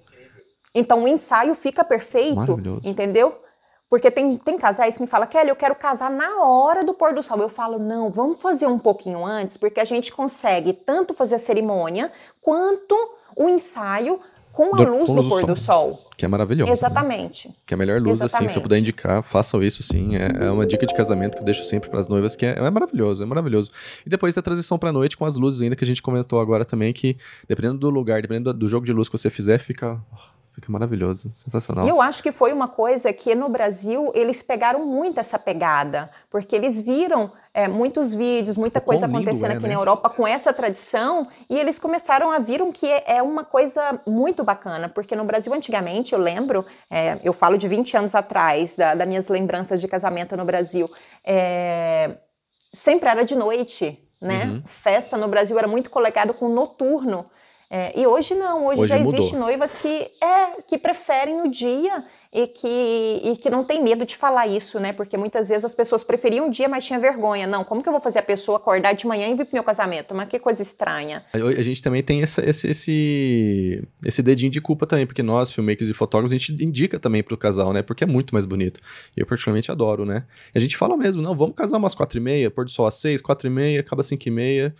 Então 0.74 1.04
o 1.04 1.08
ensaio 1.08 1.54
fica 1.54 1.84
perfeito, 1.84 2.36
Maravilhoso. 2.36 2.82
entendeu? 2.90 3.38
Porque 3.94 4.10
tem, 4.10 4.36
tem 4.38 4.58
casais 4.58 4.96
que 4.98 5.04
me 5.04 5.08
falam, 5.08 5.28
Kelly, 5.28 5.50
eu 5.50 5.56
quero 5.56 5.76
casar 5.76 6.10
na 6.10 6.42
hora 6.44 6.84
do 6.84 6.96
pôr 6.96 7.14
do 7.14 7.22
sol. 7.22 7.38
Eu 7.38 7.48
falo, 7.48 7.78
não, 7.78 8.10
vamos 8.10 8.42
fazer 8.42 8.66
um 8.66 8.80
pouquinho 8.80 9.24
antes, 9.24 9.56
porque 9.56 9.80
a 9.80 9.86
gente 9.86 10.12
consegue 10.12 10.74
tanto 10.74 11.14
fazer 11.14 11.36
a 11.36 11.38
cerimônia 11.38 12.12
quanto 12.42 12.96
o 13.36 13.48
ensaio 13.48 14.20
com 14.52 14.74
a 14.76 14.84
Do- 14.84 14.84
luz 14.98 15.08
com 15.08 15.14
do 15.16 15.22
luz 15.22 15.26
do 15.28 15.30
pôr 15.30 15.40
sol. 15.40 15.48
do 15.54 15.60
sol. 15.96 16.12
Que 16.18 16.26
é 16.26 16.28
maravilhoso. 16.28 16.66
né? 16.70 16.74
Exatamente. 16.74 17.56
Que 17.68 17.74
é 17.74 17.76
a 17.76 17.78
melhor 17.78 18.02
luz, 18.02 18.20
assim, 18.20 18.30
se 18.30 18.36
eu 18.38 18.46
Exatamente. 18.46 18.64
puder 18.64 18.78
indicar, 18.80 19.22
façam 19.22 19.62
isso 19.62 19.84
sim. 19.84 20.16
É, 20.16 20.46
é 20.48 20.50
uma 20.50 20.66
dica 20.66 20.88
de 20.88 20.94
casamento 20.96 21.36
que 21.36 21.42
eu 21.42 21.46
deixo 21.46 21.64
sempre 21.64 21.88
pras 21.92 22.08
noivas, 22.08 22.36
que 22.36 22.48
é, 22.48 22.56
é 22.58 22.72
maravilhoso, 22.72 23.22
é 23.22 23.28
maravilhoso. 23.28 23.70
E 24.04 24.10
depois 24.10 24.34
da 24.34 24.42
transição 24.42 24.80
pra 24.80 24.92
noite 24.92 25.16
com 25.16 25.26
as 25.26 25.36
luzes 25.36 25.62
ainda, 25.62 25.76
que 25.76 25.84
a 25.84 25.88
gente 25.88 26.02
comentou 26.02 26.40
agora 26.42 26.66
também, 26.66 26.92
que 26.94 27.16
dependendo 27.48 27.78
do 27.78 27.92
lugar, 27.92 28.24
dependendo 28.24 28.52
do, 28.54 28.58
do 28.62 28.68
jogo 28.68 28.88
de 28.88 28.92
luz 28.92 29.08
que 29.08 29.16
você 29.16 29.30
fizer, 29.30 29.60
fica, 29.60 30.00
fica 30.54 30.72
maravilhoso, 30.72 31.30
sensacional. 31.32 31.86
E 31.86 31.90
eu 31.90 32.02
acho 32.02 32.22
que 32.22 32.32
foi 32.32 32.54
uma 32.54 32.68
coisa 32.68 33.12
que 33.12 33.34
no 33.34 33.50
Brasil 33.50 34.12
eles 34.14 34.42
pegaram 34.42 34.86
muito 34.86 35.20
essa 35.20 35.40
pegada, 35.40 36.10
porque 36.30 36.56
eles 36.56 36.80
viram 36.80 37.32
é, 37.54 37.68
muitos 37.68 38.14
vídeos, 38.14 38.56
muita 38.56 38.80
coisa 38.80 39.08
acontecendo 39.08 39.52
é, 39.52 39.56
aqui 39.56 39.64
né? 39.64 39.70
na 39.70 39.80
Europa 39.80 40.10
com 40.10 40.28
essa 40.28 40.54
tradição, 40.54 41.28
e 41.50 41.58
eles 41.58 41.80
começaram 41.80 42.32
a 42.32 42.38
viram 42.38 42.72
que 42.72 42.88
é, 42.88 43.18
é 43.18 43.22
uma 43.22 43.44
coisa 43.44 44.00
muito 44.06 44.44
bacana, 44.44 44.88
porque 44.88 45.16
no 45.16 45.26
Brasil 45.26 45.54
antigamente, 45.54 46.14
eu 46.14 46.20
lembro, 46.20 46.66
é, 46.90 47.20
eu 47.24 47.34
falo 47.34 47.58
de 47.58 47.68
20 47.68 47.98
anos 47.98 48.16
atrás, 48.16 48.76
da, 48.76 48.94
das 48.94 49.08
minhas 49.08 49.30
lembranças 49.30 49.82
de 49.82 49.88
casamento 49.88 50.38
no 50.38 50.46
Brasil, 50.46 50.90
é, 51.26 52.18
sempre 52.72 53.10
era 53.10 53.24
de 53.24 53.36
noite, 53.36 54.00
né? 54.24 54.46
Uhum. 54.46 54.64
Festa 54.66 55.18
no 55.18 55.28
Brasil 55.28 55.58
era 55.60 55.68
muito 55.68 55.90
colegado 55.90 56.34
com 56.34 56.48
noturno. 56.48 57.26
É, 57.76 58.00
e 58.00 58.06
hoje 58.06 58.36
não, 58.36 58.68
hoje, 58.68 58.82
Hoje 58.82 58.90
já 58.90 59.00
mudou. 59.00 59.20
existe 59.20 59.36
noivas 59.36 59.76
que 59.76 60.12
é 60.24 60.62
que 60.68 60.78
preferem 60.78 61.42
o 61.42 61.50
dia 61.50 62.04
e 62.32 62.46
que, 62.46 62.68
e 63.24 63.36
que 63.36 63.50
não 63.50 63.64
tem 63.64 63.82
medo 63.82 64.06
de 64.06 64.16
falar 64.16 64.46
isso, 64.46 64.80
né? 64.80 64.94
Porque 64.94 65.18
muitas 65.18 65.50
vezes 65.50 65.66
as 65.66 65.74
pessoas 65.74 66.04
preferiam 66.04 66.48
o 66.48 66.52
dia, 66.52 66.70
mas 66.70 66.86
tinha 66.86 67.00
vergonha. 67.00 67.48
Não, 67.48 67.64
como 67.64 67.82
que 67.82 67.90
eu 67.90 67.92
vou 67.94 68.00
fazer 68.00 68.20
a 68.20 68.22
pessoa 68.22 68.58
acordar 68.58 68.94
de 68.94 69.08
manhã 69.08 69.28
e 69.28 69.34
vir 69.34 69.46
pro 69.46 69.56
meu 69.56 69.64
casamento? 69.64 70.14
Mas 70.14 70.30
que 70.30 70.38
coisa 70.38 70.62
estranha. 70.62 71.26
A 71.34 71.62
gente 71.64 71.82
também 71.82 72.04
tem 72.04 72.22
essa- 72.22 72.48
esse, 72.48 72.68
esse, 72.70 73.84
esse 74.06 74.22
dedinho 74.22 74.52
de 74.52 74.62
culpa 74.62 74.86
também, 74.86 75.08
porque 75.08 75.24
nós, 75.24 75.52
filmmakers 75.52 75.90
e 75.90 75.94
fotógrafos, 75.96 76.32
a 76.32 76.38
gente 76.38 76.64
indica 76.64 77.00
também 77.00 77.24
pro 77.24 77.36
casal, 77.36 77.74
né? 77.74 77.82
Porque 77.82 78.04
é 78.04 78.08
muito 78.08 78.36
mais 78.36 78.46
bonito. 78.46 78.80
E 79.18 79.22
eu 79.22 79.26
particularmente 79.26 79.72
adoro, 79.72 80.06
né? 80.06 80.26
A 80.54 80.60
gente 80.60 80.78
fala 80.78 80.96
mesmo, 80.96 81.24
não, 81.24 81.36
vamos 81.36 81.56
casar 81.56 81.80
umas 81.80 81.96
quatro 81.96 82.20
e 82.20 82.22
meia, 82.22 82.52
pôr 82.52 82.66
do 82.66 82.70
sol 82.72 82.86
às 82.86 82.94
seis, 82.94 83.20
quatro 83.20 83.48
e 83.48 83.50
meia, 83.50 83.80
acaba 83.80 84.04
cinco 84.04 84.28
e 84.28 84.32
meia. 84.32 84.76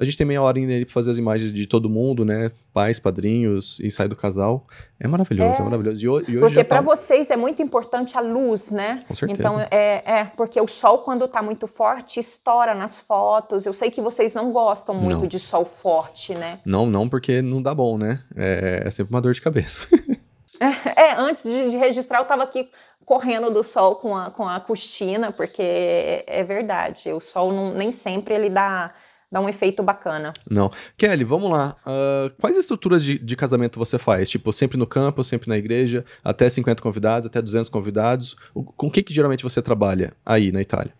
A 0.00 0.04
gente 0.04 0.16
tem 0.16 0.26
meia 0.26 0.40
hora 0.40 0.58
aí 0.58 0.84
pra 0.84 0.94
fazer 0.94 1.10
as 1.10 1.18
imagens 1.18 1.52
de 1.52 1.66
todo 1.66 1.88
mundo, 1.90 2.24
né? 2.24 2.50
Pais, 2.72 2.98
padrinhos, 2.98 3.78
ensaio 3.80 4.08
do 4.08 4.16
casal. 4.16 4.66
É 4.98 5.06
maravilhoso, 5.06 5.58
é, 5.58 5.60
É. 5.60 5.64
maravilhoso. 5.64 6.02
E, 6.04 6.08
ho- 6.08 6.12
hoje 6.14 6.38
Porque 6.38 6.54
já 6.54 6.64
para 6.64 6.78
tá... 6.78 6.82
vocês 6.82 7.30
é 7.30 7.36
muito 7.36 7.60
importante 7.62 8.16
a 8.16 8.20
luz, 8.20 8.70
né? 8.70 9.04
Com 9.06 9.14
certeza. 9.14 9.38
Então, 9.40 9.60
é, 9.70 10.02
é, 10.06 10.24
porque 10.36 10.58
o 10.60 10.66
sol, 10.66 10.98
quando 11.00 11.28
tá 11.28 11.42
muito 11.42 11.66
forte, 11.66 12.18
estoura 12.20 12.74
nas 12.74 13.00
fotos. 13.00 13.66
Eu 13.66 13.74
sei 13.74 13.90
que 13.90 14.00
vocês 14.00 14.32
não 14.34 14.50
gostam 14.50 14.94
muito 14.94 15.18
Não. 15.20 15.26
de 15.26 15.38
sol 15.38 15.64
forte, 15.66 16.34
né? 16.34 16.60
Não, 16.64 16.86
não, 16.86 17.06
porque 17.08 17.42
não 17.42 17.60
dá 17.60 17.74
bom, 17.74 17.98
né? 17.98 18.20
É, 18.34 18.82
é 18.86 18.90
sempre 18.90 19.14
uma 19.14 19.20
dor 19.20 19.34
de 19.34 19.42
cabeça. 19.42 19.86
É, 20.60 21.14
antes 21.16 21.42
de, 21.42 21.70
de 21.70 21.76
registrar, 21.76 22.18
eu 22.18 22.22
estava 22.22 22.44
aqui 22.44 22.68
correndo 23.04 23.50
do 23.50 23.64
sol 23.64 23.96
com 23.96 24.16
a, 24.16 24.30
com 24.30 24.46
a 24.48 24.60
Cristina, 24.60 25.32
porque 25.32 25.60
é, 25.60 26.24
é 26.28 26.42
verdade, 26.44 27.12
o 27.12 27.18
sol 27.20 27.52
não- 27.52 27.74
nem 27.74 27.90
sempre 27.90 28.32
ele 28.34 28.48
dá, 28.48 28.92
dá 29.32 29.40
um 29.40 29.48
efeito 29.48 29.82
bacana. 29.82 30.34
Não. 30.48 30.70
Kelly, 30.98 31.24
vamos 31.24 31.50
lá. 31.50 31.74
Uh, 31.86 32.30
quais 32.38 32.54
estruturas 32.54 33.02
de, 33.02 33.18
de, 33.18 33.34
casamento 33.34 33.78
você 33.78 33.98
faz? 33.98 34.28
Tipo, 34.28 34.52
sempre 34.52 34.76
no 34.76 34.86
campo, 34.86 35.24
sempre 35.24 35.48
na 35.48 35.56
igreja, 35.56 36.04
até 36.22 36.50
50 36.50 36.82
convidados, 36.82 37.26
até 37.26 37.40
200 37.40 37.70
convidados? 37.70 38.36
O, 38.54 38.62
com 38.62 38.88
o 38.88 38.90
que, 38.90 39.02
que 39.02 39.14
geralmente 39.14 39.42
você 39.42 39.62
trabalha 39.62 40.12
aí 40.24 40.52
na 40.52 40.60
Itália? 40.60 40.92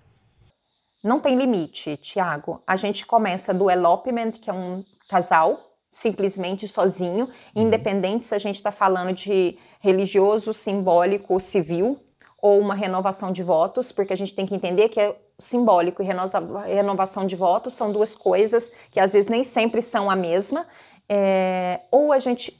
Não 1.04 1.20
tem 1.20 1.36
limite, 1.36 1.98
Tiago. 1.98 2.62
A 2.66 2.76
gente 2.76 3.04
começa 3.04 3.52
do 3.52 3.68
elopement, 3.68 4.30
que 4.30 4.48
é 4.48 4.52
um 4.52 4.82
casal 5.10 5.68
simplesmente 5.90 6.66
sozinho, 6.66 7.28
uhum. 7.54 7.66
independente 7.66 8.24
se 8.24 8.34
a 8.34 8.38
gente 8.38 8.56
está 8.56 8.72
falando 8.72 9.12
de 9.12 9.58
religioso, 9.78 10.54
simbólico 10.54 11.34
ou 11.34 11.40
civil, 11.40 11.98
ou 12.40 12.58
uma 12.58 12.74
renovação 12.74 13.30
de 13.30 13.42
votos, 13.42 13.92
porque 13.92 14.14
a 14.14 14.16
gente 14.16 14.34
tem 14.34 14.46
que 14.46 14.54
entender 14.54 14.88
que 14.88 14.98
é 14.98 15.14
simbólico 15.42 16.02
e 16.02 16.06
renovação 16.06 17.26
de 17.26 17.36
votos 17.36 17.74
são 17.74 17.92
duas 17.92 18.14
coisas 18.14 18.70
que 18.90 19.00
às 19.00 19.12
vezes 19.12 19.28
nem 19.28 19.42
sempre 19.42 19.82
são 19.82 20.10
a 20.10 20.16
mesma. 20.16 20.66
É, 21.08 21.80
ou 21.90 22.12
a 22.12 22.18
gente. 22.18 22.58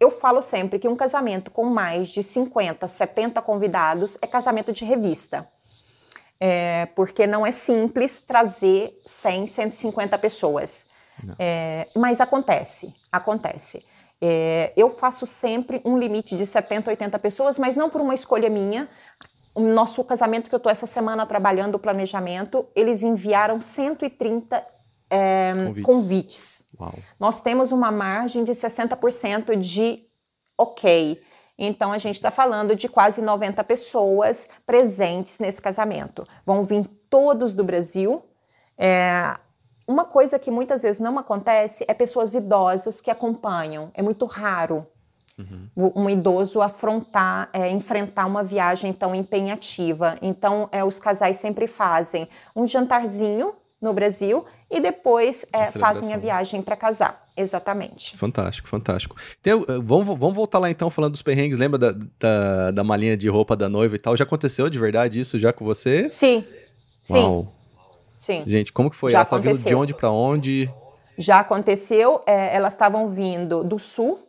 Eu 0.00 0.10
falo 0.10 0.40
sempre 0.40 0.78
que 0.78 0.88
um 0.88 0.96
casamento 0.96 1.50
com 1.50 1.64
mais 1.64 2.08
de 2.08 2.22
50, 2.22 2.86
70 2.86 3.42
convidados 3.42 4.16
é 4.22 4.26
casamento 4.26 4.72
de 4.72 4.84
revista. 4.84 5.48
É, 6.40 6.86
porque 6.94 7.26
não 7.26 7.44
é 7.44 7.50
simples 7.50 8.20
trazer 8.20 9.00
100, 9.04 9.48
150 9.48 10.16
pessoas. 10.18 10.86
É, 11.38 11.88
mas 11.96 12.20
acontece, 12.20 12.94
acontece. 13.10 13.84
É, 14.20 14.72
eu 14.76 14.90
faço 14.90 15.26
sempre 15.26 15.80
um 15.84 15.96
limite 15.96 16.36
de 16.36 16.44
70, 16.44 16.90
80 16.90 17.18
pessoas, 17.18 17.58
mas 17.58 17.76
não 17.76 17.88
por 17.88 18.00
uma 18.00 18.14
escolha 18.14 18.50
minha. 18.50 18.88
O 19.58 19.60
nosso 19.60 20.04
casamento 20.04 20.48
que 20.48 20.54
eu 20.54 20.58
estou 20.58 20.70
essa 20.70 20.86
semana 20.86 21.26
trabalhando 21.26 21.74
o 21.74 21.80
planejamento, 21.80 22.68
eles 22.76 23.02
enviaram 23.02 23.60
130 23.60 24.64
é, 25.10 25.50
convites. 25.82 25.82
convites. 25.84 26.68
Nós 27.18 27.40
temos 27.40 27.72
uma 27.72 27.90
margem 27.90 28.44
de 28.44 28.52
60% 28.52 29.56
de 29.56 30.04
ok. 30.56 31.20
Então 31.58 31.90
a 31.90 31.98
gente 31.98 32.14
está 32.14 32.30
falando 32.30 32.76
de 32.76 32.88
quase 32.88 33.20
90 33.20 33.64
pessoas 33.64 34.48
presentes 34.64 35.40
nesse 35.40 35.60
casamento. 35.60 36.24
Vão 36.46 36.62
vir 36.62 36.88
todos 37.10 37.52
do 37.52 37.64
Brasil. 37.64 38.22
É, 38.78 39.36
uma 39.88 40.04
coisa 40.04 40.38
que 40.38 40.52
muitas 40.52 40.82
vezes 40.82 41.00
não 41.00 41.18
acontece 41.18 41.84
é 41.88 41.94
pessoas 41.94 42.32
idosas 42.32 43.00
que 43.00 43.10
acompanham. 43.10 43.90
É 43.92 44.02
muito 44.02 44.24
raro 44.24 44.86
uhum. 45.38 45.92
um 45.94 46.10
idoso 46.10 46.60
afrontar, 46.60 47.48
é, 47.52 47.70
enfrentar 47.70 48.26
uma 48.26 48.42
viagem 48.42 48.92
tão 48.92 49.14
empenhativa. 49.14 50.18
Então, 50.20 50.68
é, 50.72 50.84
os 50.84 50.98
casais 50.98 51.36
sempre 51.36 51.66
fazem 51.66 52.28
um 52.54 52.66
jantarzinho 52.66 53.54
no 53.80 53.92
Brasil 53.92 54.44
e 54.70 54.80
depois 54.80 55.46
é, 55.52 55.66
fazem 55.66 56.12
a 56.12 56.16
viagem 56.16 56.60
para 56.62 56.76
casar. 56.76 57.28
Exatamente. 57.36 58.16
Fantástico, 58.16 58.68
fantástico. 58.68 59.14
Eh, 59.44 59.54
vamos, 59.84 60.18
vamos 60.18 60.34
voltar 60.34 60.58
lá 60.58 60.68
então 60.68 60.90
falando 60.90 61.12
dos 61.12 61.22
perrengues. 61.22 61.56
Lembra 61.56 61.78
da, 61.78 61.94
da, 62.18 62.70
da 62.72 62.82
malinha 62.82 63.16
de 63.16 63.28
roupa 63.28 63.56
da 63.56 63.68
noiva 63.68 63.94
e 63.94 63.98
tal? 63.98 64.16
Já 64.16 64.24
aconteceu 64.24 64.68
de 64.68 64.76
verdade 64.76 65.20
isso 65.20 65.38
já 65.38 65.52
com 65.52 65.64
você? 65.64 66.08
Sim. 66.08 66.44
Uau. 67.08 67.54
Sim. 68.16 68.40
Sim. 68.40 68.42
Gente, 68.44 68.72
como 68.72 68.90
que 68.90 68.96
foi? 68.96 69.12
Já 69.12 69.18
Ela 69.18 69.24
tá 69.24 69.38
vindo 69.38 69.56
de 69.56 69.74
onde 69.74 69.94
para 69.94 70.10
onde? 70.10 70.68
Já 71.16 71.38
aconteceu, 71.40 72.20
é, 72.26 72.54
elas 72.54 72.74
estavam 72.74 73.08
vindo 73.08 73.62
do 73.62 73.78
sul, 73.78 74.27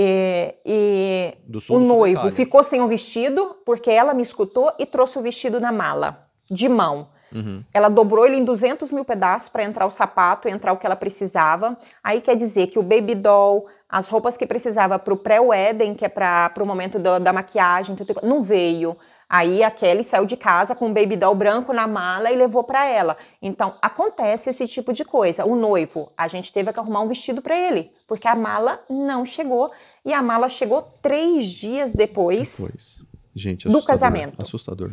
e, 0.00 0.54
e 0.64 1.36
o 1.68 1.80
noivo 1.80 2.30
ficou 2.30 2.62
sem 2.62 2.80
o 2.80 2.86
vestido, 2.86 3.56
porque 3.66 3.90
ela 3.90 4.14
me 4.14 4.22
escutou 4.22 4.72
e 4.78 4.86
trouxe 4.86 5.18
o 5.18 5.22
vestido 5.22 5.58
na 5.58 5.72
mala, 5.72 6.28
de 6.48 6.68
mão. 6.68 7.08
Uhum. 7.34 7.64
Ela 7.74 7.88
dobrou 7.88 8.24
ele 8.24 8.36
em 8.36 8.44
200 8.44 8.92
mil 8.92 9.04
pedaços 9.04 9.48
para 9.48 9.64
entrar 9.64 9.84
o 9.84 9.90
sapato, 9.90 10.48
entrar 10.48 10.72
o 10.72 10.76
que 10.76 10.86
ela 10.86 10.94
precisava. 10.94 11.76
Aí 12.02 12.20
quer 12.20 12.36
dizer 12.36 12.68
que 12.68 12.78
o 12.78 12.82
baby 12.82 13.16
doll, 13.16 13.66
as 13.88 14.08
roupas 14.08 14.36
que 14.36 14.46
precisava 14.46 15.00
para 15.00 15.12
o 15.12 15.16
pré-wedding, 15.16 15.94
que 15.94 16.04
é 16.04 16.08
para 16.08 16.52
o 16.60 16.64
momento 16.64 16.98
do, 16.98 17.18
da 17.18 17.32
maquiagem, 17.32 17.96
não 18.22 18.40
veio. 18.40 18.96
Aí 19.28 19.62
a 19.62 19.70
Kelly 19.70 20.02
saiu 20.02 20.24
de 20.24 20.36
casa 20.36 20.74
com 20.74 20.86
um 20.86 20.94
baby 20.94 21.14
doll 21.14 21.34
branco 21.34 21.72
na 21.72 21.86
mala 21.86 22.30
e 22.30 22.36
levou 22.36 22.64
para 22.64 22.86
ela. 22.86 23.16
Então 23.42 23.76
acontece 23.82 24.48
esse 24.48 24.66
tipo 24.66 24.92
de 24.92 25.04
coisa. 25.04 25.44
O 25.44 25.54
noivo, 25.54 26.10
a 26.16 26.26
gente 26.28 26.50
teve 26.50 26.72
que 26.72 26.80
arrumar 26.80 27.02
um 27.02 27.08
vestido 27.08 27.42
para 27.42 27.54
ele, 27.54 27.92
porque 28.06 28.26
a 28.26 28.34
mala 28.34 28.82
não 28.88 29.26
chegou 29.26 29.70
e 30.02 30.14
a 30.14 30.22
mala 30.22 30.48
chegou 30.48 30.80
três 31.02 31.46
dias 31.46 31.92
depois, 31.92 32.56
depois. 32.56 33.02
Gente, 33.34 33.68
do 33.68 33.82
casamento. 33.82 34.40
Assustador. 34.40 34.92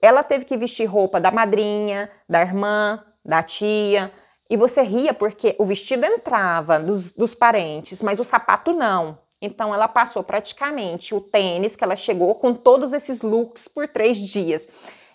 Ela 0.00 0.22
teve 0.22 0.44
que 0.44 0.56
vestir 0.56 0.86
roupa 0.86 1.20
da 1.20 1.30
madrinha, 1.30 2.08
da 2.28 2.40
irmã, 2.40 3.04
da 3.24 3.42
tia. 3.42 4.12
E 4.48 4.56
você 4.56 4.82
ria 4.82 5.12
porque 5.12 5.56
o 5.58 5.64
vestido 5.64 6.04
entrava 6.04 6.78
dos, 6.78 7.12
dos 7.12 7.34
parentes, 7.34 8.00
mas 8.02 8.20
o 8.20 8.24
sapato 8.24 8.72
não. 8.72 9.18
Então 9.42 9.74
ela 9.74 9.88
passou 9.88 10.22
praticamente 10.22 11.12
o 11.12 11.20
tênis 11.20 11.74
que 11.74 11.82
ela 11.82 11.96
chegou 11.96 12.36
com 12.36 12.54
todos 12.54 12.92
esses 12.92 13.20
looks 13.22 13.66
por 13.66 13.88
três 13.88 14.16
dias. 14.16 14.68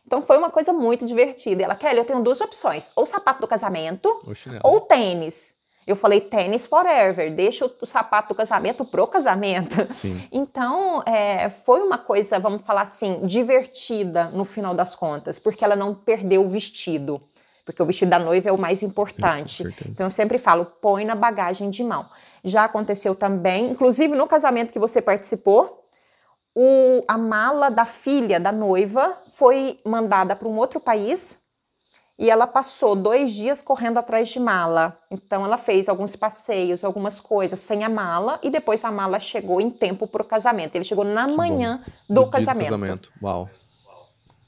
Então 0.05 0.21
foi 0.21 0.37
uma 0.37 0.49
coisa 0.49 0.73
muito 0.73 1.05
divertida. 1.05 1.63
Ela, 1.63 1.75
Kelly, 1.75 1.97
eu 1.97 2.05
tenho 2.05 2.21
duas 2.21 2.41
opções: 2.41 2.91
ou 2.93 3.05
sapato 3.05 3.39
do 3.39 3.47
casamento 3.47 4.21
ou 4.61 4.81
tênis. 4.81 5.55
Eu 5.85 5.95
falei 5.95 6.19
tênis 6.19 6.65
forever, 6.65 7.33
deixa 7.33 7.65
o, 7.65 7.71
o, 7.81 7.85
sapato 7.85 8.33
do 8.33 8.35
casamento 8.35 8.83
pro 8.83 9.07
casamento. 9.07 9.87
Sim. 9.95 10.21
Então, 10.33 11.01
é, 11.05 11.49
foi 11.49 11.79
uma 11.79 11.97
coisa, 11.97 12.37
vamos 12.37 12.63
falar 12.63 12.81
assim, 12.81 13.25
divertida 13.25 14.25
no 14.25 14.43
final 14.43 14.73
das 14.73 14.93
contas, 14.93 15.39
porque 15.39 15.63
ela 15.63 15.77
não 15.77 15.95
perdeu 15.95 16.43
o 16.43 16.47
vestido. 16.49 17.21
Porque 17.63 17.81
o 17.81 17.85
vestido 17.85 18.09
da 18.09 18.19
noiva 18.19 18.49
é 18.49 18.51
o 18.51 18.57
mais 18.57 18.83
importante. 18.83 19.65
É, 19.65 19.87
então, 19.87 20.07
eu 20.07 20.09
sempre 20.09 20.37
falo, 20.37 20.65
põe 20.65 21.05
na 21.05 21.15
bagagem 21.15 21.69
de 21.69 21.85
mão 21.85 22.05
já 22.47 22.63
aconteceu 22.63 23.13
também, 23.13 23.71
inclusive 23.71 24.15
no 24.15 24.27
casamento 24.27 24.71
que 24.71 24.79
você 24.79 25.01
participou, 25.01 25.85
o, 26.55 27.03
a 27.07 27.17
mala 27.17 27.69
da 27.69 27.85
filha 27.85 28.39
da 28.39 28.51
noiva 28.51 29.21
foi 29.29 29.79
mandada 29.85 30.35
para 30.35 30.47
um 30.47 30.57
outro 30.57 30.79
país 30.79 31.39
e 32.17 32.31
ela 32.31 32.47
passou 32.47 32.95
dois 32.95 33.31
dias 33.31 33.61
correndo 33.61 33.99
atrás 33.99 34.29
de 34.29 34.39
mala. 34.39 34.97
Então 35.11 35.45
ela 35.45 35.57
fez 35.57 35.87
alguns 35.87 36.15
passeios, 36.15 36.83
algumas 36.83 37.19
coisas 37.19 37.59
sem 37.59 37.83
a 37.83 37.89
mala 37.89 38.39
e 38.41 38.49
depois 38.49 38.83
a 38.83 38.89
mala 38.89 39.19
chegou 39.19 39.61
em 39.61 39.69
tempo 39.69 40.07
para 40.07 40.23
o 40.23 40.25
casamento. 40.25 40.75
Ele 40.75 40.83
chegou 40.83 41.05
na 41.05 41.27
que 41.27 41.35
manhã 41.35 41.83
do, 42.09 42.23
do 42.23 42.29
casamento. 42.31 42.65
casamento. 42.65 43.11
Uau. 43.21 43.47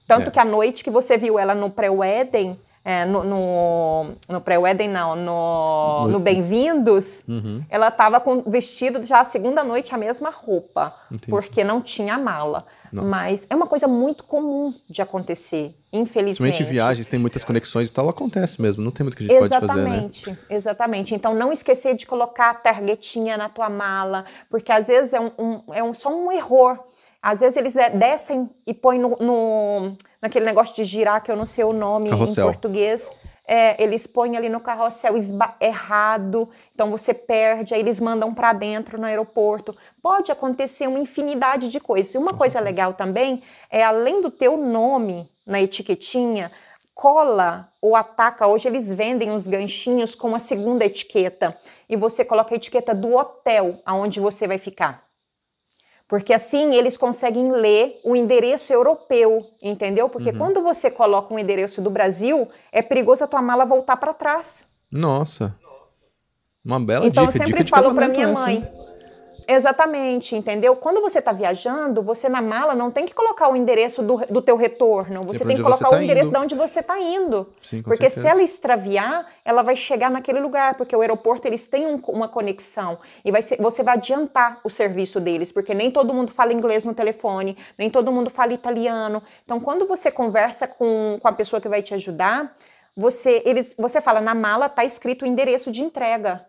Tanto 0.08 0.30
é. 0.30 0.32
que 0.32 0.40
a 0.40 0.46
noite 0.46 0.84
que 0.84 0.90
você 0.90 1.16
viu 1.16 1.38
ela 1.38 1.54
no 1.54 1.70
pré-wedding, 1.70 2.60
é, 2.90 3.06
no, 3.06 3.24
no, 3.24 4.12
no 4.28 4.42
pré-wedding, 4.42 4.88
não, 4.88 5.16
no, 5.16 6.08
no 6.08 6.20
Bem-vindos, 6.20 7.24
uhum. 7.28 7.64
ela 7.70 7.90
estava 7.90 8.20
com 8.20 8.42
vestido 8.42 9.06
já 9.06 9.22
a 9.22 9.26
segunda 9.26 9.64
noite 9.64 9.94
a 9.94 9.98
mesma 9.98 10.32
roupa, 10.32 10.96
Entendi. 11.12 11.30
porque 11.30 11.64
não 11.64 11.82
tinha 11.82 12.18
mala. 12.18 12.66
Nossa. 12.92 13.08
Mas 13.08 13.46
é 13.48 13.56
uma 13.56 13.68
coisa 13.68 13.88
muito 13.88 14.24
comum 14.24 14.74
de 14.90 15.04
acontecer, 15.04 15.76
infelizmente. 15.94 16.42
Principalmente 16.42 16.64
viagens, 16.64 17.06
tem 17.06 17.20
muitas 17.20 17.44
conexões 17.44 17.90
e 17.90 17.92
tal, 17.92 18.10
acontece 18.10 18.60
mesmo, 18.60 18.84
não 18.84 18.90
tem 18.90 19.04
muito 19.04 19.16
que 19.16 19.26
a 19.26 19.28
gente 19.28 19.44
exatamente, 19.44 20.26
pode 20.26 20.38
fazer, 20.38 20.50
né? 20.50 20.56
Exatamente, 20.58 21.14
então 21.14 21.36
não 21.36 21.52
esquecer 21.52 21.96
de 21.96 22.08
colocar 22.08 22.50
a 22.50 22.54
targetinha 22.56 23.38
na 23.38 23.50
tua 23.50 23.70
mala, 23.70 24.26
porque 24.50 24.72
às 24.72 24.88
vezes 24.88 25.14
é, 25.14 25.20
um, 25.20 25.32
um 25.38 25.62
é 25.72 25.84
um, 25.84 25.94
só 25.94 26.10
um 26.10 26.32
erro. 26.32 26.89
Às 27.22 27.42
vezes 27.42 27.58
eles 27.58 27.76
descem 27.94 28.50
e 28.66 28.74
põem 28.74 28.98
no, 28.98 29.10
no 29.20 29.96
naquele 30.22 30.46
negócio 30.46 30.76
de 30.76 30.86
girar, 30.86 31.22
que 31.22 31.32
eu 31.32 31.36
não 31.36 31.46
sei 31.46 31.64
o 31.64 31.74
nome 31.74 32.10
carrossel. 32.10 32.46
em 32.46 32.52
português. 32.52 33.12
É, 33.46 33.82
eles 33.84 34.06
põem 34.06 34.38
ali 34.38 34.48
no 34.48 34.62
carrossel 34.62 35.16
errado, 35.60 36.48
então 36.72 36.92
você 36.92 37.16
perde, 37.16 37.74
aí 37.74 37.80
eles 37.80 38.00
mandam 38.00 38.32
para 38.32 38.54
dentro 38.54 39.00
no 39.00 39.08
aeroporto. 39.08 39.76
Pode 40.04 40.32
acontecer 40.32 40.86
uma 40.88 41.00
infinidade 41.00 41.68
de 41.68 41.80
coisas. 41.80 42.14
E 42.14 42.18
uma 42.18 42.34
coisa 42.34 42.60
legal 42.60 42.94
também 42.94 43.42
é, 43.70 43.84
além 43.84 44.22
do 44.22 44.30
teu 44.30 44.56
nome 44.56 45.30
na 45.48 45.60
etiquetinha, 45.60 46.52
cola 46.94 47.74
ou 47.82 47.96
ataca. 47.96 48.46
Hoje 48.46 48.68
eles 48.68 48.94
vendem 48.94 49.32
os 49.32 49.48
ganchinhos 49.48 50.14
com 50.14 50.36
a 50.36 50.40
segunda 50.40 50.86
etiqueta 50.86 51.58
e 51.90 51.96
você 51.96 52.24
coloca 52.24 52.54
a 52.54 52.58
etiqueta 52.58 52.94
do 52.94 53.16
hotel 53.16 53.82
aonde 53.84 54.20
você 54.20 54.48
vai 54.48 54.60
ficar 54.60 55.09
porque 56.10 56.34
assim 56.34 56.74
eles 56.74 56.98
conseguem 56.98 57.52
ler 57.52 58.02
o 58.04 58.16
endereço 58.16 58.74
europeu, 58.74 59.46
entendeu? 59.62 60.10
Porque 60.10 60.32
uhum. 60.32 60.38
quando 60.40 60.64
você 60.64 60.90
coloca 60.90 61.32
um 61.32 61.38
endereço 61.38 61.84
do 61.84 61.90
Brasil, 61.92 62.50
é 62.72 62.82
perigoso 62.82 63.24
a 63.24 63.28
tua 63.28 63.44
mala 63.44 63.64
voltar 63.64 63.96
para 63.96 64.12
trás. 64.12 64.66
Nossa. 64.92 65.56
Uma 66.66 66.80
bela 66.80 67.06
então, 67.06 67.28
dica. 67.28 67.36
Então 67.36 67.46
eu 67.46 67.48
sempre 67.48 67.64
dica 67.64 67.80
falo 67.80 67.94
para 67.94 68.08
minha 68.08 68.28
mãe. 68.30 68.68
Exatamente, 69.52 70.36
entendeu? 70.36 70.76
Quando 70.76 71.02
você 71.02 71.18
está 71.18 71.32
viajando, 71.32 72.04
você 72.04 72.30
na 72.30 72.40
mala 72.40 72.76
não 72.76 72.92
tem 72.92 73.04
que 73.04 73.16
colocar 73.16 73.50
o 73.50 73.56
endereço 73.56 74.04
do, 74.04 74.18
do 74.30 74.44
teu 74.44 74.56
retorno, 74.56 75.24
você 75.24 75.44
tem 75.44 75.56
que 75.56 75.64
colocar 75.64 75.90
tá 75.90 75.96
o 75.96 76.00
endereço 76.00 76.30
indo. 76.30 76.38
de 76.38 76.44
onde 76.44 76.56
você 76.56 76.82
está 76.82 77.00
indo. 77.00 77.52
Sim, 77.60 77.82
porque 77.82 78.12
certeza. 78.12 78.22
se 78.22 78.28
ela 78.28 78.44
extraviar, 78.44 79.26
ela 79.44 79.64
vai 79.64 79.76
chegar 79.76 80.12
naquele 80.12 80.40
lugar, 80.40 80.76
porque 80.76 80.96
o 80.96 81.02
aeroporto 81.02 81.48
eles 81.48 81.66
têm 81.66 81.88
um, 81.88 82.00
uma 82.10 82.28
conexão 82.28 83.00
e 83.26 83.32
vai 83.32 83.42
ser, 83.42 83.60
você 83.60 83.82
vai 83.82 83.96
adiantar 83.96 84.60
o 84.64 84.70
serviço 84.70 85.20
deles, 85.20 85.52
porque 85.52 85.74
nem 85.74 85.90
todo 85.90 86.14
mundo 86.14 86.32
fala 86.32 86.54
inglês 86.54 86.86
no 86.86 86.94
telefone, 86.94 87.58
nem 87.76 87.90
todo 87.90 88.12
mundo 88.12 88.30
fala 88.30 88.54
italiano. 88.54 89.20
Então, 89.44 89.60
quando 89.60 89.88
você 89.88 90.12
conversa 90.12 90.68
com, 90.68 91.18
com 91.20 91.28
a 91.28 91.34
pessoa 91.34 91.60
que 91.60 91.68
vai 91.68 91.82
te 91.82 91.96
ajudar, 91.96 92.56
você, 92.96 93.42
eles, 93.44 93.76
você 93.76 94.00
fala, 94.00 94.22
na 94.22 94.36
mala 94.36 94.68
está 94.68 94.86
escrito 94.86 95.24
o 95.24 95.28
endereço 95.28 95.72
de 95.72 95.82
entrega. 95.82 96.46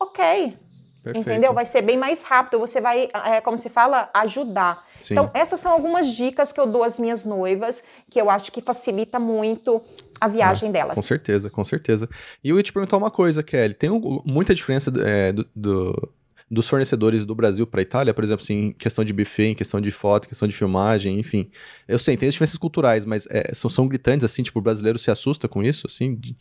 Ok. 0.00 0.58
Perfeito. 1.02 1.28
Entendeu? 1.28 1.52
Vai 1.54 1.66
ser 1.66 1.82
bem 1.82 1.96
mais 1.96 2.22
rápido. 2.22 2.58
Você 2.58 2.80
vai, 2.80 3.08
é, 3.12 3.40
como 3.40 3.56
se 3.56 3.68
fala, 3.68 4.10
ajudar. 4.14 4.86
Sim. 4.98 5.14
Então, 5.14 5.30
essas 5.32 5.60
são 5.60 5.72
algumas 5.72 6.08
dicas 6.08 6.52
que 6.52 6.60
eu 6.60 6.66
dou 6.66 6.84
às 6.84 6.98
minhas 6.98 7.24
noivas, 7.24 7.82
que 8.10 8.20
eu 8.20 8.28
acho 8.28 8.52
que 8.52 8.60
facilita 8.60 9.18
muito 9.18 9.82
a 10.20 10.28
viagem 10.28 10.70
delas. 10.70 10.94
Com 10.94 11.02
certeza, 11.02 11.48
com 11.48 11.64
certeza. 11.64 12.08
E 12.44 12.50
eu 12.50 12.56
ia 12.56 12.62
te 12.62 12.72
perguntar 12.72 12.98
uma 12.98 13.10
coisa, 13.10 13.42
Kelly. 13.42 13.74
Tem 13.74 13.90
muita 14.24 14.54
diferença 14.54 14.92
é, 15.02 15.32
do, 15.32 15.48
do 15.56 16.12
dos 16.50 16.68
fornecedores 16.68 17.24
do 17.24 17.32
Brasil 17.32 17.64
para 17.64 17.80
a 17.80 17.82
Itália, 17.82 18.12
por 18.12 18.24
exemplo, 18.24 18.42
assim, 18.42 18.66
em 18.66 18.72
questão 18.72 19.04
de 19.04 19.12
buffet, 19.12 19.50
em 19.50 19.54
questão 19.54 19.80
de 19.80 19.92
foto, 19.92 20.24
em 20.24 20.28
questão 20.30 20.48
de 20.48 20.54
filmagem, 20.54 21.20
enfim. 21.20 21.48
Eu 21.86 21.96
sei, 21.96 22.16
tem 22.16 22.28
as 22.28 22.34
diferenças 22.34 22.58
culturais, 22.58 23.04
mas 23.04 23.24
é, 23.30 23.54
são, 23.54 23.70
são 23.70 23.86
gritantes, 23.86 24.24
assim, 24.24 24.42
tipo, 24.42 24.58
o 24.58 24.62
brasileiro 24.62 24.98
se 24.98 25.12
assusta 25.12 25.46
com 25.46 25.62
isso, 25.62 25.86
assim, 25.86 26.16
de 26.16 26.36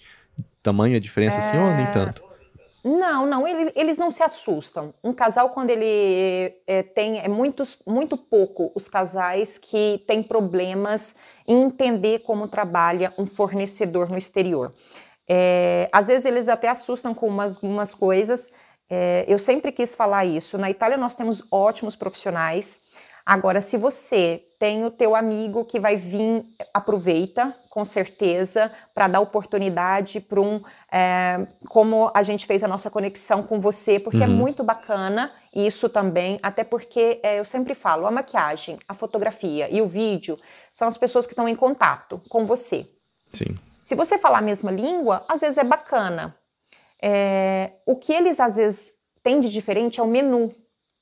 tamanha 0.63 0.99
diferença, 0.99 1.37
é... 1.37 1.39
assim, 1.39 1.57
ou 1.57 1.75
nem 1.75 1.85
é, 1.85 1.91
tanto? 1.91 2.23
Não, 2.83 3.25
não, 3.25 3.47
ele, 3.47 3.71
eles 3.75 3.97
não 3.97 4.09
se 4.09 4.23
assustam. 4.23 4.93
Um 5.03 5.13
casal, 5.13 5.49
quando 5.49 5.69
ele 5.69 6.55
é, 6.65 6.81
tem, 6.83 7.19
é 7.19 7.27
muitos, 7.27 7.77
muito 7.85 8.17
pouco 8.17 8.71
os 8.73 8.87
casais 8.87 9.57
que 9.57 10.03
têm 10.07 10.23
problemas 10.23 11.15
em 11.47 11.63
entender 11.63 12.19
como 12.19 12.47
trabalha 12.47 13.13
um 13.17 13.25
fornecedor 13.25 14.09
no 14.09 14.17
exterior. 14.17 14.73
É, 15.27 15.89
às 15.91 16.07
vezes 16.07 16.25
eles 16.25 16.47
até 16.47 16.69
assustam 16.69 17.13
com 17.13 17.27
umas 17.27 17.93
coisas, 17.93 18.49
é, 18.89 19.23
eu 19.27 19.37
sempre 19.37 19.71
quis 19.71 19.93
falar 19.93 20.25
isso. 20.25 20.57
Na 20.57 20.69
Itália 20.69 20.97
nós 20.97 21.15
temos 21.15 21.45
ótimos 21.51 21.95
profissionais. 21.95 22.81
Agora, 23.29 23.61
se 23.61 23.77
você 23.77 24.43
tem 24.57 24.83
o 24.83 24.89
teu 24.89 25.15
amigo 25.15 25.63
que 25.63 25.79
vai 25.79 25.95
vir, 25.95 26.43
aproveita, 26.73 27.55
com 27.69 27.85
certeza, 27.85 28.71
para 28.91 29.07
dar 29.07 29.19
oportunidade 29.19 30.19
para 30.19 30.41
um, 30.41 30.59
é, 30.91 31.45
como 31.67 32.09
a 32.15 32.23
gente 32.23 32.47
fez 32.47 32.63
a 32.63 32.67
nossa 32.67 32.89
conexão 32.89 33.43
com 33.43 33.59
você, 33.59 33.99
porque 33.99 34.17
é 34.17 34.25
uhum. 34.25 34.33
é 34.33 34.35
muito 34.35 34.63
bacana 34.63 35.31
isso 35.53 35.87
também, 35.87 36.39
até 36.41 36.63
porque 36.63 37.19
é, 37.21 37.39
eu 37.39 37.45
sempre 37.45 37.75
falo, 37.75 38.07
a 38.07 38.11
maquiagem, 38.11 38.79
a 38.87 38.95
fotografia 38.95 39.69
e 39.71 39.79
o 39.79 39.85
vídeo 39.85 40.35
são 40.71 40.87
as 40.87 40.97
pessoas 40.97 41.27
que 41.27 41.33
estão 41.33 41.47
em 41.47 41.55
contato 41.55 42.19
com 42.29 42.45
você. 42.45 42.89
Sim. 43.29 43.53
Se 43.83 43.93
você 43.93 44.17
falar 44.17 44.39
a 44.39 44.41
mesma 44.41 44.71
língua, 44.71 45.23
às 45.27 45.41
vezes 45.41 45.59
é 45.59 45.63
bacana, 45.63 46.35
é, 46.99 47.73
o 47.85 47.95
que 47.95 48.11
eles 48.11 48.39
às 48.39 48.55
vezes 48.55 48.93
têm 49.21 49.39
de 49.39 49.51
diferente 49.51 49.99
é 49.99 50.03
o 50.03 50.07
menu, 50.07 50.51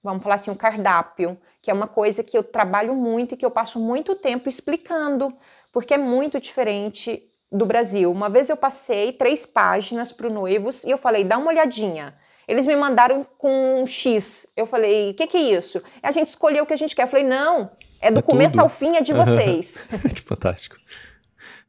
vamos 0.07 0.23
falar 0.23 0.35
assim, 0.35 0.49
o 0.49 0.55
cardápio, 0.55 1.37
que 1.61 1.69
é 1.69 1.73
uma 1.73 1.87
coisa 1.87 2.23
que 2.23 2.37
eu 2.37 2.43
trabalho 2.43 2.95
muito 2.95 3.33
e 3.33 3.37
que 3.37 3.45
eu 3.45 3.51
passo 3.51 3.79
muito 3.79 4.15
tempo 4.15 4.47
explicando, 4.47 5.33
porque 5.71 5.93
é 5.93 5.97
muito 5.97 6.39
diferente 6.39 7.23
do 7.51 7.65
Brasil. 7.65 8.09
Uma 8.11 8.29
vez 8.29 8.49
eu 8.49 8.57
passei 8.57 9.11
três 9.11 9.45
páginas 9.45 10.11
para 10.11 10.27
o 10.27 10.33
noivos 10.33 10.83
e 10.83 10.91
eu 10.91 10.97
falei, 10.97 11.23
dá 11.23 11.37
uma 11.37 11.49
olhadinha. 11.49 12.15
Eles 12.47 12.65
me 12.65 12.75
mandaram 12.75 13.25
com 13.37 13.81
um 13.81 13.85
X. 13.85 14.47
Eu 14.55 14.65
falei, 14.65 15.11
o 15.11 15.13
que, 15.13 15.27
que 15.27 15.37
é 15.37 15.57
isso? 15.57 15.83
A 16.01 16.11
gente 16.11 16.29
escolheu 16.29 16.63
o 16.63 16.67
que 16.67 16.73
a 16.73 16.77
gente 16.77 16.95
quer. 16.95 17.03
Eu 17.03 17.07
falei, 17.07 17.25
não, 17.25 17.69
é 17.99 18.09
do 18.09 18.19
é 18.19 18.21
começo 18.21 18.55
tudo. 18.55 18.63
ao 18.63 18.69
fim, 18.69 18.95
é 18.95 19.01
de 19.01 19.11
vocês. 19.11 19.83
que 20.15 20.21
fantástico. 20.23 20.77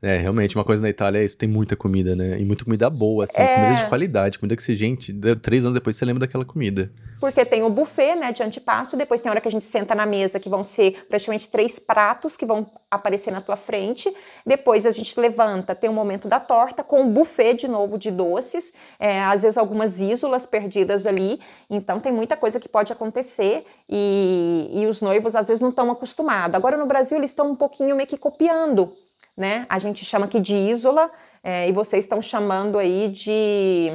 É, 0.00 0.16
realmente, 0.16 0.56
uma 0.56 0.64
coisa 0.64 0.80
na 0.80 0.88
Itália 0.88 1.18
é 1.18 1.24
isso, 1.24 1.36
tem 1.36 1.48
muita 1.48 1.74
comida, 1.74 2.14
né? 2.14 2.38
E 2.38 2.44
muita 2.44 2.64
comida 2.64 2.88
boa, 2.88 3.24
assim, 3.24 3.42
é... 3.42 3.54
comida 3.54 3.74
de 3.82 3.88
qualidade, 3.88 4.38
comida 4.38 4.54
que 4.54 4.62
você, 4.62 4.72
gente, 4.72 5.12
três 5.42 5.64
anos 5.64 5.74
depois 5.74 5.96
você 5.96 6.04
lembra 6.04 6.20
daquela 6.20 6.44
comida. 6.44 6.92
Porque 7.20 7.44
tem 7.44 7.64
o 7.64 7.70
buffet, 7.70 8.14
né, 8.14 8.30
de 8.30 8.40
antepasso, 8.44 8.96
depois 8.96 9.20
tem 9.20 9.28
a 9.28 9.32
hora 9.32 9.40
que 9.40 9.48
a 9.48 9.50
gente 9.50 9.64
senta 9.64 9.96
na 9.96 10.06
mesa, 10.06 10.38
que 10.38 10.48
vão 10.48 10.62
ser 10.62 11.04
praticamente 11.08 11.48
três 11.48 11.80
pratos 11.80 12.36
que 12.36 12.46
vão 12.46 12.70
aparecer 12.88 13.32
na 13.32 13.40
tua 13.40 13.56
frente, 13.56 14.08
depois 14.46 14.86
a 14.86 14.92
gente 14.92 15.18
levanta, 15.18 15.74
tem 15.74 15.90
o 15.90 15.92
momento 15.92 16.28
da 16.28 16.38
torta, 16.38 16.84
com 16.84 17.02
o 17.02 17.10
buffet 17.10 17.54
de 17.54 17.66
novo 17.66 17.98
de 17.98 18.12
doces, 18.12 18.72
é, 19.00 19.20
às 19.24 19.42
vezes 19.42 19.58
algumas 19.58 19.98
ísolas 19.98 20.46
perdidas 20.46 21.06
ali, 21.06 21.40
então 21.68 21.98
tem 21.98 22.12
muita 22.12 22.36
coisa 22.36 22.60
que 22.60 22.68
pode 22.68 22.92
acontecer 22.92 23.64
e, 23.88 24.70
e 24.72 24.86
os 24.86 25.02
noivos 25.02 25.34
às 25.34 25.48
vezes 25.48 25.60
não 25.60 25.70
estão 25.70 25.90
acostumados. 25.90 26.54
Agora 26.54 26.76
no 26.76 26.86
Brasil 26.86 27.18
eles 27.18 27.30
estão 27.30 27.50
um 27.50 27.56
pouquinho 27.56 27.96
meio 27.96 28.08
que 28.08 28.16
copiando 28.16 28.92
né? 29.38 29.64
A 29.68 29.78
gente 29.78 30.04
chama 30.04 30.26
aqui 30.26 30.40
de 30.40 30.56
isola 30.56 31.10
é, 31.44 31.68
e 31.68 31.72
vocês 31.72 32.04
estão 32.04 32.20
chamando 32.20 32.76
aí 32.76 33.08
de. 33.08 33.92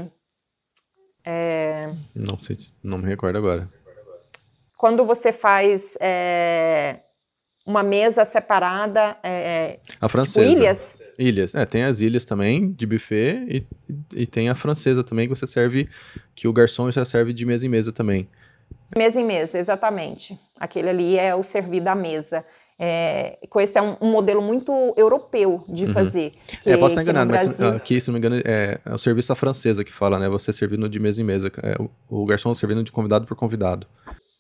É, 1.25 1.87
não 2.15 2.41
sei, 2.41 2.57
não 2.81 2.97
me 2.97 3.07
recordo 3.07 3.37
agora. 3.37 3.69
Quando 4.77 5.05
você 5.05 5.33
faz 5.33 5.97
é, 5.99 7.01
uma 7.65 7.83
mesa 7.83 8.23
separada. 8.23 9.17
É, 9.21 9.79
a 9.99 10.07
francesa. 10.07 10.47
Tipo 10.47 10.61
ilhas. 10.61 10.99
Ilhas. 11.19 11.55
É, 11.55 11.65
tem 11.65 11.83
as 11.83 11.99
ilhas 11.99 12.23
também, 12.23 12.71
de 12.71 12.85
buffet, 12.85 13.45
e, 13.49 13.65
e 14.15 14.25
tem 14.25 14.47
a 14.47 14.55
francesa 14.55 15.03
também, 15.03 15.27
que 15.27 15.35
você 15.35 15.45
serve, 15.45 15.89
que 16.33 16.47
o 16.47 16.53
garçom 16.53 16.89
já 16.89 17.03
serve 17.03 17.33
de 17.33 17.45
mesa 17.45 17.65
em 17.65 17.69
mesa 17.69 17.91
também. 17.91 18.29
Mesa 18.97 19.19
em 19.19 19.25
mesa, 19.25 19.59
exatamente. 19.59 20.39
Aquele 20.57 20.89
ali 20.89 21.19
é 21.19 21.35
o 21.35 21.43
servir 21.43 21.81
da 21.81 21.95
mesa. 21.95 22.45
É, 22.77 23.37
esse 23.57 23.77
é 23.77 23.81
um, 23.81 23.95
um, 24.01 24.11
modelo 24.11 24.41
muito 24.41 24.93
europeu 24.97 25.63
de 25.67 25.85
uhum. 25.85 25.93
fazer. 25.93 26.33
Que, 26.61 26.71
é, 26.71 26.77
posso 26.77 26.91
estar 26.91 27.03
enganado, 27.03 27.31
mas 27.31 27.57
Brasil... 27.57 27.77
aqui, 27.77 28.01
se 28.01 28.07
não 28.07 28.13
me 28.13 28.19
engano, 28.19 28.41
é, 28.43 28.79
é 28.83 28.93
o 28.93 28.97
serviço 28.97 29.35
francesa 29.35 29.83
que 29.83 29.91
fala, 29.91 30.17
né? 30.17 30.27
Você 30.27 30.51
servindo 30.51 30.89
de 30.89 30.99
mesa 30.99 31.21
em 31.21 31.23
mesa, 31.23 31.51
é, 31.61 31.75
o, 31.79 31.89
o, 32.09 32.25
garçom 32.25 32.53
servindo 32.53 32.83
de 32.83 32.91
convidado 32.91 33.25
por 33.25 33.35
convidado. 33.35 33.87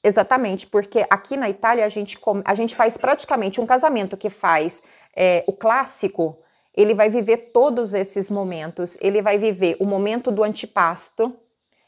Exatamente, 0.03 0.67
porque 0.67 1.05
aqui 1.09 1.37
na 1.37 1.49
Itália 1.49 1.85
a 1.85 1.89
gente, 1.89 2.19
a 2.43 2.53
gente 2.55 2.75
faz 2.75 2.97
praticamente 2.97 3.61
um 3.61 3.65
casamento 3.65 4.17
que 4.17 4.29
faz 4.29 4.83
é, 5.15 5.43
o 5.47 5.53
clássico, 5.53 6.37
ele 6.75 6.93
vai 6.93 7.09
viver 7.09 7.51
todos 7.53 7.93
esses 7.93 8.29
momentos. 8.31 8.97
Ele 8.99 9.21
vai 9.21 9.37
viver 9.37 9.77
o 9.79 9.85
momento 9.85 10.31
do 10.31 10.43
antipasto, 10.43 11.33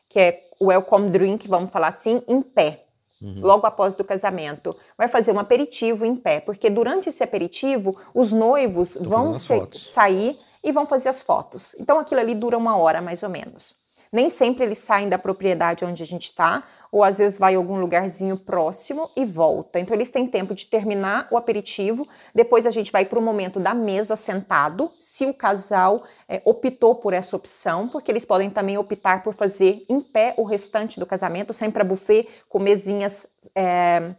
que 0.08 0.20
é 0.20 0.44
o 0.60 0.68
welcome 0.68 1.10
drink, 1.10 1.48
vamos 1.48 1.72
falar 1.72 1.88
assim, 1.88 2.22
em 2.28 2.42
pé 2.42 2.85
uhum. 3.26 3.42
logo 3.42 3.66
após 3.66 4.00
o 4.00 4.04
casamento, 4.04 4.76
vai 4.98 5.08
fazer 5.08 5.32
um 5.32 5.40
aperitivo 5.40 6.06
em 6.06 6.16
pé, 6.16 6.40
porque 6.40 6.70
durante 6.70 7.10
esse 7.10 7.24
aperitivo 7.24 7.98
os 8.14 8.32
noivos 8.32 8.94
Tô 8.94 9.10
vão 9.10 9.34
sair 9.34 10.38
e 10.64 10.72
vão 10.72 10.86
fazer 10.86 11.10
as 11.10 11.22
fotos. 11.22 11.76
Então 11.80 12.00
aquilo 12.00 12.22
ali 12.22 12.36
dura 12.36 12.58
uma 12.58 12.78
hora 12.78 13.02
mais 13.02 13.24
ou 13.24 13.30
menos. 13.30 13.76
Nem 14.15 14.30
sempre 14.30 14.63
eles 14.63 14.78
saem 14.78 15.10
da 15.10 15.17
propriedade 15.17 15.84
onde 15.84 16.01
a 16.01 16.06
gente 16.06 16.30
está, 16.30 16.63
ou 16.89 17.04
às 17.04 17.17
vezes 17.17 17.38
vai 17.38 17.54
a 17.54 17.58
algum 17.58 17.78
lugarzinho 17.78 18.38
próximo 18.38 19.12
e 19.13 19.25
volta. 19.25 19.78
Então 19.78 19.93
eles 19.93 20.10
têm 20.10 20.25
tempo 20.25 20.56
de 20.56 20.67
terminar 20.67 21.28
o 21.30 21.36
aperitivo, 21.36 22.08
depois 22.34 22.65
a 22.65 22.71
gente 22.71 22.93
vai 22.93 23.04
para 23.04 23.19
o 23.19 23.21
momento 23.21 23.60
da 23.60 23.73
mesa 23.73 24.15
sentado, 24.15 24.89
se 24.97 25.25
o 25.25 25.34
casal 25.34 26.06
é, 26.30 26.41
optou 26.45 26.95
por 26.95 27.12
essa 27.12 27.36
opção, 27.36 27.89
porque 27.89 28.10
eles 28.10 28.23
podem 28.23 28.49
também 28.49 28.78
optar 28.78 29.21
por 29.21 29.34
fazer 29.34 29.86
em 29.89 29.99
pé 29.99 30.34
o 30.38 30.43
restante 30.43 30.97
do 30.97 31.06
casamento, 31.06 31.51
sempre 31.51 31.82
a 31.82 31.86
buffet 31.86 32.25
com 32.47 32.58
mesinhas 32.58 33.28
é, 33.54 34.15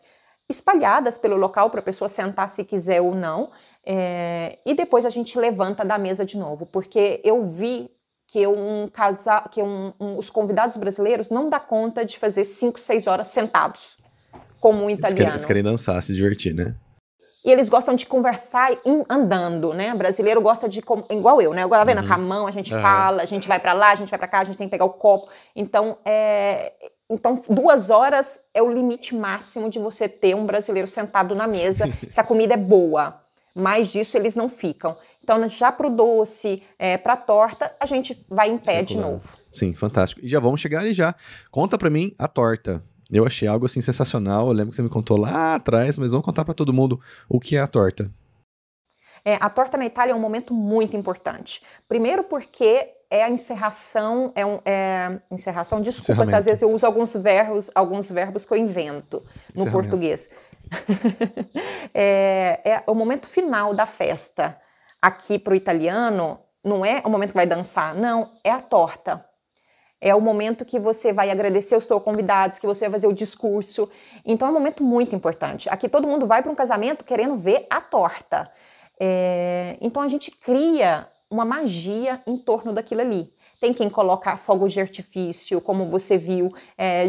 espalhadas 0.47 1.17
pelo 1.17 1.37
local 1.37 1.71
para 1.71 1.81
a 1.81 1.83
pessoa 1.83 2.11
sentar 2.11 2.51
se 2.51 2.67
quiser 2.67 3.01
ou 3.01 3.15
não. 3.15 3.51
É, 3.83 4.59
e 4.67 4.75
depois 4.75 5.07
a 5.07 5.11
gente 5.11 5.39
levanta 5.39 5.87
da 5.87 5.97
mesa 5.97 6.23
de 6.23 6.37
novo, 6.37 6.67
porque 6.67 7.19
eu 7.25 7.43
vi 7.47 7.96
que 8.27 8.47
um 8.47 8.89
casal, 8.89 9.45
que 9.51 9.63
um, 9.63 9.93
um, 10.01 10.19
os 10.19 10.29
convidados 10.31 10.77
brasileiros 10.77 11.31
não 11.31 11.49
dá 11.49 11.61
conta 11.61 12.05
de 12.05 12.19
fazer 12.19 12.45
5, 12.45 12.79
6 12.79 13.07
horas 13.07 13.29
sentados, 13.29 13.97
como 14.61 14.85
um 14.85 14.91
italiano. 14.91 15.07
Eles 15.07 15.15
querem, 15.15 15.31
eles 15.31 15.45
querem 15.45 15.63
dançar, 15.63 16.03
se 16.03 16.15
divertir, 16.15 16.55
né? 16.55 16.75
E 17.45 17.51
eles 17.53 17.69
gostam 17.69 17.95
de 17.95 18.05
conversar 18.07 18.73
andando, 19.09 19.73
né? 19.73 19.95
O 19.95 19.97
brasileiro 19.97 20.41
gosta 20.41 20.69
de, 20.69 20.83
igual 21.11 21.41
eu, 21.41 21.55
né? 21.55 21.63
Eu 21.63 21.69
gosto 21.69 21.87
vendo 21.87 22.01
uhum. 22.01 22.09
com 22.09 22.15
a 22.15 22.19
mão, 22.19 22.47
a 22.49 22.51
gente 22.51 22.75
uhum. 22.75 22.83
fala, 22.83 23.23
a 23.23 23.27
gente 23.27 23.47
vai 23.47 23.61
para 23.61 23.73
lá, 23.73 23.93
a 23.93 23.95
gente 23.95 24.11
vai 24.11 24.19
para 24.19 24.27
cá, 24.27 24.41
a 24.41 24.45
gente 24.45 24.59
tem 24.59 24.67
que 24.67 24.73
pegar 24.73 24.85
o 24.85 24.91
copo. 24.91 25.31
Então, 25.55 25.97
é, 26.05 26.73
então, 27.09 27.41
duas 27.49 27.89
horas 27.89 28.41
é 28.53 28.61
o 28.61 28.69
limite 28.69 29.15
máximo 29.15 29.71
de 29.71 29.79
você 29.79 30.09
ter 30.09 30.35
um 30.35 30.45
brasileiro 30.45 30.89
sentado 30.89 31.37
na 31.37 31.47
mesa, 31.47 31.85
se 32.11 32.21
a 32.21 32.25
comida 32.25 32.55
é 32.55 32.57
boa. 32.57 33.23
Mais 33.55 33.89
disso 33.89 34.17
eles 34.17 34.35
não 34.35 34.49
ficam. 34.49 34.97
Então, 35.27 35.49
já 35.49 35.73
para 35.73 35.89
o 35.89 35.91
doce, 35.91 36.63
é, 36.79 36.97
para 36.97 37.15
a 37.15 37.17
torta, 37.17 37.75
a 37.81 37.85
gente 37.85 38.25
vai 38.31 38.49
em 38.49 38.57
pé 38.57 38.79
Sim, 38.79 38.85
de 38.85 38.97
novo. 38.97 39.29
Sim, 39.53 39.75
fantástico. 39.75 40.25
E 40.25 40.29
já 40.29 40.39
vamos 40.39 40.61
chegar 40.61 40.83
ali 40.83 40.93
já. 40.93 41.17
Conta 41.51 41.77
para 41.77 41.91
mim 41.91 42.15
a 42.17 42.29
torta. 42.29 42.81
Eu 43.11 43.27
achei 43.27 43.49
algo 43.49 43.67
assim 43.67 43.81
sensacional. 43.81 44.47
Eu 44.47 44.53
lembro 44.53 44.71
que 44.71 44.77
você 44.77 44.83
me 44.83 44.89
contou 44.89 45.19
lá 45.19 45.57
atrás, 45.57 45.99
mas 45.99 46.13
vamos 46.13 46.25
contar 46.25 46.45
para 46.45 46.55
todo 46.55 46.73
mundo 46.73 47.01
o 47.29 47.41
que 47.41 47.57
é 47.57 47.61
a 47.61 47.67
torta. 47.67 48.09
É, 49.25 49.35
a 49.41 49.51
torta 49.51 49.77
na 49.77 49.85
Itália 49.85 50.13
é 50.13 50.15
um 50.15 50.21
momento 50.21 50.55
muito 50.55 50.97
importante. 50.97 51.61
Primeiro 51.89 52.23
porque 52.23 52.89
é 53.11 53.25
a 53.25 53.29
encerração, 53.29 54.31
é, 54.37 54.47
um, 54.47 54.61
é 54.65 55.19
encerração, 55.29 55.81
desculpa 55.81 56.25
se 56.25 56.37
às 56.37 56.45
vezes 56.45 56.63
eu 56.63 56.71
uso 56.71 56.87
alguns 56.87 57.15
verbos, 57.15 57.69
alguns 57.75 58.13
verbos 58.13 58.47
que 58.47 58.55
eu 58.55 58.59
invento 58.59 59.25
no 59.57 59.69
português. 59.73 60.31
é, 61.93 62.61
é 62.65 62.85
o 62.87 62.95
momento 62.95 63.27
final 63.27 63.75
da 63.75 63.87
festa 63.87 64.57
aqui 65.07 65.39
para 65.39 65.53
o 65.53 65.57
italiano 65.57 66.41
não 66.65 66.85
é 66.85 67.01
o 67.05 67.09
momento 67.09 67.29
que 67.29 67.37
vai 67.37 67.47
dançar, 67.47 67.95
não, 67.95 68.33
é 68.43 68.51
a 68.51 68.61
torta. 68.61 69.25
É 70.01 70.13
o 70.15 70.21
momento 70.21 70.65
que 70.65 70.81
você 70.81 71.13
vai 71.13 71.31
agradecer 71.31 71.77
os 71.77 71.85
seus 71.85 72.03
convidados, 72.03 72.59
que 72.59 72.67
você 72.67 72.87
vai 72.87 72.93
fazer 72.93 73.07
o 73.07 73.13
discurso. 73.13 73.89
Então 74.25 74.49
é 74.49 74.51
um 74.51 74.55
momento 74.55 74.83
muito 74.83 75.15
importante. 75.15 75.69
Aqui 75.71 75.89
todo 75.89 76.09
mundo 76.09 76.27
vai 76.27 76.43
para 76.43 76.51
um 76.51 76.57
casamento 76.57 77.05
querendo 77.05 77.37
ver 77.37 77.67
a 77.71 77.81
torta. 77.81 78.51
É, 78.99 79.77
então 79.81 80.03
a 80.03 80.09
gente 80.09 80.31
cria 80.33 81.09
uma 81.31 81.45
magia 81.45 82.21
em 82.27 82.37
torno 82.37 82.73
daquilo 82.73 83.01
ali. 83.01 83.33
Tem 83.61 83.73
quem 83.73 83.89
coloca 83.89 84.37
fogo 84.37 84.69
de 84.69 84.81
artifício, 84.81 85.61
como 85.61 85.89
você 85.89 86.19
viu, 86.19 86.53
é, 86.77 87.09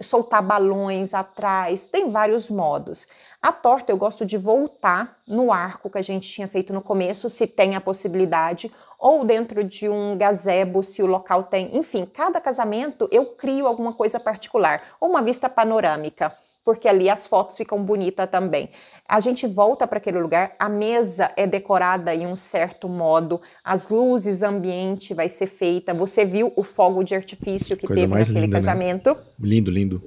soltar 0.00 0.42
balões 0.42 1.14
atrás, 1.14 1.86
tem 1.86 2.10
vários 2.10 2.48
modos. 2.48 3.06
A 3.40 3.52
torta 3.52 3.92
eu 3.92 3.96
gosto 3.96 4.24
de 4.26 4.36
voltar 4.36 5.18
no 5.26 5.52
arco 5.52 5.90
que 5.90 5.98
a 5.98 6.02
gente 6.02 6.28
tinha 6.30 6.48
feito 6.48 6.72
no 6.72 6.82
começo, 6.82 7.30
se 7.30 7.46
tem 7.46 7.74
a 7.74 7.80
possibilidade, 7.80 8.70
ou 8.98 9.24
dentro 9.24 9.64
de 9.64 9.88
um 9.88 10.16
gazebo, 10.16 10.82
se 10.82 11.02
o 11.02 11.06
local 11.06 11.44
tem. 11.44 11.76
Enfim, 11.76 12.04
cada 12.04 12.40
casamento 12.40 13.08
eu 13.10 13.26
crio 13.26 13.66
alguma 13.66 13.92
coisa 13.92 14.20
particular, 14.20 14.82
ou 15.00 15.08
uma 15.08 15.22
vista 15.22 15.48
panorâmica 15.48 16.36
porque 16.70 16.86
ali 16.86 17.10
as 17.10 17.26
fotos 17.26 17.56
ficam 17.56 17.82
bonitas 17.82 18.30
também. 18.30 18.70
A 19.08 19.18
gente 19.18 19.44
volta 19.44 19.88
para 19.88 19.98
aquele 19.98 20.20
lugar, 20.20 20.52
a 20.56 20.68
mesa 20.68 21.32
é 21.36 21.44
decorada 21.44 22.14
em 22.14 22.28
um 22.28 22.36
certo 22.36 22.88
modo, 22.88 23.40
as 23.64 23.88
luzes 23.88 24.40
ambiente 24.40 25.12
vai 25.12 25.28
ser 25.28 25.48
feita. 25.48 25.92
Você 25.92 26.24
viu 26.24 26.52
o 26.54 26.62
fogo 26.62 27.02
de 27.02 27.12
artifício 27.12 27.76
que 27.76 27.88
Coisa 27.88 28.02
teve 28.02 28.14
naquele 28.14 28.40
linda, 28.42 28.46
né? 28.46 28.52
casamento? 28.52 29.10
Né? 29.10 29.20
Lindo, 29.40 29.68
lindo. 29.68 30.00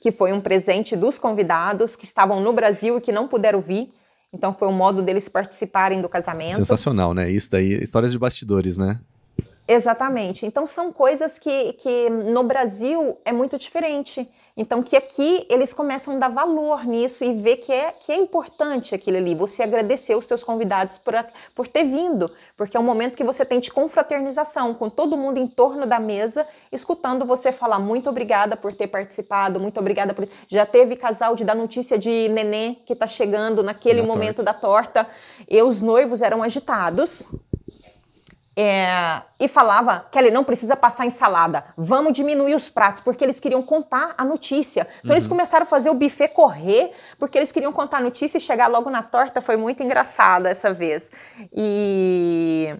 Que 0.00 0.12
foi 0.12 0.32
um 0.32 0.40
presente 0.40 0.94
dos 0.94 1.18
convidados 1.18 1.96
que 1.96 2.04
estavam 2.04 2.40
no 2.40 2.52
Brasil 2.52 2.98
e 2.98 3.00
que 3.00 3.10
não 3.10 3.26
puderam 3.26 3.60
vir. 3.60 3.92
Então 4.32 4.54
foi 4.54 4.68
um 4.68 4.72
modo 4.72 5.02
deles 5.02 5.28
participarem 5.28 6.00
do 6.00 6.08
casamento. 6.08 6.54
Sensacional, 6.54 7.12
né? 7.12 7.28
Isso 7.28 7.50
daí, 7.50 7.82
histórias 7.82 8.12
de 8.12 8.18
bastidores, 8.18 8.78
né? 8.78 9.00
Exatamente. 9.72 10.44
Então 10.44 10.66
são 10.66 10.92
coisas 10.92 11.38
que, 11.38 11.74
que 11.74 12.10
no 12.10 12.42
Brasil 12.42 13.18
é 13.24 13.30
muito 13.30 13.56
diferente. 13.56 14.28
Então 14.56 14.82
que 14.82 14.96
aqui 14.96 15.46
eles 15.48 15.72
começam 15.72 16.16
a 16.16 16.18
dar 16.18 16.28
valor 16.28 16.84
nisso 16.84 17.22
e 17.22 17.32
ver 17.34 17.58
que 17.58 17.72
é, 17.72 17.92
que 17.92 18.10
é 18.10 18.16
importante 18.16 18.96
aquilo 18.96 19.18
ali. 19.18 19.32
Você 19.32 19.62
agradecer 19.62 20.16
os 20.16 20.26
seus 20.26 20.42
convidados 20.42 20.98
por, 20.98 21.14
por 21.54 21.68
ter 21.68 21.84
vindo, 21.84 22.32
porque 22.56 22.76
é 22.76 22.80
um 22.80 22.82
momento 22.82 23.16
que 23.16 23.22
você 23.22 23.44
tem 23.44 23.60
de 23.60 23.70
confraternização, 23.70 24.74
com 24.74 24.90
todo 24.90 25.16
mundo 25.16 25.38
em 25.38 25.46
torno 25.46 25.86
da 25.86 26.00
mesa, 26.00 26.48
escutando 26.72 27.24
você 27.24 27.52
falar 27.52 27.78
muito 27.78 28.10
obrigada 28.10 28.56
por 28.56 28.74
ter 28.74 28.88
participado, 28.88 29.60
muito 29.60 29.78
obrigada 29.78 30.12
por 30.12 30.26
Já 30.48 30.66
teve 30.66 30.96
casal 30.96 31.36
de 31.36 31.44
dar 31.44 31.54
notícia 31.54 31.96
de 31.96 32.28
neném 32.28 32.82
que 32.84 32.92
está 32.92 33.06
chegando 33.06 33.62
naquele 33.62 34.02
momento 34.02 34.42
torta. 34.42 34.52
da 34.52 34.52
torta. 34.52 35.06
E 35.48 35.62
os 35.62 35.80
noivos 35.80 36.22
eram 36.22 36.42
agitados 36.42 37.28
é, 38.62 39.22
e 39.38 39.48
falava, 39.48 40.06
Kelly, 40.12 40.30
não 40.30 40.44
precisa 40.44 40.76
passar 40.76 41.06
ensalada, 41.06 41.64
vamos 41.78 42.12
diminuir 42.12 42.54
os 42.54 42.68
pratos, 42.68 43.00
porque 43.00 43.24
eles 43.24 43.40
queriam 43.40 43.62
contar 43.62 44.14
a 44.18 44.22
notícia. 44.22 44.86
Então 44.98 45.12
uhum. 45.12 45.14
eles 45.14 45.26
começaram 45.26 45.62
a 45.62 45.66
fazer 45.66 45.88
o 45.88 45.94
buffet 45.94 46.28
correr, 46.28 46.92
porque 47.18 47.38
eles 47.38 47.50
queriam 47.50 47.72
contar 47.72 47.96
a 47.96 48.00
notícia 48.02 48.36
e 48.36 48.40
chegar 48.40 48.66
logo 48.66 48.90
na 48.90 49.02
torta. 49.02 49.40
Foi 49.40 49.56
muito 49.56 49.82
engraçado 49.82 50.44
essa 50.44 50.74
vez. 50.74 51.10
E, 51.50 52.76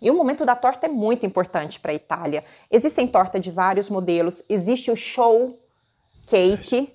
e 0.00 0.10
o 0.10 0.14
momento 0.14 0.46
da 0.46 0.56
torta 0.56 0.86
é 0.86 0.88
muito 0.88 1.26
importante 1.26 1.78
para 1.78 1.92
a 1.92 1.94
Itália. 1.94 2.42
Existem 2.70 3.06
torta 3.06 3.38
de 3.38 3.50
vários 3.50 3.90
modelos, 3.90 4.42
existe 4.48 4.90
o 4.90 4.96
show 4.96 5.60
cake, 6.26 6.90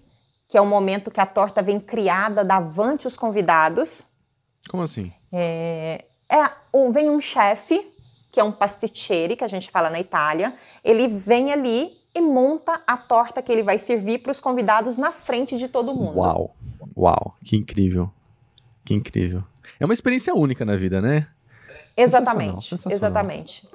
que 0.47 0.57
é 0.57 0.61
o 0.61 0.65
momento 0.65 1.11
que 1.11 1.21
a 1.21 1.25
torta 1.27 1.61
vem 1.61 1.79
criada 1.79 2.43
davante 2.43 3.05
os 3.05 3.15
convidados. 3.15 4.07
Como 4.67 4.81
assim? 4.81 5.13
É, 5.31 6.05
é, 6.27 6.49
vem 6.91 7.09
um 7.09 7.19
chefe 7.19 7.90
que 8.31 8.39
é 8.39 8.43
um 8.43 8.51
pasticcere, 8.51 9.35
que 9.35 9.43
a 9.43 9.47
gente 9.47 9.69
fala 9.69 9.89
na 9.89 9.99
Itália, 9.99 10.53
ele 10.83 11.07
vem 11.07 11.51
ali 11.51 11.91
e 12.15 12.21
monta 12.21 12.81
a 12.87 12.97
torta 12.97 13.41
que 13.41 13.51
ele 13.51 13.63
vai 13.63 13.77
servir 13.77 14.19
para 14.19 14.31
os 14.31 14.39
convidados 14.39 14.97
na 14.97 15.11
frente 15.11 15.57
de 15.57 15.67
todo 15.67 15.93
mundo. 15.93 16.17
Uau, 16.17 16.55
uau, 16.95 17.35
que 17.43 17.55
incrível, 17.55 18.11
que 18.85 18.93
incrível. 18.93 19.43
É 19.79 19.85
uma 19.85 19.93
experiência 19.93 20.33
única 20.33 20.63
na 20.63 20.77
vida, 20.77 21.01
né? 21.01 21.27
Exatamente, 21.95 22.69
sensacional, 22.69 22.95
exatamente. 22.95 23.67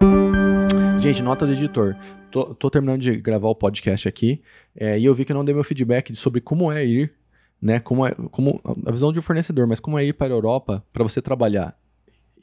Gente, 0.98 1.22
nota 1.22 1.46
do 1.46 1.52
editor. 1.52 1.94
Tô, 2.30 2.54
tô, 2.54 2.70
terminando 2.70 3.00
de 3.00 3.16
gravar 3.16 3.48
o 3.48 3.54
podcast 3.54 4.08
aqui 4.08 4.42
é, 4.74 4.98
e 4.98 5.04
eu 5.04 5.14
vi 5.14 5.24
que 5.24 5.32
eu 5.32 5.36
não 5.36 5.44
dei 5.44 5.54
meu 5.54 5.64
feedback 5.64 6.14
sobre 6.14 6.40
como 6.40 6.70
é 6.70 6.84
ir, 6.84 7.14
né? 7.60 7.80
Como 7.80 8.06
é, 8.06 8.14
como 8.30 8.60
a 8.84 8.90
visão 8.90 9.12
de 9.12 9.18
um 9.18 9.22
fornecedor, 9.22 9.66
mas 9.66 9.80
como 9.80 9.98
é 9.98 10.04
ir 10.04 10.12
para 10.12 10.34
a 10.34 10.36
Europa 10.36 10.84
para 10.92 11.02
você 11.02 11.22
trabalhar 11.22 11.76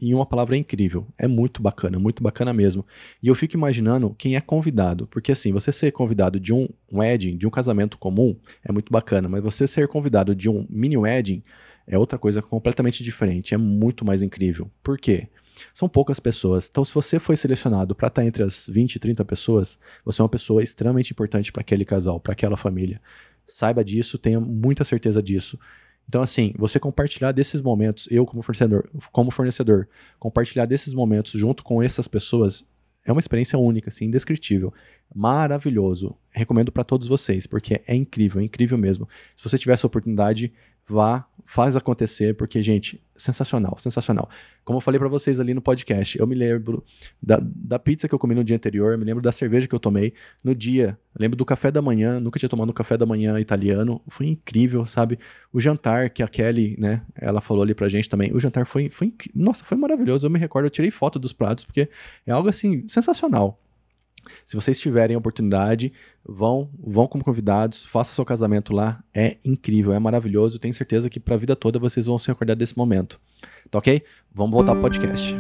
em 0.10 0.14
uma 0.14 0.26
palavra 0.26 0.58
incrível. 0.58 1.08
É 1.18 1.28
muito 1.28 1.62
bacana, 1.62 1.98
muito 2.00 2.22
bacana 2.22 2.54
mesmo. 2.54 2.86
E 3.22 3.28
eu 3.28 3.36
fico 3.36 3.56
imaginando 3.56 4.14
quem 4.18 4.36
é 4.36 4.42
convidado, 4.42 5.08
porque 5.08 5.32
assim, 5.32 5.52
você 5.52 5.72
ser 5.72 5.92
convidado 5.92 6.40
de 6.40 6.54
um 6.54 6.68
wedding, 6.92 7.38
de 7.38 7.48
um 7.48 7.50
casamento 7.50 7.98
comum, 7.98 8.36
é 8.64 8.72
muito 8.72 8.92
bacana, 8.92 9.30
mas 9.30 9.42
você 9.42 9.68
ser 9.68 9.88
convidado 9.88 10.36
de 10.36 10.50
um 10.50 10.66
mini 10.70 10.98
wedding 10.98 11.44
é 11.88 11.98
outra 11.98 12.18
coisa 12.18 12.42
completamente 12.42 13.04
diferente, 13.04 13.54
é 13.54 13.58
muito 13.58 14.06
mais 14.06 14.22
incrível. 14.22 14.70
Por 14.82 14.98
quê? 14.98 15.28
São 15.74 15.88
poucas 15.88 16.20
pessoas. 16.20 16.68
Então, 16.70 16.84
se 16.84 16.94
você 16.94 17.20
foi 17.20 17.36
selecionado 17.36 17.94
para 17.94 18.08
estar 18.08 18.22
tá 18.22 18.28
entre 18.28 18.44
as 18.44 18.68
20, 18.68 19.00
30 19.00 19.24
pessoas, 19.26 19.78
você 20.04 20.22
é 20.22 20.24
uma 20.24 20.30
pessoa 20.30 20.64
extremamente 20.64 21.12
importante 21.12 21.52
para 21.52 21.62
aquele 21.62 21.86
casal, 21.86 22.20
para 22.20 22.34
aquela 22.34 22.58
família. 22.58 23.02
Saiba 23.46 23.84
disso, 23.84 24.18
tenha 24.18 24.40
muita 24.40 24.84
certeza 24.84 25.22
disso. 25.22 25.60
Então, 26.08 26.22
assim, 26.22 26.54
você 26.58 26.80
compartilhar 26.80 27.32
desses 27.32 27.62
momentos, 27.62 28.08
eu 28.12 28.26
como 28.26 28.42
fornecedor, 28.42 28.90
como 29.12 29.32
fornecedor, 29.32 29.88
compartilhar 30.20 30.66
desses 30.66 30.94
momentos 30.94 31.32
junto 31.32 31.64
com 31.64 31.82
essas 31.82 32.08
pessoas 32.08 32.66
é 33.06 33.12
uma 33.12 33.20
experiência 33.20 33.60
única, 33.60 33.90
assim, 33.90 34.06
indescritível. 34.06 34.74
Maravilhoso. 35.14 36.16
Recomendo 36.32 36.72
para 36.72 36.84
todos 36.84 37.08
vocês, 37.08 37.46
porque 37.46 37.82
é 37.86 37.94
incrível, 37.94 38.40
é 38.42 38.46
incrível 38.46 38.78
mesmo. 38.78 39.08
Se 39.36 39.44
você 39.44 39.58
tiver 39.58 39.74
essa 39.74 39.86
oportunidade, 39.86 40.54
vá, 40.88 41.26
faz 41.46 41.76
acontecer, 41.76 42.36
porque, 42.36 42.62
gente, 42.64 43.02
sensacional, 43.16 43.78
sensacional. 43.78 44.30
Como 44.64 44.78
eu 44.78 44.82
falei 44.82 44.98
para 44.98 45.08
vocês 45.08 45.40
ali 45.40 45.54
no 45.54 45.62
podcast, 45.62 46.18
eu 46.18 46.26
me 46.26 46.36
lembro 46.36 46.84
da, 47.22 47.40
da 47.42 47.78
pizza 47.78 48.08
que 48.08 48.16
eu 48.16 48.20
comi 48.20 48.34
no 48.34 48.44
dia 48.44 48.56
anterior, 48.56 48.98
me 48.98 49.06
lembro 49.06 49.22
da 49.22 49.32
cerveja 49.32 49.68
que 49.68 49.76
eu 49.76 49.80
tomei 49.80 50.14
no 50.44 50.56
dia, 50.56 50.98
lembro 51.18 51.38
do 51.38 51.46
café 51.46 51.70
da 51.70 51.82
manhã, 51.82 52.20
nunca 52.20 52.40
tinha 52.40 52.50
tomado 52.50 52.70
um 52.70 52.74
café 52.74 52.98
da 52.98 53.06
manhã 53.06 53.40
italiano, 53.40 54.02
foi 54.08 54.28
incrível, 54.28 54.86
sabe? 54.86 55.20
O 55.52 55.60
jantar 55.60 56.10
que 56.10 56.24
a 56.24 56.28
Kelly, 56.28 56.76
né, 56.80 57.02
ela 57.16 57.42
falou 57.42 57.64
ali 57.64 57.76
pra 57.76 57.90
gente 57.90 58.10
também, 58.10 58.34
o 58.34 58.40
jantar 58.40 58.66
foi, 58.66 58.90
foi 58.90 59.14
nossa, 59.36 59.64
foi 59.64 59.78
maravilhoso, 59.78 60.26
eu 60.26 60.32
me 60.32 60.40
recordo, 60.40 60.66
eu 60.66 60.72
tirei 60.72 60.92
foto 60.92 61.20
dos 61.20 61.34
pratos, 61.34 61.66
porque 61.66 61.90
é 62.26 62.32
algo, 62.32 62.50
assim, 62.50 62.88
sensacional. 62.88 63.63
Se 64.46 64.56
vocês 64.56 64.80
tiverem 64.80 65.16
oportunidade, 65.16 65.94
vão, 66.24 66.70
vão 66.80 67.08
como 67.08 67.24
convidados, 67.24 67.86
faça 67.86 68.14
seu 68.14 68.26
casamento 68.26 68.74
lá, 68.74 69.04
é 69.14 69.38
incrível, 69.44 69.94
é 69.94 70.00
maravilhoso, 70.00 70.60
tenho 70.60 70.74
certeza 70.74 71.10
que 71.10 71.20
para 71.20 71.36
a 71.36 71.38
vida 71.38 71.56
toda 71.56 71.80
vocês 71.80 72.06
vão 72.06 72.18
se 72.18 72.28
recordar 72.28 72.56
desse 72.56 72.78
momento. 72.78 73.20
Tá 73.70 73.80
ok? 73.80 74.04
Vamos 74.32 74.54
voltar 74.54 74.74
pro 74.74 74.82
podcast. 74.82 75.36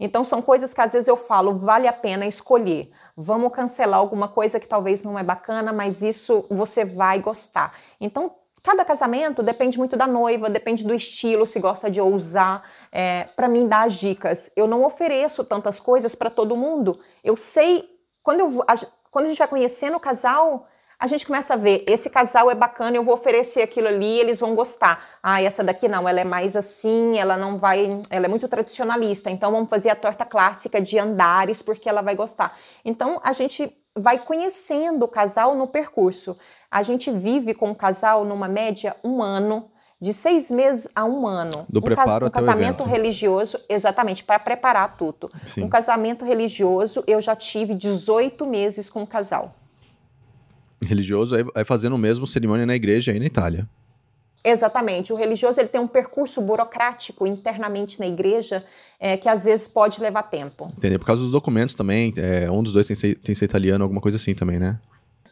Então 0.00 0.22
são 0.22 0.40
coisas 0.40 0.72
que 0.72 0.80
às 0.80 0.92
vezes 0.92 1.08
eu 1.08 1.16
falo, 1.16 1.54
vale 1.54 1.88
a 1.88 1.92
pena 1.92 2.26
escolher. 2.26 2.90
Vamos 3.16 3.52
cancelar 3.52 3.98
alguma 3.98 4.28
coisa 4.28 4.60
que 4.60 4.66
talvez 4.68 5.02
não 5.02 5.18
é 5.18 5.24
bacana, 5.24 5.72
mas 5.72 6.02
isso 6.02 6.44
você 6.48 6.84
vai 6.84 7.20
gostar. 7.20 7.76
Então 8.00 8.32
Cada 8.68 8.84
casamento 8.84 9.42
depende 9.42 9.78
muito 9.78 9.96
da 9.96 10.06
noiva, 10.06 10.50
depende 10.50 10.84
do 10.84 10.92
estilo, 10.92 11.46
se 11.46 11.58
gosta 11.58 11.90
de 11.90 12.02
ousar. 12.02 12.62
É, 12.92 13.24
para 13.34 13.48
mim, 13.48 13.66
dar 13.66 13.86
as 13.86 13.94
dicas. 13.94 14.52
Eu 14.54 14.66
não 14.66 14.84
ofereço 14.84 15.42
tantas 15.42 15.80
coisas 15.80 16.14
para 16.14 16.28
todo 16.28 16.54
mundo. 16.54 17.00
Eu 17.24 17.34
sei, 17.34 17.88
quando, 18.22 18.40
eu, 18.40 18.62
a, 18.68 18.74
quando 19.10 19.24
a 19.24 19.28
gente 19.30 19.38
vai 19.38 19.48
conhecendo 19.48 19.96
o 19.96 20.00
casal, 20.00 20.68
a 20.98 21.06
gente 21.06 21.26
começa 21.26 21.54
a 21.54 21.56
ver, 21.56 21.82
esse 21.88 22.10
casal 22.10 22.50
é 22.50 22.54
bacana, 22.54 22.94
eu 22.94 23.02
vou 23.02 23.14
oferecer 23.14 23.62
aquilo 23.62 23.88
ali, 23.88 24.20
eles 24.20 24.38
vão 24.38 24.54
gostar. 24.54 25.02
Ah, 25.22 25.40
essa 25.40 25.64
daqui 25.64 25.88
não, 25.88 26.06
ela 26.06 26.20
é 26.20 26.24
mais 26.24 26.54
assim, 26.54 27.18
ela 27.18 27.38
não 27.38 27.56
vai, 27.56 28.02
ela 28.10 28.26
é 28.26 28.28
muito 28.28 28.48
tradicionalista, 28.48 29.30
então 29.30 29.50
vamos 29.50 29.70
fazer 29.70 29.88
a 29.88 29.96
torta 29.96 30.26
clássica 30.26 30.78
de 30.78 30.98
andares 30.98 31.62
porque 31.62 31.88
ela 31.88 32.02
vai 32.02 32.14
gostar. 32.14 32.54
Então 32.84 33.18
a 33.24 33.32
gente 33.32 33.74
vai 33.98 34.18
conhecendo 34.18 35.04
o 35.04 35.08
casal 35.08 35.54
no 35.54 35.66
percurso. 35.66 36.36
A 36.70 36.82
gente 36.82 37.10
vive 37.10 37.54
com 37.54 37.70
o 37.70 37.74
casal 37.74 38.24
numa 38.24 38.48
média 38.48 38.96
um 39.02 39.22
ano, 39.22 39.70
de 40.00 40.12
seis 40.12 40.50
meses 40.50 40.88
a 40.94 41.04
um 41.04 41.26
ano. 41.26 41.66
Do 41.68 41.80
um 41.80 41.82
preparo 41.82 42.26
um 42.26 42.30
casamento 42.30 42.84
religioso, 42.84 43.58
exatamente, 43.68 44.22
para 44.22 44.38
preparar 44.38 44.96
tudo. 44.96 45.30
Sim. 45.46 45.64
Um 45.64 45.68
casamento 45.68 46.24
religioso, 46.24 47.02
eu 47.06 47.20
já 47.20 47.34
tive 47.34 47.74
18 47.74 48.46
meses 48.46 48.88
com 48.88 49.02
o 49.02 49.06
casal. 49.06 49.54
Religioso 50.80 51.34
é 51.54 51.64
fazendo 51.64 51.96
o 51.96 51.98
mesmo 51.98 52.26
cerimônia 52.26 52.64
na 52.64 52.76
igreja 52.76 53.10
aí 53.10 53.18
na 53.18 53.26
Itália. 53.26 53.68
Exatamente. 54.42 55.12
O 55.12 55.16
religioso 55.16 55.60
ele 55.60 55.68
tem 55.68 55.80
um 55.80 55.86
percurso 55.86 56.40
burocrático 56.40 57.26
internamente 57.26 57.98
na 57.98 58.06
igreja 58.06 58.64
é, 58.98 59.16
que 59.16 59.28
às 59.28 59.44
vezes 59.44 59.68
pode 59.68 60.00
levar 60.00 60.22
tempo. 60.24 60.72
Entendeu? 60.76 60.98
Por 60.98 61.06
causa 61.06 61.22
dos 61.22 61.32
documentos 61.32 61.74
também. 61.74 62.12
É, 62.16 62.50
um 62.50 62.62
dos 62.62 62.72
dois 62.72 62.86
tem 62.86 62.94
que, 62.94 63.00
ser, 63.00 63.14
tem 63.16 63.34
que 63.34 63.34
ser 63.34 63.44
italiano, 63.44 63.84
alguma 63.84 64.00
coisa 64.00 64.16
assim 64.16 64.34
também, 64.34 64.58
né? 64.58 64.78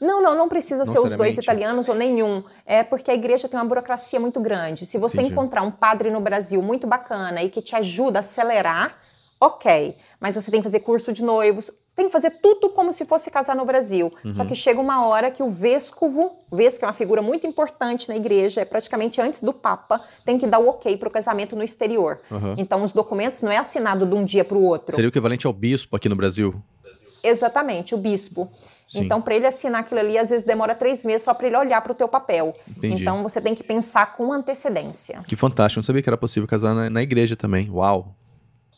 Não, 0.00 0.22
não, 0.22 0.36
não 0.36 0.48
precisa 0.48 0.84
não 0.84 0.92
ser 0.92 0.98
os 0.98 1.14
dois 1.14 1.38
italianos 1.38 1.88
ou 1.88 1.94
nenhum. 1.94 2.42
É 2.66 2.82
porque 2.82 3.10
a 3.10 3.14
igreja 3.14 3.48
tem 3.48 3.58
uma 3.58 3.64
burocracia 3.64 4.20
muito 4.20 4.40
grande. 4.40 4.84
Se 4.84 4.98
você 4.98 5.18
Entendi. 5.18 5.32
encontrar 5.32 5.62
um 5.62 5.70
padre 5.70 6.10
no 6.10 6.20
Brasil 6.20 6.60
muito 6.60 6.86
bacana 6.86 7.42
e 7.42 7.48
que 7.48 7.62
te 7.62 7.74
ajuda 7.74 8.18
a 8.18 8.20
acelerar, 8.20 8.98
ok. 9.40 9.96
Mas 10.20 10.34
você 10.34 10.50
tem 10.50 10.60
que 10.60 10.64
fazer 10.64 10.80
curso 10.80 11.12
de 11.12 11.22
noivos. 11.22 11.70
Tem 11.96 12.06
que 12.06 12.12
fazer 12.12 12.30
tudo 12.42 12.68
como 12.68 12.92
se 12.92 13.06
fosse 13.06 13.30
casar 13.30 13.56
no 13.56 13.64
Brasil. 13.64 14.12
Uhum. 14.22 14.34
Só 14.34 14.44
que 14.44 14.54
chega 14.54 14.78
uma 14.78 15.06
hora 15.06 15.30
que 15.30 15.42
o 15.42 15.48
vescovo, 15.48 16.36
o 16.50 16.54
vesco 16.54 16.84
é 16.84 16.88
uma 16.88 16.92
figura 16.92 17.22
muito 17.22 17.46
importante 17.46 18.08
na 18.10 18.14
igreja, 18.14 18.60
é 18.60 18.64
praticamente 18.66 19.18
antes 19.20 19.42
do 19.42 19.52
Papa, 19.52 20.02
tem 20.24 20.36
que 20.36 20.46
dar 20.46 20.58
o 20.58 20.68
ok 20.68 20.94
para 20.98 21.08
o 21.08 21.10
casamento 21.10 21.56
no 21.56 21.62
exterior. 21.62 22.20
Uhum. 22.30 22.54
Então, 22.58 22.82
os 22.84 22.92
documentos 22.92 23.40
não 23.40 23.50
é 23.50 23.56
assinado 23.56 24.04
de 24.04 24.14
um 24.14 24.24
dia 24.24 24.44
para 24.44 24.58
o 24.58 24.62
outro. 24.62 24.94
Seria 24.94 25.08
o 25.08 25.10
equivalente 25.10 25.46
ao 25.46 25.52
bispo 25.54 25.96
aqui 25.96 26.08
no 26.08 26.16
Brasil? 26.16 26.54
Exatamente, 27.22 27.94
o 27.94 27.98
bispo. 27.98 28.48
Sim. 28.86 29.04
Então, 29.04 29.20
para 29.20 29.34
ele 29.34 29.46
assinar 29.46 29.80
aquilo 29.80 29.98
ali, 29.98 30.18
às 30.18 30.30
vezes 30.30 30.46
demora 30.46 30.74
três 30.74 31.04
meses 31.04 31.22
só 31.22 31.32
para 31.32 31.46
ele 31.46 31.56
olhar 31.56 31.80
para 31.80 31.92
o 31.92 31.94
teu 31.94 32.06
papel. 32.06 32.54
Entendi. 32.68 33.02
Então, 33.02 33.22
você 33.22 33.40
tem 33.40 33.54
que 33.54 33.64
pensar 33.64 34.14
com 34.16 34.32
antecedência. 34.32 35.24
Que 35.26 35.34
fantástico. 35.34 35.78
Não 35.78 35.82
sabia 35.82 36.02
que 36.02 36.08
era 36.08 36.16
possível 36.16 36.46
casar 36.46 36.74
na, 36.74 36.90
na 36.90 37.02
igreja 37.02 37.34
também. 37.34 37.70
Uau. 37.70 38.14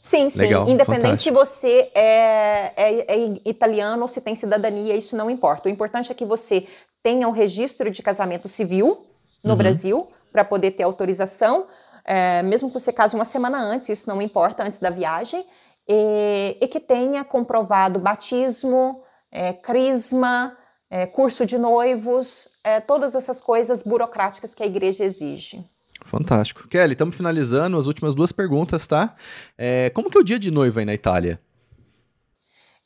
Sim, 0.00 0.30
sim. 0.30 0.40
Legal, 0.40 0.68
Independente 0.68 1.02
fantástico. 1.02 1.22
se 1.22 1.30
você 1.30 1.90
é, 1.94 2.72
é, 2.76 3.14
é, 3.14 3.40
italiano 3.44 4.02
ou 4.02 4.08
se 4.08 4.20
tem 4.20 4.34
cidadania, 4.34 4.94
isso 4.94 5.16
não 5.16 5.30
importa. 5.30 5.68
O 5.68 5.72
importante 5.72 6.12
é 6.12 6.14
que 6.14 6.24
você 6.24 6.66
tenha 7.02 7.26
o 7.26 7.30
um 7.30 7.34
registro 7.34 7.90
de 7.90 8.02
casamento 8.02 8.48
civil 8.48 9.06
no 9.42 9.52
uhum. 9.52 9.56
Brasil 9.56 10.08
para 10.32 10.44
poder 10.44 10.72
ter 10.72 10.84
autorização. 10.84 11.66
É, 12.04 12.42
mesmo 12.42 12.68
que 12.68 12.74
você 12.74 12.92
case 12.92 13.14
uma 13.14 13.24
semana 13.24 13.58
antes, 13.58 13.88
isso 13.88 14.08
não 14.08 14.22
importa, 14.22 14.62
antes 14.62 14.78
da 14.78 14.90
viagem. 14.90 15.44
E, 15.86 16.56
e 16.60 16.68
que 16.68 16.80
tenha 16.80 17.24
comprovado 17.24 17.98
batismo, 17.98 19.02
é, 19.32 19.52
crisma, 19.52 20.56
é, 20.90 21.06
curso 21.06 21.44
de 21.44 21.58
noivos, 21.58 22.48
é, 22.62 22.80
todas 22.80 23.14
essas 23.14 23.40
coisas 23.40 23.82
burocráticas 23.82 24.54
que 24.54 24.62
a 24.62 24.66
igreja 24.66 25.04
exige. 25.04 25.64
Fantástico. 26.08 26.66
Kelly, 26.66 26.92
estamos 26.92 27.14
finalizando 27.14 27.76
as 27.76 27.86
últimas 27.86 28.14
duas 28.14 28.32
perguntas, 28.32 28.86
tá? 28.86 29.14
É, 29.58 29.90
como 29.90 30.08
que 30.08 30.16
é 30.16 30.20
o 30.20 30.24
dia 30.24 30.38
de 30.38 30.50
noiva 30.50 30.80
aí 30.80 30.86
na 30.86 30.94
Itália? 30.94 31.38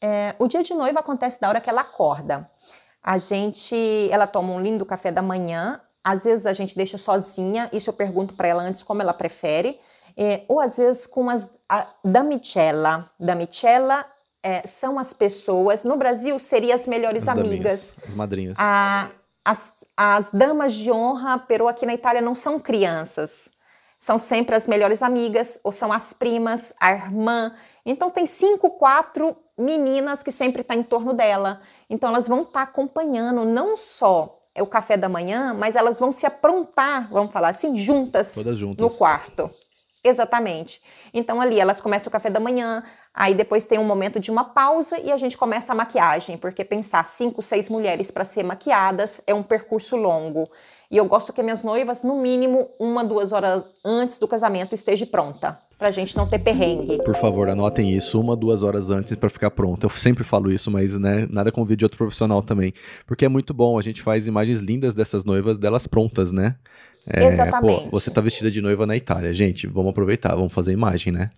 É, 0.00 0.34
o 0.40 0.48
dia 0.48 0.64
de 0.64 0.74
noiva 0.74 0.98
acontece 0.98 1.40
da 1.40 1.48
hora 1.48 1.60
que 1.60 1.70
ela 1.70 1.82
acorda. 1.82 2.50
A 3.00 3.16
gente, 3.18 4.08
ela 4.10 4.26
toma 4.26 4.52
um 4.52 4.60
lindo 4.60 4.84
café 4.84 5.12
da 5.12 5.22
manhã. 5.22 5.80
Às 6.02 6.24
vezes 6.24 6.46
a 6.46 6.52
gente 6.52 6.74
deixa 6.74 6.98
sozinha. 6.98 7.70
Isso 7.72 7.90
eu 7.90 7.94
pergunto 7.94 8.34
para 8.34 8.48
ela 8.48 8.62
antes 8.64 8.82
como 8.82 9.00
ela 9.00 9.14
prefere. 9.14 9.78
É, 10.16 10.42
ou 10.48 10.58
às 10.58 10.76
vezes 10.76 11.06
com 11.06 11.30
as 11.30 11.48
a 11.68 11.86
damicella. 12.04 13.08
Damicella 13.20 14.04
é, 14.42 14.66
são 14.66 14.98
as 14.98 15.12
pessoas. 15.12 15.84
No 15.84 15.96
Brasil 15.96 16.36
seria 16.40 16.74
as 16.74 16.88
melhores 16.88 17.22
as 17.22 17.38
amigas. 17.38 17.96
as 18.04 18.14
madrinhas. 18.14 18.58
A, 18.58 19.10
as, 19.45 19.84
as 19.97 20.30
damas 20.30 20.72
de 20.72 20.90
honra, 20.90 21.38
pero 21.38 21.68
aqui 21.68 21.84
na 21.84 21.95
Itália 21.95 22.20
não 22.20 22.34
são 22.34 22.59
crianças. 22.59 23.51
São 23.99 24.18
sempre 24.18 24.57
as 24.57 24.66
melhores 24.66 25.03
amigas, 25.03 25.61
ou 25.62 25.70
são 25.70 25.93
as 25.93 26.12
primas, 26.12 26.74
a 26.80 26.93
irmã. 26.93 27.55
Então 27.86 28.11
tem 28.11 28.26
cinco, 28.26 28.70
quatro 28.70 29.36
meninas 29.57 30.22
que 30.22 30.32
sempre 30.32 30.62
estão 30.62 30.76
tá 30.76 30.80
em 30.80 30.84
torno 30.84 31.12
dela. 31.12 31.61
Então 31.88 32.09
elas 32.09 32.26
vão 32.26 32.43
estar 32.43 32.53
tá 32.53 32.62
acompanhando 32.62 33.45
não 33.45 33.76
só 33.76 34.40
o 34.61 34.66
café 34.66 34.97
da 34.97 35.09
manhã, 35.09 35.55
mas 35.55 35.76
elas 35.76 35.99
vão 35.99 36.12
se 36.12 36.26
aprontar, 36.26 37.09
vamos 37.11 37.32
falar 37.32 37.49
assim, 37.49 37.76
juntas, 37.76 38.34
juntas. 38.34 38.84
no 38.84 38.90
quarto. 38.90 39.51
Exatamente. 40.05 40.82
Então 41.14 41.40
ali 41.40 41.61
elas 41.61 41.80
começam 41.80 42.09
o 42.09 42.12
café 42.12 42.28
da 42.28 42.40
manhã, 42.40 42.82
aí 43.14 43.34
depois 43.34 43.66
tem 43.66 43.78
um 43.78 43.84
momento 43.84 44.18
de 44.18 44.32
uma 44.32 44.44
pausa 44.44 44.98
e 44.98 45.12
a 45.12 45.16
gente 45.16 45.38
começa 45.38 45.72
a 45.72 45.76
maquiagem, 45.76 46.36
porque 46.36 46.64
pensar 46.64 47.05
cinco, 47.05 47.40
seis 47.40 47.68
mulheres 47.68 48.11
para 48.11 48.24
ser 48.24 48.42
maquiadas 48.42 49.20
é 49.26 49.32
um 49.32 49.44
percurso 49.44 49.96
longo. 49.96 50.50
E 50.90 50.96
eu 50.96 51.05
gosto 51.05 51.32
que 51.32 51.42
minhas 51.42 51.62
noivas, 51.62 52.03
no 52.03 52.20
mínimo, 52.20 52.68
uma, 52.78 53.05
duas 53.05 53.32
horas 53.32 53.64
antes 53.84 54.18
do 54.18 54.26
casamento 54.26 54.74
esteja 54.74 55.07
pronta, 55.07 55.59
pra 55.78 55.90
gente 55.90 56.16
não 56.16 56.28
ter 56.28 56.40
perrengue. 56.40 56.98
Por 57.03 57.16
favor, 57.16 57.48
anotem 57.48 57.92
isso, 57.92 58.20
uma, 58.20 58.36
duas 58.36 58.62
horas 58.62 58.90
antes 58.90 59.14
para 59.14 59.30
ficar 59.30 59.53
pronta. 59.53 59.86
Eu 59.86 59.90
sempre 59.90 60.22
falo 60.22 60.50
isso, 60.50 60.70
mas 60.70 60.98
né, 60.98 61.26
nada 61.30 61.50
de 61.50 61.84
outro 61.84 61.96
profissional 61.96 62.42
também. 62.42 62.74
Porque 63.07 63.24
é 63.24 63.28
muito 63.28 63.55
bom, 63.55 63.78
a 63.78 63.82
gente 63.82 64.03
faz 64.03 64.26
imagens 64.26 64.61
lindas 64.61 64.94
dessas 64.94 65.24
noivas, 65.24 65.57
delas 65.57 65.86
prontas, 65.86 66.30
né? 66.30 66.57
É, 67.07 67.24
Exatamente. 67.24 67.84
Pô, 67.84 68.00
você 68.00 68.11
tá 68.11 68.20
vestida 68.20 68.50
de 68.50 68.61
noiva 68.61 68.86
na 68.86 68.96
Itália. 68.96 69.32
Gente, 69.32 69.66
vamos 69.66 69.90
aproveitar, 69.90 70.34
vamos 70.34 70.53
fazer 70.53 70.72
imagem, 70.72 71.12
né? 71.12 71.30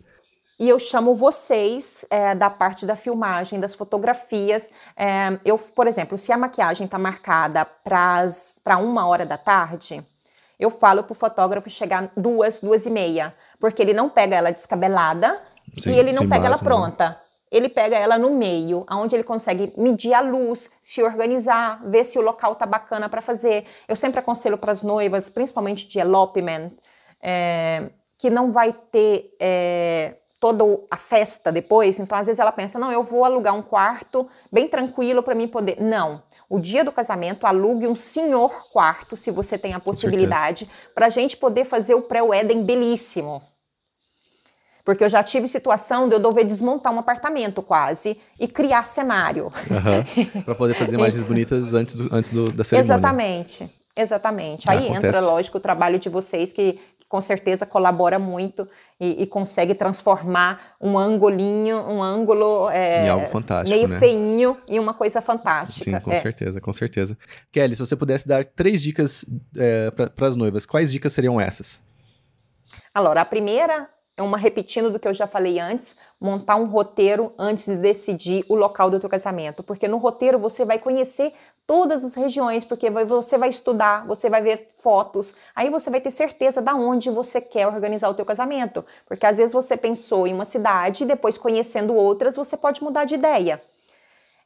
E 0.59 0.69
eu 0.69 0.79
chamo 0.79 1.15
vocês 1.15 2.05
é, 2.09 2.35
da 2.35 2.49
parte 2.49 2.87
da 2.87 2.95
filmagem, 2.95 3.59
das 3.59 3.75
fotografias. 3.75 4.71
É, 4.97 5.39
eu, 5.45 5.59
por 5.59 5.87
exemplo, 5.87 6.17
se 6.17 6.33
a 6.33 6.39
maquiagem 6.39 6.85
está 6.85 6.99
marcada 6.99 7.65
para 7.65 8.79
uma 8.79 9.07
hora 9.07 9.27
da 9.27 9.37
tarde, 9.37 10.05
eu 10.59 10.71
falo 10.71 11.03
para 11.03 11.13
o 11.13 11.17
fotógrafo 11.17 11.69
chegar 11.69 12.13
duas, 12.17 12.61
duas 12.61 12.87
e 12.87 12.91
meia, 12.91 13.35
porque 13.59 13.83
ele 13.83 13.93
não 13.93 14.09
pega 14.09 14.37
ela 14.37 14.53
descabelada 14.53 15.43
sim, 15.77 15.91
e 15.91 15.99
ele 15.99 16.13
não 16.13 16.29
pega 16.29 16.47
ela 16.47 16.57
né? 16.57 16.63
pronta. 16.63 17.09
Né? 17.11 17.17
Ele 17.55 17.69
pega 17.69 17.97
ela 17.97 18.19
no 18.19 18.31
meio, 18.31 18.83
aonde 18.89 19.15
ele 19.15 19.23
consegue 19.23 19.73
medir 19.77 20.13
a 20.13 20.21
luz, 20.21 20.73
se 20.83 21.01
organizar, 21.01 21.81
ver 21.89 22.03
se 22.03 22.19
o 22.19 22.23
local 22.23 22.57
tá 22.57 22.67
bacana 22.67 23.09
para 23.09 23.23
fazer. 23.23 23.65
Eu 23.87 23.95
sempre 23.95 24.19
aconselho 24.19 24.59
para 24.59 24.73
as 24.73 24.83
noivas, 24.83 25.31
principalmente 25.31 25.87
de 25.87 26.01
elopement, 26.01 26.73
é, 27.23 27.91
que 28.19 28.29
não 28.29 28.51
vai 28.51 28.73
ter 28.73 29.37
é, 29.39 30.17
toda 30.41 30.65
a 30.91 30.97
festa 30.97 31.53
depois. 31.53 32.01
Então, 32.01 32.19
às 32.19 32.27
vezes 32.27 32.41
ela 32.41 32.51
pensa, 32.51 32.77
não, 32.77 32.91
eu 32.91 33.05
vou 33.05 33.25
alugar 33.25 33.55
um 33.55 33.63
quarto 33.63 34.29
bem 34.51 34.67
tranquilo 34.67 35.23
para 35.23 35.37
mim 35.37 35.47
poder. 35.47 35.81
Não. 35.81 36.25
O 36.51 36.59
dia 36.59 36.83
do 36.83 36.91
casamento, 36.91 37.47
alugue 37.47 37.87
um 37.87 37.95
senhor 37.95 38.69
quarto, 38.73 39.17
se 39.17 39.31
você 39.31 39.57
tem 39.57 39.75
a 39.75 39.81
possibilidade, 39.81 40.69
para 40.93 41.07
a 41.07 41.09
gente 41.09 41.37
poder 41.37 41.65
fazer 41.65 41.95
o 41.95 42.03
pré-wedding 42.03 42.65
belíssimo. 42.65 43.41
Porque 44.85 45.03
eu 45.03 45.09
já 45.09 45.23
tive 45.23 45.49
situação 45.49 46.09
de 46.09 46.15
eu 46.15 46.19
dever 46.19 46.45
desmontar 46.45 46.93
um 46.93 46.99
apartamento 46.99 47.63
quase 47.63 48.19
e 48.39 48.47
criar 48.47 48.85
cenário. 48.85 49.51
Uhum. 49.71 50.43
Para 50.45 50.55
poder 50.55 50.75
fazer 50.75 50.97
imagens 50.97 51.23
bonitas 51.23 51.73
antes, 51.73 51.95
do, 51.95 52.15
antes 52.15 52.31
do, 52.31 52.53
da 52.53 52.63
cerimônia. 52.63 52.95
Exatamente. 52.95 53.71
Exatamente. 53.97 54.69
Aí 54.69 54.89
acontece. 54.89 55.07
entra, 55.07 55.21
lógico, 55.21 55.59
o 55.59 55.61
trabalho 55.61 55.99
de 55.99 56.09
vocês 56.09 56.53
que, 56.53 56.81
com 57.09 57.21
certeza 57.21 57.65
colabora 57.65 58.19
muito 58.19 58.69
e, 58.99 59.23
e, 59.23 59.27
consegue 59.27 59.73
transformar 59.73 60.75
um 60.81 60.99
angolinho, 60.99 61.77
um 61.77 62.03
ângulo 62.03 62.69
é, 62.71 63.07
em 63.07 63.09
algo 63.09 63.29
fantástico, 63.29 63.77
meio 63.77 63.89
né? 63.89 63.99
feinho 64.01 64.57
em 64.69 64.81
uma 64.81 64.93
coisa 64.93 65.23
fantástica. 65.23 65.99
Sim, 65.99 66.01
com 66.01 66.11
é. 66.11 66.21
certeza, 66.21 66.61
com 66.61 66.73
certeza. 66.73 67.17
Kelly, 67.53 67.77
se 67.77 67.87
você 67.87 67.95
pudesse 67.95 68.27
dar 68.27 68.45
três 68.45 68.83
dicas 68.83 69.25
é, 69.57 69.93
para 69.93 70.27
as 70.27 70.35
noivas, 70.35 70.67
quais 70.67 70.91
dicas 70.91 71.13
seriam 71.13 71.41
essas? 71.41 71.81
Agora, 72.93 73.21
a 73.21 73.25
primeira 73.25 73.89
é 74.17 74.23
uma 74.23 74.39
repetindo 74.39 74.91
do 74.91 74.99
que 74.99 75.09
eu 75.09 75.15
já 75.15 75.27
falei 75.27 75.59
antes, 75.59 75.97
montar 76.21 76.55
um 76.55 76.67
roteiro 76.67 77.33
antes 77.37 77.67
de 77.67 77.77
decidir 77.77 78.45
o 78.49 78.55
local 78.55 78.89
do 78.89 79.01
teu 79.01 79.09
casamento, 79.09 79.63
porque 79.63 79.89
no 79.89 79.97
roteiro 79.97 80.39
você 80.39 80.65
vai 80.65 80.79
conhecer 80.79 81.33
todas 81.67 82.05
as 82.05 82.15
regiões, 82.15 82.65
porque 82.65 82.89
você 82.91 83.37
vai 83.37 83.49
estudar, 83.49 84.07
você 84.07 84.31
vai 84.31 84.41
ver 84.41 84.69
fotos, 84.81 85.35
aí 85.55 85.69
você 85.69 85.91
vai 85.91 86.01
ter 86.01 86.13
certeza 86.13 86.63
da 86.63 86.75
onde 86.77 87.11
você 87.11 87.41
quer 87.41 87.67
organizar 87.67 88.09
o 88.09 88.15
teu 88.15 88.25
casamento, 88.25 88.85
porque 89.05 89.27
às 89.27 89.39
vezes 89.39 89.53
você 89.53 89.77
pensou 89.77 90.27
em 90.29 90.35
uma 90.35 90.45
cidade 90.45 91.03
e 91.03 91.07
depois 91.07 91.37
conhecendo 91.37 91.95
outras 91.95 92.37
você 92.37 92.57
pode 92.57 92.85
mudar 92.85 93.07
de 93.07 93.15
ideia. 93.15 93.61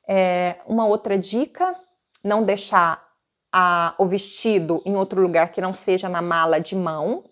É, 0.08 0.56
uma 0.66 0.86
outra 0.86 1.18
dica, 1.18 1.78
não 2.24 2.42
deixar 2.42 3.06
a, 3.52 3.94
o 3.98 4.06
vestido 4.06 4.82
em 4.86 4.96
outro 4.96 5.20
lugar 5.20 5.52
que 5.52 5.60
não 5.60 5.74
seja 5.74 6.08
na 6.08 6.22
mala 6.22 6.58
de 6.58 6.74
mão, 6.74 7.24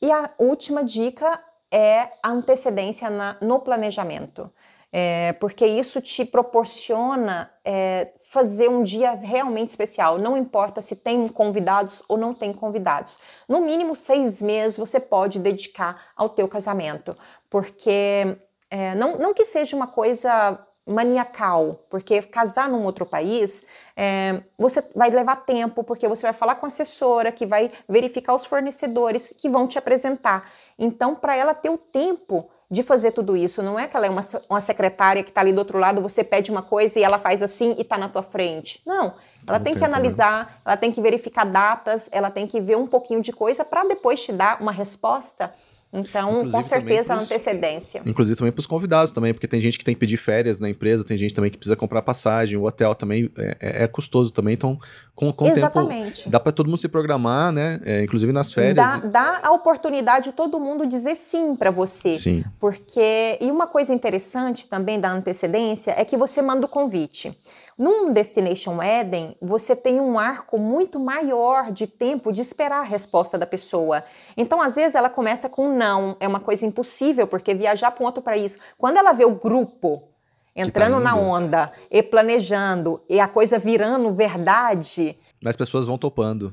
e 0.00 0.10
a 0.10 0.30
última 0.38 0.84
dica 0.84 1.42
é 1.70 2.10
a 2.22 2.30
antecedência 2.30 3.10
na, 3.10 3.36
no 3.40 3.60
planejamento. 3.60 4.50
É, 4.90 5.34
porque 5.34 5.66
isso 5.66 6.00
te 6.00 6.24
proporciona 6.24 7.50
é, 7.62 8.14
fazer 8.30 8.70
um 8.70 8.82
dia 8.82 9.12
realmente 9.12 9.68
especial. 9.68 10.18
Não 10.18 10.34
importa 10.34 10.80
se 10.80 10.96
tem 10.96 11.28
convidados 11.28 12.02
ou 12.08 12.16
não 12.16 12.32
tem 12.32 12.54
convidados. 12.54 13.18
No 13.46 13.60
mínimo 13.60 13.94
seis 13.94 14.40
meses 14.40 14.78
você 14.78 14.98
pode 14.98 15.38
dedicar 15.38 16.12
ao 16.16 16.30
teu 16.30 16.48
casamento, 16.48 17.14
porque 17.50 18.38
é, 18.70 18.94
não, 18.94 19.18
não 19.18 19.34
que 19.34 19.44
seja 19.44 19.76
uma 19.76 19.86
coisa 19.86 20.58
maniacal, 20.88 21.84
porque 21.90 22.22
casar 22.22 22.68
num 22.68 22.84
outro 22.84 23.04
país, 23.04 23.64
é, 23.96 24.40
você 24.56 24.82
vai 24.94 25.10
levar 25.10 25.36
tempo, 25.36 25.84
porque 25.84 26.08
você 26.08 26.22
vai 26.22 26.32
falar 26.32 26.54
com 26.54 26.66
a 26.66 26.68
assessora, 26.68 27.30
que 27.30 27.44
vai 27.44 27.70
verificar 27.88 28.34
os 28.34 28.46
fornecedores, 28.46 29.32
que 29.36 29.48
vão 29.48 29.68
te 29.68 29.78
apresentar. 29.78 30.50
Então, 30.78 31.14
para 31.14 31.36
ela 31.36 31.52
ter 31.54 31.70
o 31.70 31.76
tempo 31.78 32.48
de 32.70 32.82
fazer 32.82 33.12
tudo 33.12 33.36
isso, 33.36 33.62
não 33.62 33.78
é 33.78 33.86
que 33.86 33.96
ela 33.96 34.06
é 34.06 34.10
uma, 34.10 34.20
uma 34.48 34.60
secretária 34.60 35.22
que 35.22 35.30
está 35.30 35.40
ali 35.40 35.52
do 35.52 35.58
outro 35.58 35.78
lado, 35.78 36.02
você 36.02 36.22
pede 36.22 36.50
uma 36.50 36.62
coisa 36.62 36.98
e 36.98 37.02
ela 37.02 37.18
faz 37.18 37.42
assim 37.42 37.74
e 37.78 37.82
está 37.82 37.96
na 37.96 38.08
tua 38.08 38.22
frente. 38.22 38.82
Não, 38.84 39.14
ela 39.46 39.58
não 39.58 39.64
tem 39.64 39.74
que 39.74 39.84
analisar, 39.84 40.60
ela 40.64 40.76
tem 40.76 40.92
que 40.92 41.00
verificar 41.00 41.44
datas, 41.44 42.10
ela 42.12 42.30
tem 42.30 42.46
que 42.46 42.60
ver 42.60 42.76
um 42.76 42.86
pouquinho 42.86 43.22
de 43.22 43.32
coisa 43.32 43.64
para 43.64 43.84
depois 43.84 44.22
te 44.22 44.32
dar 44.32 44.60
uma 44.60 44.72
resposta 44.72 45.52
Então, 45.92 46.30
inclusive, 46.30 46.52
com 46.52 46.62
certeza, 46.62 47.14
pros, 47.14 47.18
a 47.18 47.22
antecedência. 47.22 48.02
Inclusive 48.04 48.36
também 48.36 48.52
para 48.52 48.60
os 48.60 48.66
convidados 48.66 49.10
também, 49.10 49.32
porque 49.32 49.48
tem 49.48 49.60
gente 49.60 49.78
que 49.78 49.84
tem 49.84 49.94
que 49.94 50.00
pedir 50.00 50.18
férias 50.18 50.60
na 50.60 50.68
empresa, 50.68 51.02
tem 51.02 51.16
gente 51.16 51.32
também 51.32 51.50
que 51.50 51.56
precisa 51.56 51.76
comprar 51.76 52.02
passagem, 52.02 52.58
o 52.58 52.64
hotel 52.64 52.94
também 52.94 53.30
é, 53.38 53.56
é, 53.60 53.84
é 53.84 53.86
custoso 53.86 54.30
também, 54.30 54.52
então 54.52 54.78
com, 55.14 55.32
com 55.32 55.46
Exatamente. 55.46 56.12
o 56.12 56.14
tempo 56.16 56.30
dá 56.30 56.38
para 56.38 56.52
todo 56.52 56.66
mundo 56.66 56.78
se 56.78 56.88
programar, 56.88 57.50
né? 57.50 57.80
É, 57.84 58.04
inclusive 58.04 58.32
nas 58.32 58.52
férias. 58.52 58.76
Dá, 58.76 58.98
dá, 58.98 59.40
a 59.42 59.50
oportunidade 59.50 60.26
de 60.26 60.32
todo 60.32 60.60
mundo 60.60 60.86
dizer 60.86 61.16
sim 61.16 61.56
para 61.56 61.70
você. 61.70 62.14
Sim. 62.14 62.44
Porque, 62.60 63.38
e 63.40 63.50
uma 63.50 63.66
coisa 63.66 63.92
interessante 63.92 64.68
também 64.68 65.00
da 65.00 65.10
antecedência 65.10 65.94
é 65.96 66.04
que 66.04 66.16
você 66.16 66.42
manda 66.42 66.66
o 66.66 66.68
convite. 66.68 67.36
Num 67.78 68.12
Destination 68.12 68.82
Eden, 68.82 69.36
você 69.40 69.76
tem 69.76 70.00
um 70.00 70.18
arco 70.18 70.58
muito 70.58 70.98
maior 70.98 71.70
de 71.70 71.86
tempo 71.86 72.32
de 72.32 72.42
esperar 72.42 72.80
a 72.80 72.84
resposta 72.84 73.38
da 73.38 73.46
pessoa. 73.46 74.02
Então, 74.36 74.60
às 74.60 74.74
vezes, 74.74 74.96
ela 74.96 75.08
começa 75.08 75.48
com 75.48 75.72
não, 75.72 76.16
é 76.18 76.26
uma 76.26 76.40
coisa 76.40 76.66
impossível, 76.66 77.28
porque 77.28 77.54
viajar 77.54 77.92
para 77.92 78.02
um 78.02 78.06
outro 78.06 78.20
país. 78.20 78.58
Quando 78.76 78.96
ela 78.96 79.12
vê 79.12 79.24
o 79.24 79.36
grupo 79.36 79.98
tá 79.98 80.62
entrando 80.62 80.94
tá 80.94 81.00
na 81.00 81.14
onda 81.14 81.72
e 81.88 82.02
planejando 82.02 83.00
e 83.08 83.20
a 83.20 83.28
coisa 83.28 83.60
virando 83.60 84.12
verdade. 84.12 85.16
As 85.46 85.54
pessoas 85.54 85.86
vão 85.86 85.96
topando. 85.96 86.52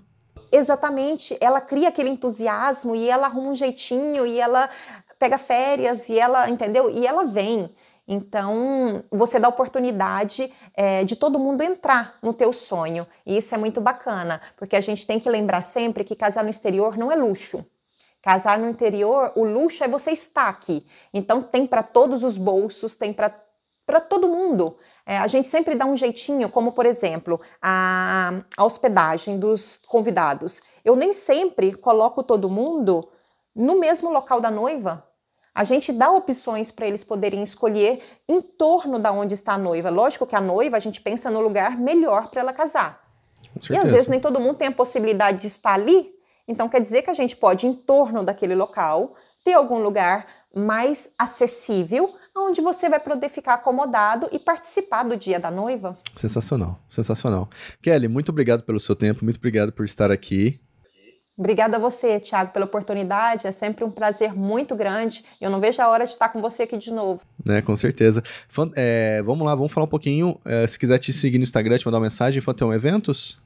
Exatamente, 0.52 1.36
ela 1.42 1.60
cria 1.60 1.90
aquele 1.90 2.10
entusiasmo 2.10 2.96
e 2.96 3.10
ela 3.10 3.26
arruma 3.26 3.50
um 3.50 3.56
jeitinho 3.56 4.28
e 4.28 4.40
ela 4.40 4.70
pega 5.18 5.40
férias 5.40 6.08
e 6.08 6.20
ela, 6.20 6.48
entendeu? 6.50 6.90
E 6.90 7.08
ela 7.08 7.26
vem. 7.26 7.74
Então, 8.08 9.04
você 9.10 9.40
dá 9.40 9.48
oportunidade 9.48 10.54
é, 10.76 11.04
de 11.04 11.16
todo 11.16 11.40
mundo 11.40 11.64
entrar 11.64 12.18
no 12.22 12.34
teu 12.34 12.54
sonho. 12.54 13.08
E 13.26 13.38
isso 13.38 13.56
é 13.56 13.58
muito 13.58 13.82
bacana, 13.82 14.42
porque 14.56 14.76
a 14.76 14.82
gente 14.82 15.08
tem 15.08 15.20
que 15.20 15.30
lembrar 15.30 15.64
sempre 15.64 16.04
que 16.04 16.16
casar 16.16 16.44
no 16.44 16.50
exterior 16.50 16.98
não 16.98 17.12
é 17.12 17.16
luxo. 17.16 17.66
Casar 18.22 18.60
no 18.60 18.70
interior, 18.70 19.32
o 19.36 19.44
luxo 19.44 19.84
é 19.84 19.88
você 19.88 20.12
estar 20.12 20.50
aqui. 20.50 20.86
Então, 21.14 21.42
tem 21.42 21.66
para 21.66 21.82
todos 21.82 22.24
os 22.24 22.38
bolsos, 22.38 22.96
tem 22.96 23.12
para 23.12 23.30
para 23.86 24.02
todo 24.02 24.28
mundo. 24.28 24.78
É, 25.06 25.18
a 25.18 25.28
gente 25.28 25.48
sempre 25.48 25.76
dá 25.76 25.86
um 25.86 25.96
jeitinho, 25.96 26.50
como 26.50 26.72
por 26.72 26.86
exemplo, 26.86 27.40
a, 27.62 28.42
a 28.58 28.64
hospedagem 28.66 29.38
dos 29.38 29.78
convidados. 29.88 30.64
Eu 30.84 30.96
nem 30.96 31.14
sempre 31.14 31.74
coloco 31.74 32.24
todo 32.24 32.50
mundo 32.50 33.08
no 33.56 33.80
mesmo 33.80 34.10
local 34.10 34.42
da 34.42 34.50
noiva. 34.50 35.08
A 35.56 35.64
gente 35.64 35.94
dá 35.94 36.12
opções 36.12 36.70
para 36.70 36.86
eles 36.86 37.02
poderem 37.02 37.42
escolher 37.42 38.04
em 38.28 38.42
torno 38.42 39.00
da 39.00 39.14
onde 39.14 39.34
está 39.34 39.54
a 39.54 39.58
noiva. 39.58 39.90
Lógico 39.90 40.28
que 40.28 40.36
a 40.36 40.42
noiva 40.42 40.76
a 40.76 40.82
gente 40.82 41.00
pensa 41.00 41.32
no 41.32 41.40
lugar 41.40 41.78
melhor 41.78 42.30
para 42.30 42.42
ela 42.42 42.52
casar. 42.52 43.02
E 43.70 43.78
às 43.78 43.90
vezes 43.90 44.10
nem 44.10 44.20
todo 44.20 44.38
mundo 44.38 44.58
tem 44.58 44.68
a 44.68 44.72
possibilidade 44.72 45.40
de 45.40 45.48
estar 45.48 45.74
ali. 45.74 46.14
Então 46.46 46.68
quer 46.68 46.82
dizer 46.82 47.04
que 47.04 47.10
a 47.10 47.14
gente 47.14 47.38
pode, 47.38 47.66
em 47.66 47.74
torno 47.74 48.22
daquele 48.22 48.54
local, 48.54 49.16
ter 49.46 49.54
algum 49.54 49.82
lugar 49.82 50.28
mais 50.54 51.14
acessível, 51.18 52.16
onde 52.36 52.60
você 52.60 52.90
vai 52.90 53.00
poder 53.00 53.30
ficar 53.30 53.54
acomodado 53.54 54.28
e 54.34 54.40
participar 54.40 55.04
do 55.04 55.16
dia 55.16 55.40
da 55.40 55.50
noiva. 55.50 55.98
Sensacional, 56.18 56.80
sensacional. 56.90 57.50
Kelly, 57.82 58.10
muito 58.10 58.30
obrigado 58.30 58.64
pelo 58.64 58.80
seu 58.80 58.96
tempo, 58.96 59.24
muito 59.24 59.38
obrigado 59.38 59.72
por 59.72 59.86
estar 59.86 60.12
aqui. 60.12 60.60
Obrigada 61.38 61.76
a 61.76 61.80
você, 61.80 62.20
Thiago, 62.20 62.54
pela 62.54 62.66
oportunidade. 62.66 63.46
É 63.46 63.52
sempre 63.52 63.84
um 63.84 63.92
prazer 63.92 64.34
muito 64.34 64.74
grande. 64.76 65.24
Eu 65.40 65.50
não 65.50 65.60
vejo 65.60 65.82
a 65.82 65.90
hora 65.90 66.06
de 66.06 66.12
estar 66.12 66.30
com 66.30 66.42
você 66.42 66.64
aqui 66.64 66.78
de 66.78 66.92
novo. 66.92 67.22
Né, 67.44 67.62
com 67.62 67.76
certeza. 67.76 68.24
É, 68.76 69.22
vamos 69.24 69.46
lá, 69.46 69.54
vamos 69.54 69.74
falar 69.74 69.86
um 69.86 69.90
pouquinho. 69.90 70.40
É, 70.46 70.66
se 70.66 70.80
quiser 70.80 70.98
te 70.98 71.12
seguir 71.12 71.38
no 71.38 71.44
Instagram, 71.44 71.78
te 71.78 71.86
mandar 71.86 71.98
uma 71.98 72.04
mensagem, 72.04 72.42
Panteão 72.42 72.74
Eventos? 72.74 73.42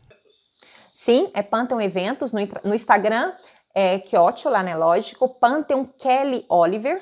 Sim, 0.94 1.32
é 1.34 1.42
Panteão 1.42 1.82
Eventos. 1.82 2.32
No, 2.32 2.40
no 2.64 2.76
Instagram 2.76 3.32
é 3.74 3.98
Kyoto, 3.98 4.50
lá, 4.50 4.62
né? 4.62 4.76
Lógico. 4.76 5.28
Panteão 5.28 5.84
Kelly 5.98 6.46
Oliver. 6.48 7.02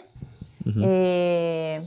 Uhum. 0.66 0.84
É 0.86 1.82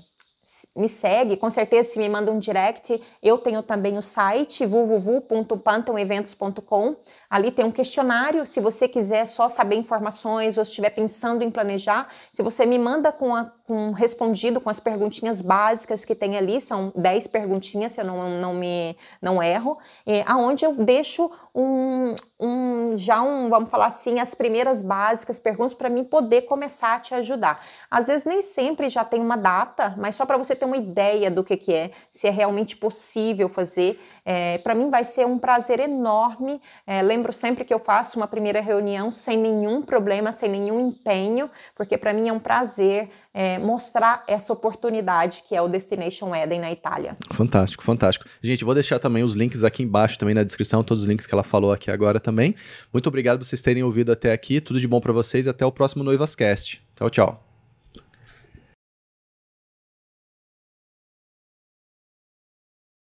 me 0.74 0.88
segue, 0.88 1.36
com 1.36 1.50
certeza 1.50 1.90
se 1.90 1.98
me 1.98 2.08
manda 2.08 2.30
um 2.30 2.38
direct, 2.38 3.02
eu 3.22 3.36
tenho 3.38 3.60
também 3.62 3.98
o 3.98 4.02
site 4.02 4.64
www.pantoneventos.com. 4.66 6.96
Ali 7.28 7.50
tem 7.50 7.64
um 7.64 7.72
questionário, 7.72 8.46
se 8.46 8.60
você 8.60 8.86
quiser 8.86 9.26
só 9.26 9.48
saber 9.48 9.74
informações 9.76 10.56
ou 10.56 10.62
estiver 10.62 10.90
pensando 10.90 11.42
em 11.42 11.50
planejar, 11.50 12.08
se 12.32 12.40
você 12.42 12.64
me 12.64 12.78
manda 12.78 13.10
com, 13.10 13.34
a, 13.34 13.46
com 13.66 13.90
respondido 13.90 14.60
com 14.60 14.70
as 14.70 14.78
perguntinhas 14.78 15.42
básicas 15.42 16.04
que 16.04 16.14
tem 16.14 16.36
ali, 16.36 16.60
são 16.60 16.92
10 16.94 17.26
perguntinhas, 17.26 17.92
se 17.92 18.00
eu 18.00 18.04
não, 18.04 18.40
não 18.40 18.54
me 18.54 18.96
não 19.20 19.42
erro, 19.42 19.76
é, 20.06 20.22
aonde 20.26 20.64
eu 20.64 20.72
deixo 20.74 21.28
um, 21.54 22.14
um 22.40 22.96
já 22.96 23.20
um, 23.22 23.48
vamos 23.48 23.70
falar 23.70 23.86
assim, 23.86 24.18
as 24.18 24.34
primeiras 24.34 24.82
básicas, 24.82 25.38
perguntas 25.38 25.74
para 25.74 25.90
mim 25.90 26.04
poder 26.04 26.42
começar 26.42 26.94
a 26.94 27.00
te 27.00 27.14
ajudar. 27.14 27.64
Às 27.90 28.06
vezes 28.06 28.26
nem 28.26 28.42
sempre 28.42 28.88
já 28.88 29.04
tem 29.04 29.20
uma 29.20 29.36
data, 29.36 29.94
mas 29.98 30.16
só 30.16 30.24
para 30.24 30.36
você 30.36 30.54
ter 30.54 30.64
uma 30.64 30.76
ideia 30.76 31.30
do 31.30 31.44
que, 31.44 31.56
que 31.56 31.74
é, 31.74 31.90
se 32.10 32.26
é 32.26 32.30
realmente 32.30 32.76
possível 32.76 33.48
fazer. 33.48 34.00
É, 34.24 34.58
para 34.58 34.74
mim 34.74 34.90
vai 34.90 35.04
ser 35.04 35.26
um 35.26 35.38
prazer 35.38 35.80
enorme. 35.80 36.60
É, 36.86 37.02
lembro 37.02 37.32
sempre 37.32 37.64
que 37.64 37.74
eu 37.74 37.78
faço 37.78 38.18
uma 38.18 38.26
primeira 38.26 38.60
reunião 38.60 39.10
sem 39.10 39.36
nenhum 39.36 39.82
problema, 39.82 40.32
sem 40.32 40.48
nenhum 40.48 40.88
empenho, 40.88 41.50
porque 41.74 41.98
para 41.98 42.12
mim 42.12 42.28
é 42.28 42.32
um 42.32 42.38
prazer 42.38 43.10
é, 43.32 43.58
mostrar 43.58 44.24
essa 44.26 44.52
oportunidade 44.52 45.44
que 45.46 45.54
é 45.54 45.62
o 45.62 45.68
Destination 45.68 46.34
Eden 46.34 46.60
na 46.60 46.72
Itália. 46.72 47.16
Fantástico, 47.32 47.82
fantástico. 47.82 48.26
Gente, 48.42 48.64
vou 48.64 48.74
deixar 48.74 48.98
também 48.98 49.22
os 49.22 49.34
links 49.34 49.64
aqui 49.64 49.82
embaixo 49.82 50.18
também 50.18 50.34
na 50.34 50.42
descrição, 50.42 50.82
todos 50.82 51.04
os 51.04 51.08
links 51.08 51.26
que 51.26 51.34
ela 51.34 51.44
falou 51.44 51.72
aqui 51.72 51.90
agora 51.90 52.18
também. 52.18 52.54
Muito 52.92 53.06
obrigado 53.06 53.38
por 53.38 53.44
vocês 53.44 53.62
terem 53.62 53.82
ouvido 53.82 54.12
até 54.12 54.32
aqui. 54.32 54.60
Tudo 54.60 54.80
de 54.80 54.88
bom 54.88 55.00
para 55.00 55.12
vocês. 55.12 55.46
Até 55.46 55.64
o 55.64 55.72
próximo 55.72 56.02
Noivascast. 56.02 56.82
Tchau, 56.96 57.10
tchau. 57.10 57.49